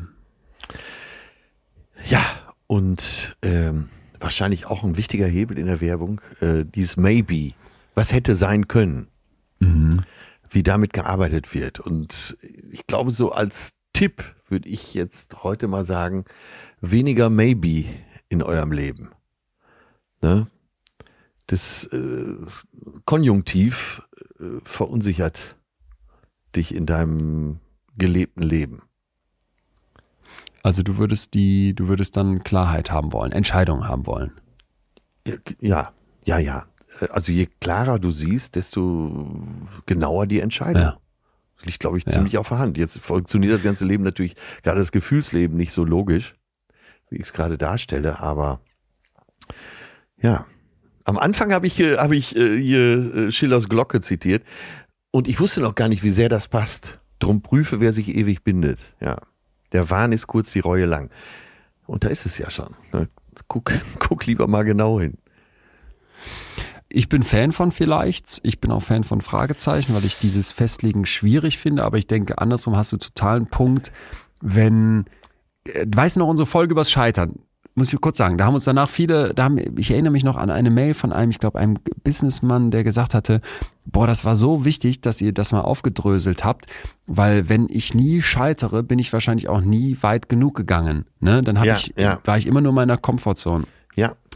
[2.09, 2.25] Ja,
[2.69, 3.89] und ähm,
[4.21, 7.55] wahrscheinlich auch ein wichtiger Hebel in der Werbung, äh, dieses Maybe,
[7.95, 9.09] was hätte sein können,
[9.59, 10.03] mhm.
[10.51, 11.81] wie damit gearbeitet wird.
[11.81, 12.37] Und
[12.71, 16.25] ich glaube, so als Tipp würde ich jetzt heute mal sagen,
[16.81, 17.85] weniger Maybe
[18.29, 19.11] in eurem Leben.
[20.23, 20.47] Ne?
[21.47, 22.37] Das äh,
[23.05, 24.03] Konjunktiv
[24.39, 25.57] äh, verunsichert
[26.55, 27.61] dich in deinem
[27.97, 28.83] gelebten Leben.
[30.63, 34.33] Also du würdest die, du würdest dann Klarheit haben wollen, Entscheidungen haben wollen.
[35.61, 35.93] Ja,
[36.25, 36.67] ja, ja.
[37.11, 39.47] Also je klarer du siehst, desto
[39.87, 40.83] genauer die Entscheidung.
[40.83, 40.99] Ja
[41.63, 42.41] liegt, glaube ich, ziemlich ja.
[42.41, 42.79] auf der Hand.
[42.79, 46.35] Jetzt funktioniert das ganze Leben natürlich, gerade das Gefühlsleben, nicht so logisch,
[47.11, 48.61] wie ich es gerade darstelle, aber
[50.21, 50.47] ja.
[51.05, 54.45] Am Anfang habe ich, hab ich äh, hier äh, Schillers Glocke zitiert
[55.11, 57.01] und ich wusste noch gar nicht, wie sehr das passt.
[57.19, 58.79] Drum prüfe, wer sich ewig bindet.
[59.01, 59.19] Ja.
[59.73, 61.11] Der Wahn ist kurz, die Reue lang.
[61.87, 62.77] Und da ist es ja schon.
[62.93, 63.09] Ne?
[63.49, 65.17] Guck, guck lieber mal genau hin
[66.93, 68.41] ich bin Fan von vielleicht.
[68.43, 71.85] Ich bin auch Fan von Fragezeichen, weil ich dieses Festlegen schwierig finde.
[71.85, 73.93] Aber ich denke, andersrum hast du totalen Punkt,
[74.41, 75.05] wenn,
[75.65, 77.39] äh, weißt du noch unsere Folge übers Scheitern?
[77.77, 80.37] Muss ich kurz sagen, da haben uns danach viele, da haben, ich erinnere mich noch
[80.37, 83.41] an eine Mail von einem, ich glaube, einem Businessmann, der gesagt hatte,
[83.87, 86.67] boah, das war so wichtig, dass ihr das mal aufgedröselt habt,
[87.07, 91.07] weil wenn ich nie scheitere, bin ich wahrscheinlich auch nie weit genug gegangen.
[91.21, 91.43] Ne?
[91.43, 92.19] Dann ja, ich, ja.
[92.25, 93.65] war ich immer nur in meiner Komfortzone.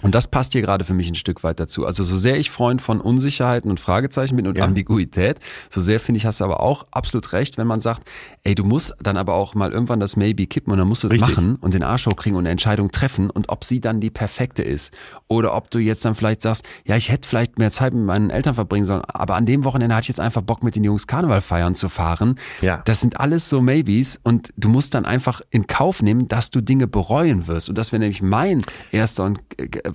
[0.04, 1.86] Und das passt hier gerade für mich ein Stück weit dazu.
[1.86, 4.64] Also so sehr ich Freund von Unsicherheiten und Fragezeichen bin und ja.
[4.64, 5.40] Ambiguität,
[5.70, 8.06] so sehr finde ich, hast du aber auch absolut recht, wenn man sagt,
[8.44, 11.08] ey, du musst dann aber auch mal irgendwann das Maybe kippen und dann musst du
[11.08, 14.10] es machen und den Arsch hochkriegen und eine Entscheidung treffen und ob sie dann die
[14.10, 14.92] perfekte ist.
[15.28, 18.28] Oder ob du jetzt dann vielleicht sagst, ja, ich hätte vielleicht mehr Zeit mit meinen
[18.28, 21.06] Eltern verbringen sollen, aber an dem Wochenende hatte ich jetzt einfach Bock mit den Jungs
[21.06, 22.38] Karneval feiern zu fahren.
[22.60, 22.82] Ja.
[22.84, 26.60] Das sind alles so Maybes und du musst dann einfach in Kauf nehmen, dass du
[26.60, 27.70] Dinge bereuen wirst.
[27.70, 28.62] Und das wäre nämlich mein
[28.92, 29.40] erster und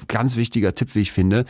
[0.08, 1.46] ganz wichtiger Tipp, wie ich finde,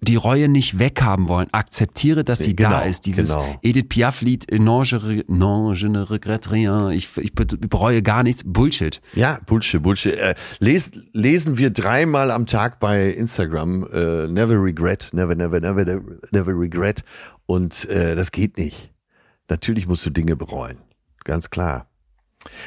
[0.00, 1.48] die Reue nicht weghaben wollen.
[1.52, 3.06] Akzeptiere, dass sie genau, da ist.
[3.06, 3.58] Dieses genau.
[3.62, 6.90] Edith Piaf-Lied, non, je, non, je ne regrette rien.
[6.90, 8.42] Ich, ich bereue gar nichts.
[8.44, 9.00] Bullshit.
[9.14, 10.14] Ja, Bullshit, Bullshit.
[10.14, 15.84] Äh, les, lesen wir dreimal am Tag bei Instagram äh, Never regret, never, never, never,
[16.30, 17.02] never regret.
[17.46, 18.92] Und äh, das geht nicht.
[19.48, 20.78] Natürlich musst du Dinge bereuen.
[21.24, 21.88] Ganz klar.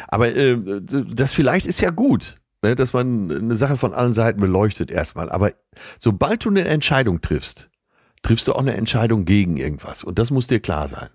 [0.08, 4.40] Aber äh, das vielleicht ist ja gut ne, dass man eine Sache von allen Seiten
[4.40, 5.30] beleuchtet erstmal.
[5.30, 5.52] Aber
[6.00, 7.70] sobald du eine Entscheidung triffst,
[8.24, 10.04] triffst du auch eine Entscheidung gegen irgendwas.
[10.04, 11.10] Und das muss dir klar sein.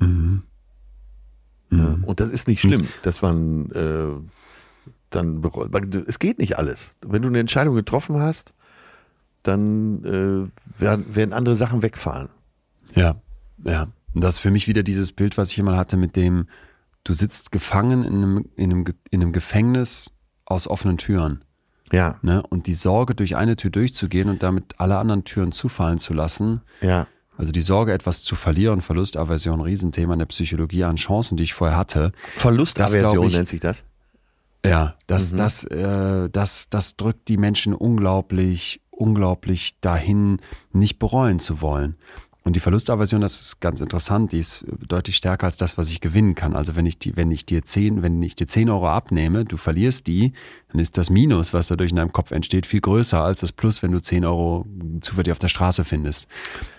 [0.00, 0.42] Mhm.
[1.68, 2.04] Mhm.
[2.04, 4.06] und das ist nicht schlimm, dass man äh,
[5.10, 5.42] dann
[6.06, 6.94] es geht nicht alles.
[7.00, 8.54] Wenn du eine Entscheidung getroffen hast,
[9.42, 12.28] dann äh, werden, werden andere Sachen wegfallen.
[12.94, 13.16] Ja,
[13.64, 13.88] ja.
[14.14, 16.46] Und das ist für mich wieder dieses Bild, was ich immer hatte mit dem,
[17.04, 20.12] du sitzt gefangen in einem, in einem, in einem Gefängnis
[20.46, 21.44] aus offenen Türen.
[21.92, 22.18] Ja.
[22.22, 22.42] Ne?
[22.48, 26.62] Und die Sorge, durch eine Tür durchzugehen und damit alle anderen Türen zufallen zu lassen.
[26.80, 27.06] Ja.
[27.36, 31.54] Also die Sorge, etwas zu verlieren, Verlustaversion, Riesenthema in der Psychologie an Chancen, die ich
[31.54, 32.12] vorher hatte.
[32.36, 33.84] Verlustaversion nennt sich das?
[34.64, 35.36] Ja, das, mhm.
[35.36, 40.38] das, äh, das, das drückt die Menschen unglaublich, unglaublich dahin,
[40.72, 41.96] nicht bereuen zu wollen.
[42.46, 46.00] Und die Verlustaversion, das ist ganz interessant, die ist deutlich stärker als das, was ich
[46.00, 46.54] gewinnen kann.
[46.54, 49.56] Also wenn ich die, wenn ich dir zehn, wenn ich dir zehn Euro abnehme, du
[49.56, 50.32] verlierst die,
[50.68, 53.82] dann ist das Minus, was dadurch in deinem Kopf entsteht, viel größer als das Plus,
[53.82, 54.64] wenn du zehn Euro
[55.00, 56.28] zufällig auf der Straße findest.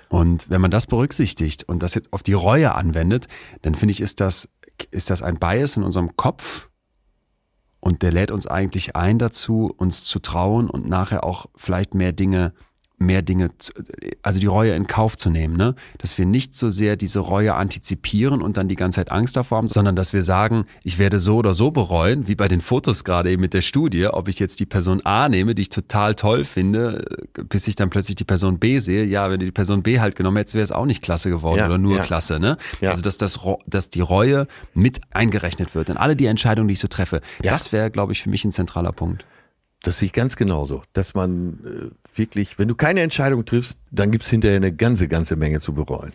[0.07, 3.27] Und wenn man das berücksichtigt und das jetzt auf die Reue anwendet,
[3.63, 4.47] dann finde ich, ist das
[4.91, 6.69] ist das ein Bias in unserem Kopf?
[7.81, 12.13] Und der lädt uns eigentlich ein dazu, uns zu trauen und nachher auch vielleicht mehr
[12.13, 12.53] Dinge
[12.99, 13.49] mehr Dinge,
[14.23, 15.75] also die Reue in Kauf zu nehmen, ne?
[15.99, 19.59] Dass wir nicht so sehr diese Reue antizipieren und dann die ganze Zeit Angst davor
[19.59, 23.03] haben, sondern dass wir sagen, ich werde so oder so bereuen, wie bei den Fotos
[23.03, 26.15] gerade eben mit der Studie, ob ich jetzt die Person A nehme, die ich total
[26.15, 27.05] toll finde,
[27.49, 29.05] bis ich dann plötzlich die Person B sehe.
[29.05, 31.59] Ja, wenn du die Person B halt genommen hättest, wäre es auch nicht klasse geworden
[31.59, 32.03] ja, oder nur ja.
[32.03, 32.57] klasse, ne?
[32.81, 32.89] Ja.
[32.89, 36.79] Also dass das, dass die Reue mit eingerechnet wird in alle die Entscheidungen, die ich
[36.79, 37.21] so treffe.
[37.43, 39.25] Das wäre, glaube ich, für mich ein zentraler Punkt.
[39.83, 44.11] Das sehe ich ganz genauso, dass man äh, wirklich, wenn du keine Entscheidung triffst, dann
[44.11, 46.13] gibt es hinterher eine ganze, ganze Menge zu bereuen.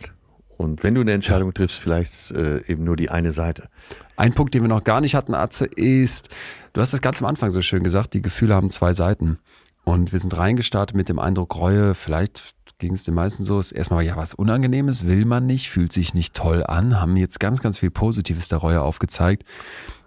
[0.57, 3.69] Und wenn du eine Entscheidung triffst, vielleicht äh, eben nur die eine Seite.
[4.15, 6.29] Ein Punkt, den wir noch gar nicht hatten, Atze, ist,
[6.73, 9.39] du hast das ganz am Anfang so schön gesagt, die Gefühle haben zwei Seiten.
[9.83, 13.71] Und wir sind reingestartet mit dem Eindruck, Reue, vielleicht ging es den meisten so, ist
[13.71, 17.61] erstmal, ja, was Unangenehmes will man nicht, fühlt sich nicht toll an, haben jetzt ganz,
[17.61, 19.43] ganz viel Positives der Reue aufgezeigt.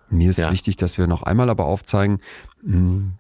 [0.09, 0.53] Mir ist ja.
[0.53, 2.21] wichtig, dass wir noch einmal aber aufzeigen,
[2.63, 3.15] hm,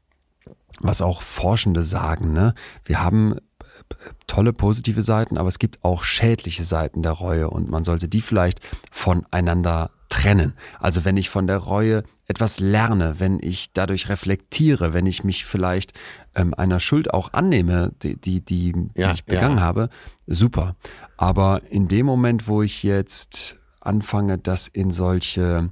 [0.80, 2.32] was auch Forschende sagen.
[2.32, 2.54] Ne?
[2.84, 3.40] Wir haben äh,
[4.26, 8.20] tolle positive Seiten, aber es gibt auch schädliche Seiten der Reue und man sollte die
[8.20, 10.54] vielleicht voneinander trennen.
[10.78, 15.44] Also wenn ich von der Reue etwas lerne, wenn ich dadurch reflektiere, wenn ich mich
[15.44, 15.92] vielleicht
[16.34, 19.64] ähm, einer Schuld auch annehme, die, die, die, ja, die ich begangen ja.
[19.64, 19.88] habe,
[20.26, 20.76] super.
[21.16, 25.70] Aber in dem Moment, wo ich jetzt anfange, das in solche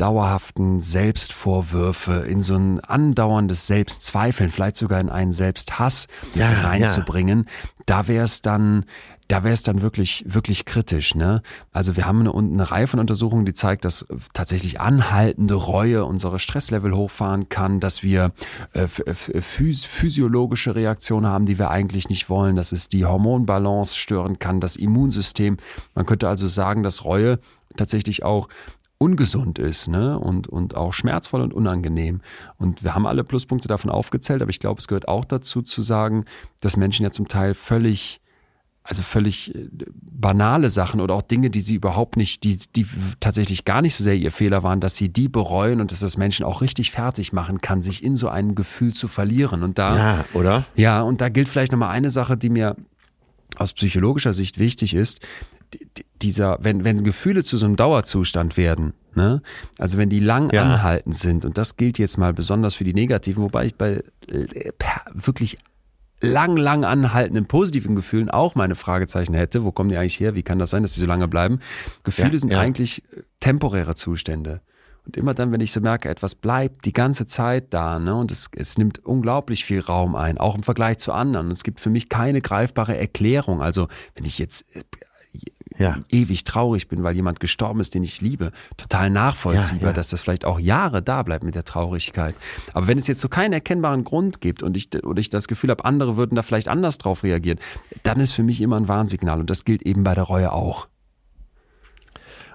[0.00, 7.84] dauerhaften Selbstvorwürfe, in so ein andauerndes Selbstzweifeln, vielleicht sogar in einen Selbsthass ja, reinzubringen, ja.
[7.84, 8.86] da wäre es dann,
[9.28, 11.14] da wäre es dann wirklich, wirklich kritisch.
[11.14, 11.42] Ne?
[11.70, 16.38] Also wir haben eine, eine Reihe von Untersuchungen, die zeigt, dass tatsächlich anhaltende Reue unsere
[16.38, 18.32] Stresslevel hochfahren kann, dass wir
[18.72, 24.38] äh, phys physiologische Reaktionen haben, die wir eigentlich nicht wollen, dass es die Hormonbalance stören
[24.38, 25.58] kann, das Immunsystem.
[25.94, 27.38] Man könnte also sagen, dass Reue
[27.76, 28.48] tatsächlich auch
[29.00, 30.18] ungesund ist ne?
[30.18, 32.20] und, und auch schmerzvoll und unangenehm.
[32.58, 35.80] Und wir haben alle Pluspunkte davon aufgezählt, aber ich glaube, es gehört auch dazu zu
[35.80, 36.26] sagen,
[36.60, 38.20] dass Menschen ja zum Teil völlig
[38.82, 42.86] also völlig äh, banale Sachen oder auch Dinge, die sie überhaupt nicht, die, die
[43.20, 46.16] tatsächlich gar nicht so sehr ihr Fehler waren, dass sie die bereuen und dass das
[46.16, 49.62] Menschen auch richtig fertig machen kann, sich in so einem Gefühl zu verlieren.
[49.62, 50.64] Und da, ja, oder?
[50.76, 52.74] Ja, und da gilt vielleicht nochmal eine Sache, die mir
[53.56, 55.20] aus psychologischer Sicht wichtig ist
[56.22, 59.42] dieser, wenn, wenn Gefühle zu so einem Dauerzustand werden, ne?
[59.78, 60.62] also wenn die lang ja.
[60.62, 64.72] anhaltend sind, und das gilt jetzt mal besonders für die negativen, wobei ich bei äh,
[65.12, 65.58] wirklich
[66.20, 69.64] lang, lang anhaltenden positiven Gefühlen auch meine Fragezeichen hätte.
[69.64, 70.34] Wo kommen die eigentlich her?
[70.34, 71.60] Wie kann das sein, dass die so lange bleiben?
[72.04, 72.60] Gefühle ja, sind ja.
[72.60, 74.60] eigentlich äh, temporäre Zustände.
[75.06, 78.30] Und immer dann, wenn ich so merke, etwas bleibt die ganze Zeit da, ne, und
[78.30, 81.46] es, es nimmt unglaublich viel Raum ein, auch im Vergleich zu anderen.
[81.46, 83.62] Und es gibt für mich keine greifbare Erklärung.
[83.62, 84.82] Also, wenn ich jetzt äh,
[85.80, 85.96] ja.
[86.10, 89.92] ewig traurig bin, weil jemand gestorben ist, den ich liebe, total nachvollziehbar, ja, ja.
[89.94, 92.34] dass das vielleicht auch Jahre da bleibt mit der Traurigkeit.
[92.74, 95.70] Aber wenn es jetzt so keinen erkennbaren Grund gibt und ich, oder ich das Gefühl
[95.70, 97.58] habe, andere würden da vielleicht anders drauf reagieren,
[98.02, 100.86] dann ist für mich immer ein Warnsignal und das gilt eben bei der Reue auch.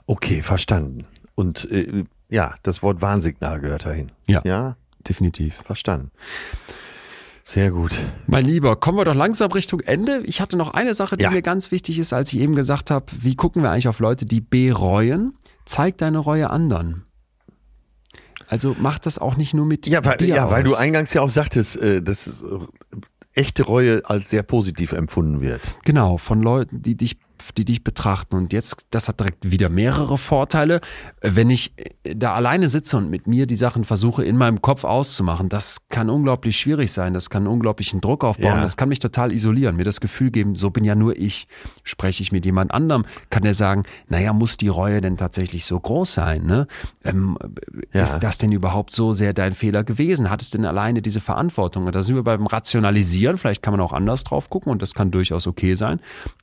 [0.06, 1.07] Okay, verstanden.
[1.34, 4.11] Und äh, ja, das Wort Warnsignal gehört dahin.
[4.27, 4.77] Ja, ja?
[5.07, 5.64] definitiv.
[5.65, 6.11] Verstanden.
[7.48, 7.92] Sehr gut.
[8.26, 10.22] Mein Lieber, kommen wir doch langsam Richtung Ende.
[10.26, 11.30] Ich hatte noch eine Sache, die ja.
[11.30, 14.26] mir ganz wichtig ist, als ich eben gesagt habe, wie gucken wir eigentlich auf Leute,
[14.26, 15.38] die bereuen?
[15.64, 17.06] Zeig deine Reue anderen.
[18.48, 20.52] Also mach das auch nicht nur mit ja, weil, dir Ja, aus.
[20.52, 22.44] weil du eingangs ja auch sagtest, äh, dass
[23.34, 25.62] echte Reue als sehr positiv empfunden wird.
[25.84, 27.18] Genau, von Leuten, die dich
[27.57, 28.36] die dich betrachten.
[28.36, 30.82] Und jetzt, das hat direkt wieder mehrere Vorteile.
[31.22, 35.49] Wenn ich da alleine sitze und mit mir die Sachen versuche in meinem Kopf auszumachen,
[35.49, 37.14] das kann unglaublich schwierig sein.
[37.14, 38.56] Das kann unglaublichen Druck aufbauen.
[38.56, 38.62] Ja.
[38.62, 41.48] Das kann mich total isolieren, mir das Gefühl geben, so bin ja nur ich.
[41.84, 45.80] Spreche ich mit jemand anderem, kann der sagen, naja, muss die Reue denn tatsächlich so
[45.80, 46.45] groß sein?
[46.45, 46.68] Ne?
[47.03, 47.38] Ähm,
[47.94, 48.03] ja.
[48.03, 50.30] Ist das denn überhaupt so sehr dein Fehler gewesen?
[50.30, 51.86] Hattest du denn alleine diese Verantwortung?
[51.86, 53.38] Und da sind wir beim Rationalisieren.
[53.38, 55.99] Vielleicht kann man auch anders drauf gucken und das kann durchaus okay sein.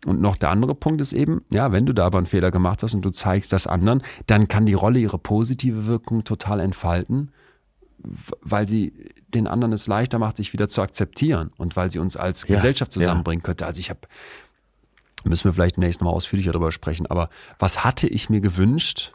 [0.07, 2.83] Und noch der andere Punkt ist eben, ja, wenn du da aber einen Fehler gemacht
[2.83, 7.31] hast und du zeigst das anderen, dann kann die Rolle ihre positive Wirkung total entfalten,
[8.41, 8.93] weil sie
[9.29, 12.57] den anderen es leichter macht, sich wieder zu akzeptieren und weil sie uns als ja,
[12.57, 13.47] Gesellschaft zusammenbringen ja.
[13.47, 13.65] könnte.
[13.65, 14.01] Also ich habe,
[15.23, 17.31] müssen wir vielleicht nächstes Mal ausführlicher darüber sprechen, aber
[17.61, 19.13] was hatte ich mir gewünscht,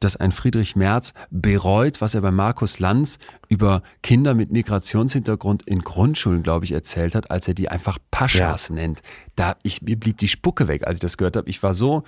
[0.00, 3.18] dass ein Friedrich Merz bereut, was er bei Markus Lanz
[3.48, 8.68] über Kinder mit Migrationshintergrund in Grundschulen, glaube ich, erzählt hat, als er die einfach Paschas
[8.68, 8.74] ja.
[8.74, 9.00] nennt.
[9.36, 11.48] Da ich, mir blieb die Spucke weg, als ich das gehört habe.
[11.48, 12.02] Ich war so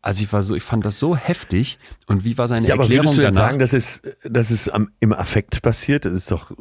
[0.00, 1.78] Also ich war so, ich fand das so heftig.
[2.06, 3.48] Und wie war seine ja, aber Erklärung würdest du jetzt danach?
[3.48, 6.04] sagen, dass es, dass es am, im Affekt passiert?
[6.04, 6.52] Das ist doch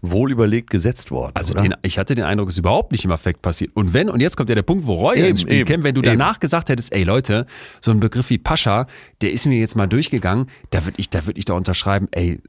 [0.00, 1.32] wohl überlegt gesetzt worden.
[1.34, 3.76] Also den, ich hatte den Eindruck, es ist überhaupt nicht im Affekt passiert.
[3.76, 5.84] Und wenn, und jetzt kommt ja der Punkt, wo Roy Eben, ins Spiel eben, käme,
[5.84, 6.18] wenn du eben.
[6.18, 7.44] danach gesagt hättest, ey Leute,
[7.82, 8.86] so ein Begriff wie Pascha,
[9.20, 12.40] der ist mir jetzt mal durchgegangen, da würde ich, da würde ich da unterschreiben, ey,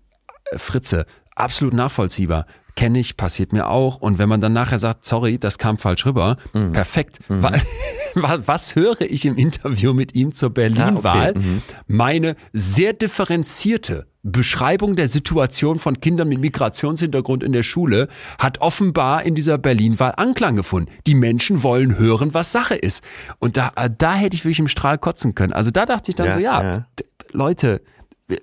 [0.51, 1.05] äh, Fritze,
[1.35, 2.45] absolut nachvollziehbar.
[2.75, 3.97] Kenne ich, passiert mir auch.
[3.97, 6.71] Und wenn man dann nachher sagt, sorry, das kam falsch rüber, Mhm.
[6.71, 7.19] perfekt.
[7.27, 7.51] Wa-
[8.15, 11.27] wa- Was höre ich im Interview mit ihm zur Berlin-Wahl?
[11.27, 11.61] Ah, okay, mhm.
[11.87, 18.07] Meine sehr differenzierte Beschreibung der Situation von Kindern mit Migrationshintergrund in der Schule
[18.37, 20.91] hat offenbar in dieser Berlin-Wahl Anklang gefunden.
[21.07, 23.03] Die Menschen wollen hören, was Sache ist.
[23.39, 25.53] Und da, äh, da hätte ich wirklich im Strahl kotzen können.
[25.53, 26.85] Also da dachte ich dann Ja, so, ja, ja.
[27.31, 27.81] Leute,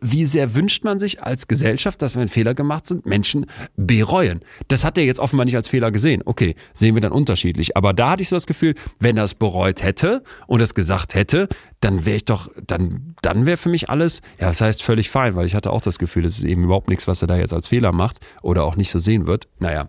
[0.00, 3.46] wie sehr wünscht man sich als Gesellschaft, dass wenn Fehler gemacht sind, Menschen
[3.76, 4.40] bereuen?
[4.68, 6.22] Das hat er jetzt offenbar nicht als Fehler gesehen.
[6.24, 7.76] Okay, sehen wir dann unterschiedlich.
[7.76, 11.14] Aber da hatte ich so das Gefühl, wenn er es bereut hätte und es gesagt
[11.14, 11.48] hätte,
[11.80, 15.34] dann wäre ich doch, dann, dann wäre für mich alles, ja, das heißt völlig fein,
[15.36, 17.52] weil ich hatte auch das Gefühl, es ist eben überhaupt nichts, was er da jetzt
[17.52, 19.48] als Fehler macht oder auch nicht so sehen wird.
[19.58, 19.88] Naja,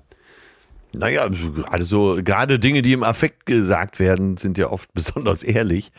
[0.92, 5.44] Naja, also gerade so, gerade Dinge, die im Affekt gesagt werden, sind ja oft besonders
[5.44, 5.92] ehrlich.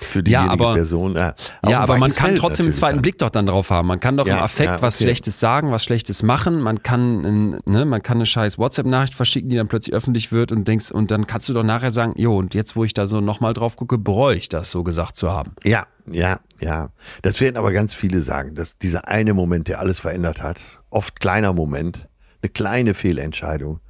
[0.00, 1.14] Für Ja, diejenige aber- Person.
[1.14, 3.02] Ja, Auch Ja, aber man kann Feld trotzdem einen zweiten dann.
[3.02, 3.88] Blick doch dann drauf haben.
[3.88, 5.04] Man kann doch Ja, im Affekt ja, was okay.
[5.04, 6.60] Schlechtes sagen, was Schlechtes machen.
[6.60, 10.68] Man kann, ne, man kann eine scheiß WhatsApp-Nachricht verschicken, die dann plötzlich öffentlich wird und
[10.68, 13.20] denkst, und dann kannst du doch nachher sagen, jo, und jetzt, wo ich da so
[13.20, 15.52] nochmal drauf gucke, bereue ich das so gesagt zu haben.
[15.64, 16.90] Ja, ja, ja.
[17.22, 20.60] Das werden aber ganz viele sagen, dass dieser eine Moment, der alles verändert hat,
[20.90, 22.06] oft kleiner Moment,
[22.42, 23.80] eine kleine Fehlentscheidung,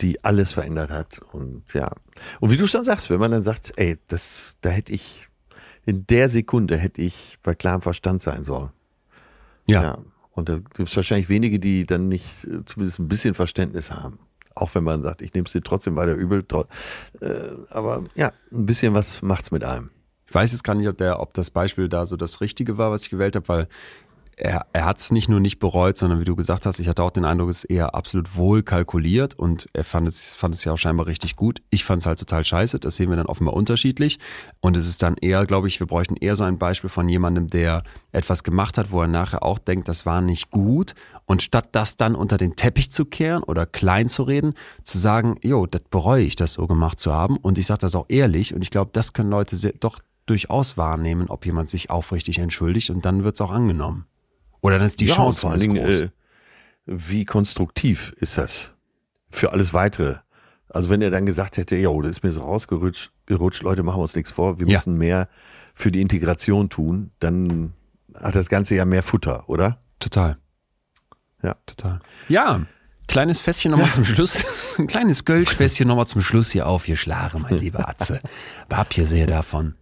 [0.00, 1.20] die alles verändert hat.
[1.32, 1.90] Und ja.
[2.40, 5.25] Und wie du schon sagst, wenn man dann sagt, ey, das, da hätte ich,
[5.86, 8.70] in der Sekunde hätte ich bei klarem Verstand sein sollen.
[9.66, 9.82] Ja.
[9.82, 9.98] Ja.
[10.32, 14.18] Und da gibt es wahrscheinlich wenige, die dann nicht äh, zumindest ein bisschen Verständnis haben.
[14.54, 16.44] Auch wenn man sagt, ich nehme es dir trotzdem weiter übel.
[17.20, 17.26] Äh,
[17.70, 19.90] aber ja, ein bisschen was macht's mit einem.
[20.28, 22.90] Ich weiß jetzt gar nicht, ob, der, ob das Beispiel da so das Richtige war,
[22.90, 23.68] was ich gewählt habe, weil
[24.38, 27.02] er, er hat es nicht nur nicht bereut, sondern wie du gesagt hast, ich hatte
[27.02, 30.62] auch den Eindruck, es ist eher absolut wohl kalkuliert und er fand es, fand es
[30.64, 31.62] ja auch scheinbar richtig gut.
[31.70, 34.18] Ich fand es halt total scheiße, das sehen wir dann offenbar unterschiedlich.
[34.60, 37.48] Und es ist dann eher, glaube ich, wir bräuchten eher so ein Beispiel von jemandem,
[37.48, 37.82] der
[38.12, 40.94] etwas gemacht hat, wo er nachher auch denkt, das war nicht gut.
[41.24, 44.52] Und statt das dann unter den Teppich zu kehren oder klein zu reden,
[44.84, 47.38] zu sagen, jo, das bereue ich, das so gemacht zu haben.
[47.38, 50.76] Und ich sage das auch ehrlich und ich glaube, das können Leute sehr, doch durchaus
[50.76, 54.06] wahrnehmen, ob jemand sich aufrichtig entschuldigt und dann wird es auch angenommen.
[54.66, 56.00] Oder dann ist die Ja, Chance vor allen Dingen, groß.
[56.00, 56.08] äh,
[56.86, 58.72] wie konstruktiv ist das
[59.30, 60.16] für alles Weitere?
[60.68, 63.98] Also wenn er dann gesagt hätte, jo, das ist mir so rausgerutscht, gerutscht, Leute, machen
[63.98, 64.78] wir uns nichts vor, wir Ja.
[64.78, 65.28] müssen mehr
[65.74, 67.72] für die Integration tun, dann
[68.14, 69.78] hat das Ganze ja mehr Futter, oder?
[70.00, 70.36] Total.
[71.42, 71.54] Ja.
[71.66, 72.00] Total.
[72.28, 72.62] Ja,
[73.08, 74.38] kleines Fässchen nochmal zum Schluss.
[74.78, 78.20] Ein kleines Gölschfässchen nochmal zum Schluss hier aufgeschlagen, mein lieber Atze.
[78.68, 79.74] Was habt ihr sehr davon?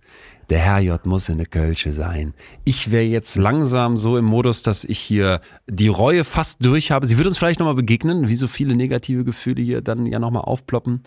[0.50, 2.34] Der Herrjott muss in der Kölsche sein.
[2.64, 7.06] Ich wäre jetzt langsam so im Modus, dass ich hier die Reue fast durch habe.
[7.06, 10.42] Sie wird uns vielleicht nochmal begegnen, wie so viele negative Gefühle hier dann ja nochmal
[10.42, 11.02] aufploppen.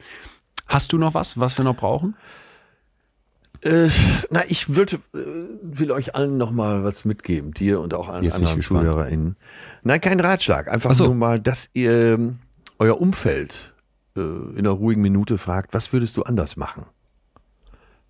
[0.68, 2.16] Hast du noch was, was wir noch brauchen?
[3.62, 3.90] Äh,
[4.30, 8.36] na, ich würde, äh, will euch allen nochmal was mitgeben, dir und auch allen Jetzt
[8.36, 8.62] anderen.
[8.62, 9.36] ZuhörerInnen.
[9.84, 11.06] Nein, kein Ratschlag, einfach Ach so.
[11.06, 12.40] nur mal, dass ihr ähm,
[12.78, 13.74] euer Umfeld
[14.16, 16.86] äh, in einer ruhigen Minute fragt, was würdest du anders machen,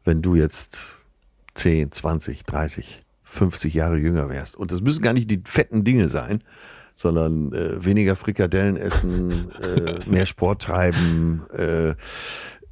[0.04, 0.97] wenn du jetzt
[1.58, 4.56] 10, 20, 30, 50 Jahre jünger wärst.
[4.56, 6.44] Und das müssen gar nicht die fetten Dinge sein,
[6.96, 11.96] sondern äh, weniger Frikadellen essen, äh, mehr Sport treiben äh,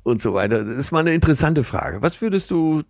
[0.03, 0.63] und so weiter.
[0.63, 2.01] Das ist mal eine interessante Frage.
[2.01, 2.83] Was würdest du,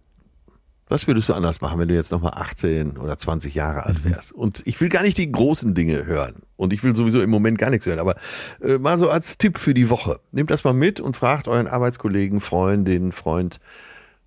[0.88, 4.31] was würdest du anders machen, wenn du jetzt nochmal 18 oder 20 Jahre alt wärst?
[4.31, 6.43] Und ich will gar nicht die großen Dinge hören.
[6.57, 7.99] Und ich will sowieso im Moment gar nichts hören.
[7.99, 8.15] Aber
[8.61, 10.19] äh, mal so als Tipp für die Woche.
[10.31, 13.59] Nehmt das mal mit und fragt euren Arbeitskollegen, Freundinnen, Freund,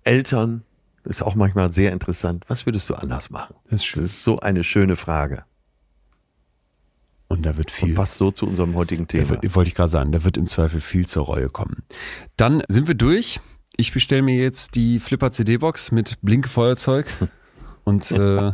[0.03, 0.63] Eltern.
[1.09, 2.45] Ist auch manchmal sehr interessant.
[2.47, 3.55] Was würdest du anders machen?
[3.65, 4.03] Das ist schön.
[4.03, 5.43] Das ist so eine schöne Frage.
[7.27, 7.89] Und da wird viel.
[7.89, 9.29] Und passt so zu unserem heutigen Thema.
[9.29, 11.83] wird, wollte ich gerade sagen, da wird im Zweifel viel zur Reue kommen.
[12.37, 13.39] Dann sind wir durch.
[13.75, 17.07] Ich bestelle mir jetzt die Flipper CD-Box mit Blinkfeuerzeug.
[17.85, 18.51] Und äh,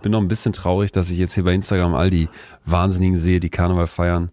[0.00, 2.30] bin noch ein bisschen traurig, dass ich jetzt hier bei Instagram all die
[2.64, 4.30] Wahnsinnigen sehe, die Karneval feiern.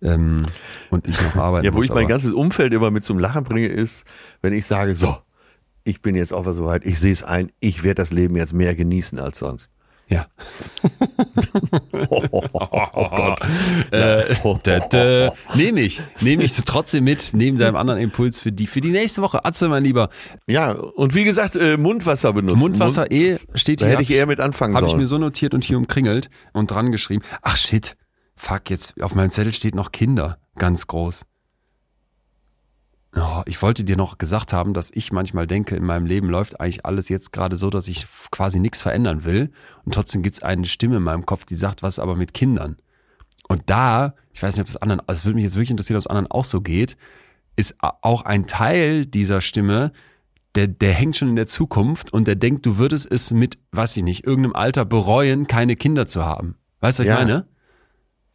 [0.00, 0.46] Ähm,
[0.90, 1.86] und ich noch arbeiten Ja, wo muss.
[1.86, 4.04] ich mein ganzes Umfeld immer mit zum Lachen bringe, ist,
[4.42, 5.16] wenn ich sage, so,
[5.84, 8.54] ich bin jetzt auch so weit, ich sehe es ein, ich werde das Leben jetzt
[8.54, 9.70] mehr genießen als sonst.
[10.08, 10.26] ja.
[11.92, 13.40] Oh, Gott.
[13.90, 15.32] Äh, da, da.
[15.54, 16.02] Nehme ich.
[16.20, 19.44] Nehme ich trotzdem mit, neben seinem anderen Impuls für die, für die nächste Woche.
[19.44, 20.10] Atze, mein Lieber.
[20.46, 22.58] Ja, und wie gesagt, äh, Mundwasser benutzen.
[22.58, 23.92] Mundwasser eh steht Da hier.
[23.94, 25.00] hätte ich eher mit anfangen Habe ich sollen.
[25.00, 27.22] mir so notiert und hier umkringelt und dran geschrieben.
[27.42, 27.96] Ach shit,
[28.36, 31.24] fuck, jetzt auf meinem Zettel steht noch Kinder, ganz groß.
[33.16, 36.58] Oh, ich wollte dir noch gesagt haben, dass ich manchmal denke, in meinem Leben läuft
[36.60, 39.52] eigentlich alles jetzt gerade so, dass ich quasi nichts verändern will.
[39.84, 42.76] Und trotzdem gibt es eine Stimme in meinem Kopf, die sagt, was aber mit Kindern?
[43.48, 45.96] Und da, ich weiß nicht, ob es anderen, also es würde mich jetzt wirklich interessieren,
[45.96, 46.96] ob es anderen auch so geht,
[47.56, 49.92] ist auch ein Teil dieser Stimme,
[50.56, 53.96] der, der hängt schon in der Zukunft und der denkt, du würdest es mit, weiß
[53.96, 56.56] ich nicht, irgendeinem Alter bereuen, keine Kinder zu haben.
[56.80, 57.14] Weißt du, was ja.
[57.14, 57.46] ich meine?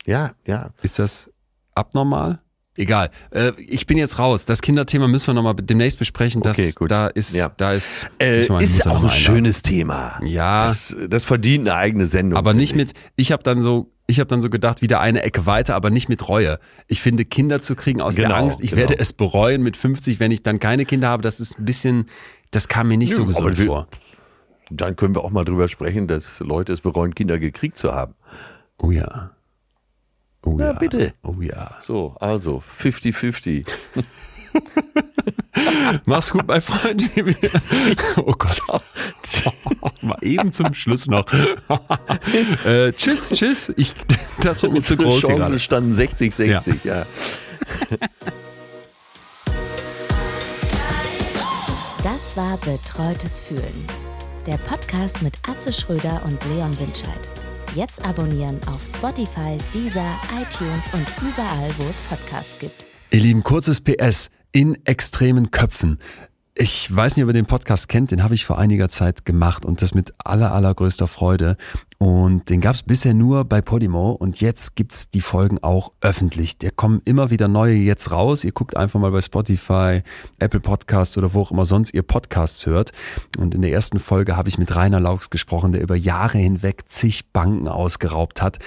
[0.06, 0.72] Ja, ja.
[0.82, 1.32] Ist das
[1.76, 2.42] abnormal?
[2.80, 3.12] Egal.
[3.32, 4.46] Äh, ich bin jetzt raus.
[4.46, 6.42] Das Kinderthema müssen wir nochmal demnächst besprechen.
[6.42, 6.90] Das, okay, gut.
[6.90, 7.52] Da ist, ja.
[7.58, 10.18] da ist, äh, ist auch ein schönes Thema.
[10.24, 10.64] Ja.
[10.64, 12.38] Das, das verdient eine eigene Sendung.
[12.38, 12.78] Aber nicht ich.
[12.78, 15.90] mit, ich habe dann so, ich habe dann so gedacht, wieder eine Ecke weiter, aber
[15.90, 16.58] nicht mit Reue.
[16.88, 18.84] Ich finde, Kinder zu kriegen aus genau, der Angst, ich genau.
[18.84, 22.06] werde es bereuen mit 50, wenn ich dann keine Kinder habe, das ist ein bisschen,
[22.52, 23.90] das kam mir nicht Nö, so gesund vor.
[24.72, 28.14] Dann können wir auch mal drüber sprechen, dass Leute es bereuen, Kinder gekriegt zu haben.
[28.78, 29.32] Oh ja.
[30.44, 31.14] Oh ja, ja, bitte.
[31.24, 31.78] Oh ja.
[31.82, 33.68] So, also 50-50.
[36.06, 37.04] Mach's gut, mein Freund.
[38.18, 38.62] oh Gott.
[40.02, 41.26] Mal eben zum Schluss noch.
[42.66, 43.72] äh, tschüss, tschüss.
[43.76, 43.94] Ich,
[44.42, 45.22] das wird mir zu groß.
[45.22, 46.62] Die Chancen standen 60-60, ja.
[46.84, 47.06] ja.
[52.04, 53.88] Das war Betreutes Fühlen.
[54.46, 57.30] Der Podcast mit Atze Schröder und Leon Winscheid.
[57.76, 62.88] Jetzt abonnieren auf Spotify, Deezer, iTunes und überall, wo es Podcasts gibt.
[63.12, 66.00] Ihr Lieben, kurzes PS in extremen Köpfen.
[66.56, 69.66] Ich weiß nicht, ob ihr den Podcast kennt, den habe ich vor einiger Zeit gemacht
[69.66, 71.58] und das mit aller, allergrößter Freude.
[72.02, 75.92] Und den gab es bisher nur bei Podimo und jetzt gibt es die Folgen auch
[76.00, 76.58] öffentlich.
[76.58, 78.46] Der kommen immer wieder neue jetzt raus.
[78.46, 80.02] Ihr guckt einfach mal bei Spotify,
[80.40, 82.94] Apple Podcasts oder wo auch immer sonst ihr Podcasts hört.
[83.38, 86.84] Und in der ersten Folge habe ich mit Rainer Laux gesprochen, der über Jahre hinweg
[86.88, 88.60] zig Banken ausgeraubt hat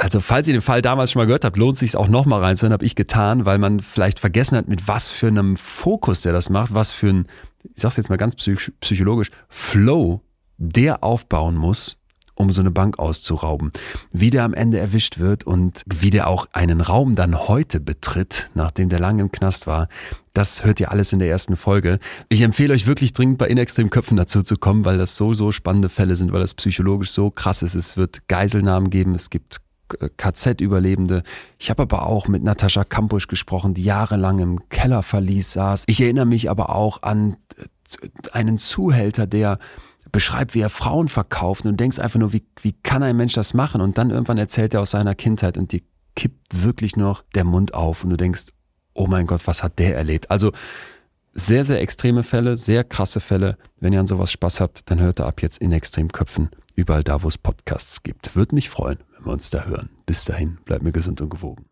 [0.00, 2.40] also falls ihr den Fall damals schon mal gehört habt, lohnt es sich auch nochmal
[2.40, 6.32] reinzuhören, habe ich getan, weil man vielleicht vergessen hat, mit was für einem Fokus der
[6.32, 7.26] das macht, was für ein,
[7.62, 10.20] ich sag's jetzt mal ganz psychologisch, Flow
[10.58, 11.96] der aufbauen muss,
[12.34, 13.72] um so eine Bank auszurauben.
[14.12, 18.50] Wie der am Ende erwischt wird und wie der auch einen Raum dann heute betritt,
[18.54, 19.88] nachdem der lange im Knast war,
[20.34, 21.98] das hört ihr alles in der ersten Folge.
[22.28, 25.50] Ich empfehle euch wirklich dringend bei Inextrem Köpfen dazu zu kommen, weil das so, so
[25.50, 27.74] spannende Fälle sind, weil das psychologisch so krass ist.
[27.74, 29.60] Es wird Geiselnahmen geben, es gibt
[30.16, 31.22] KZ-Überlebende.
[31.58, 35.84] Ich habe aber auch mit Natascha Kampusch gesprochen, die jahrelang im Kellerverlies saß.
[35.86, 37.36] Ich erinnere mich aber auch an
[38.32, 39.58] einen Zuhälter, der
[40.12, 43.54] beschreibt, wie er Frauen verkauft und denkst einfach nur, wie, wie kann ein Mensch das
[43.54, 43.80] machen?
[43.80, 45.80] Und dann irgendwann erzählt er aus seiner Kindheit und dir
[46.16, 48.46] kippt wirklich noch der Mund auf und du denkst,
[48.94, 50.30] oh mein Gott, was hat der erlebt?
[50.30, 50.52] Also
[51.32, 53.56] sehr, sehr extreme Fälle, sehr krasse Fälle.
[53.78, 57.22] Wenn ihr an sowas Spaß habt, dann hört ihr ab jetzt in Extremköpfen überall da,
[57.22, 58.34] wo es Podcasts gibt.
[58.34, 59.90] Würde mich freuen, wenn wir uns da hören.
[60.06, 61.67] Bis dahin, bleibt mir gesund und gewogen.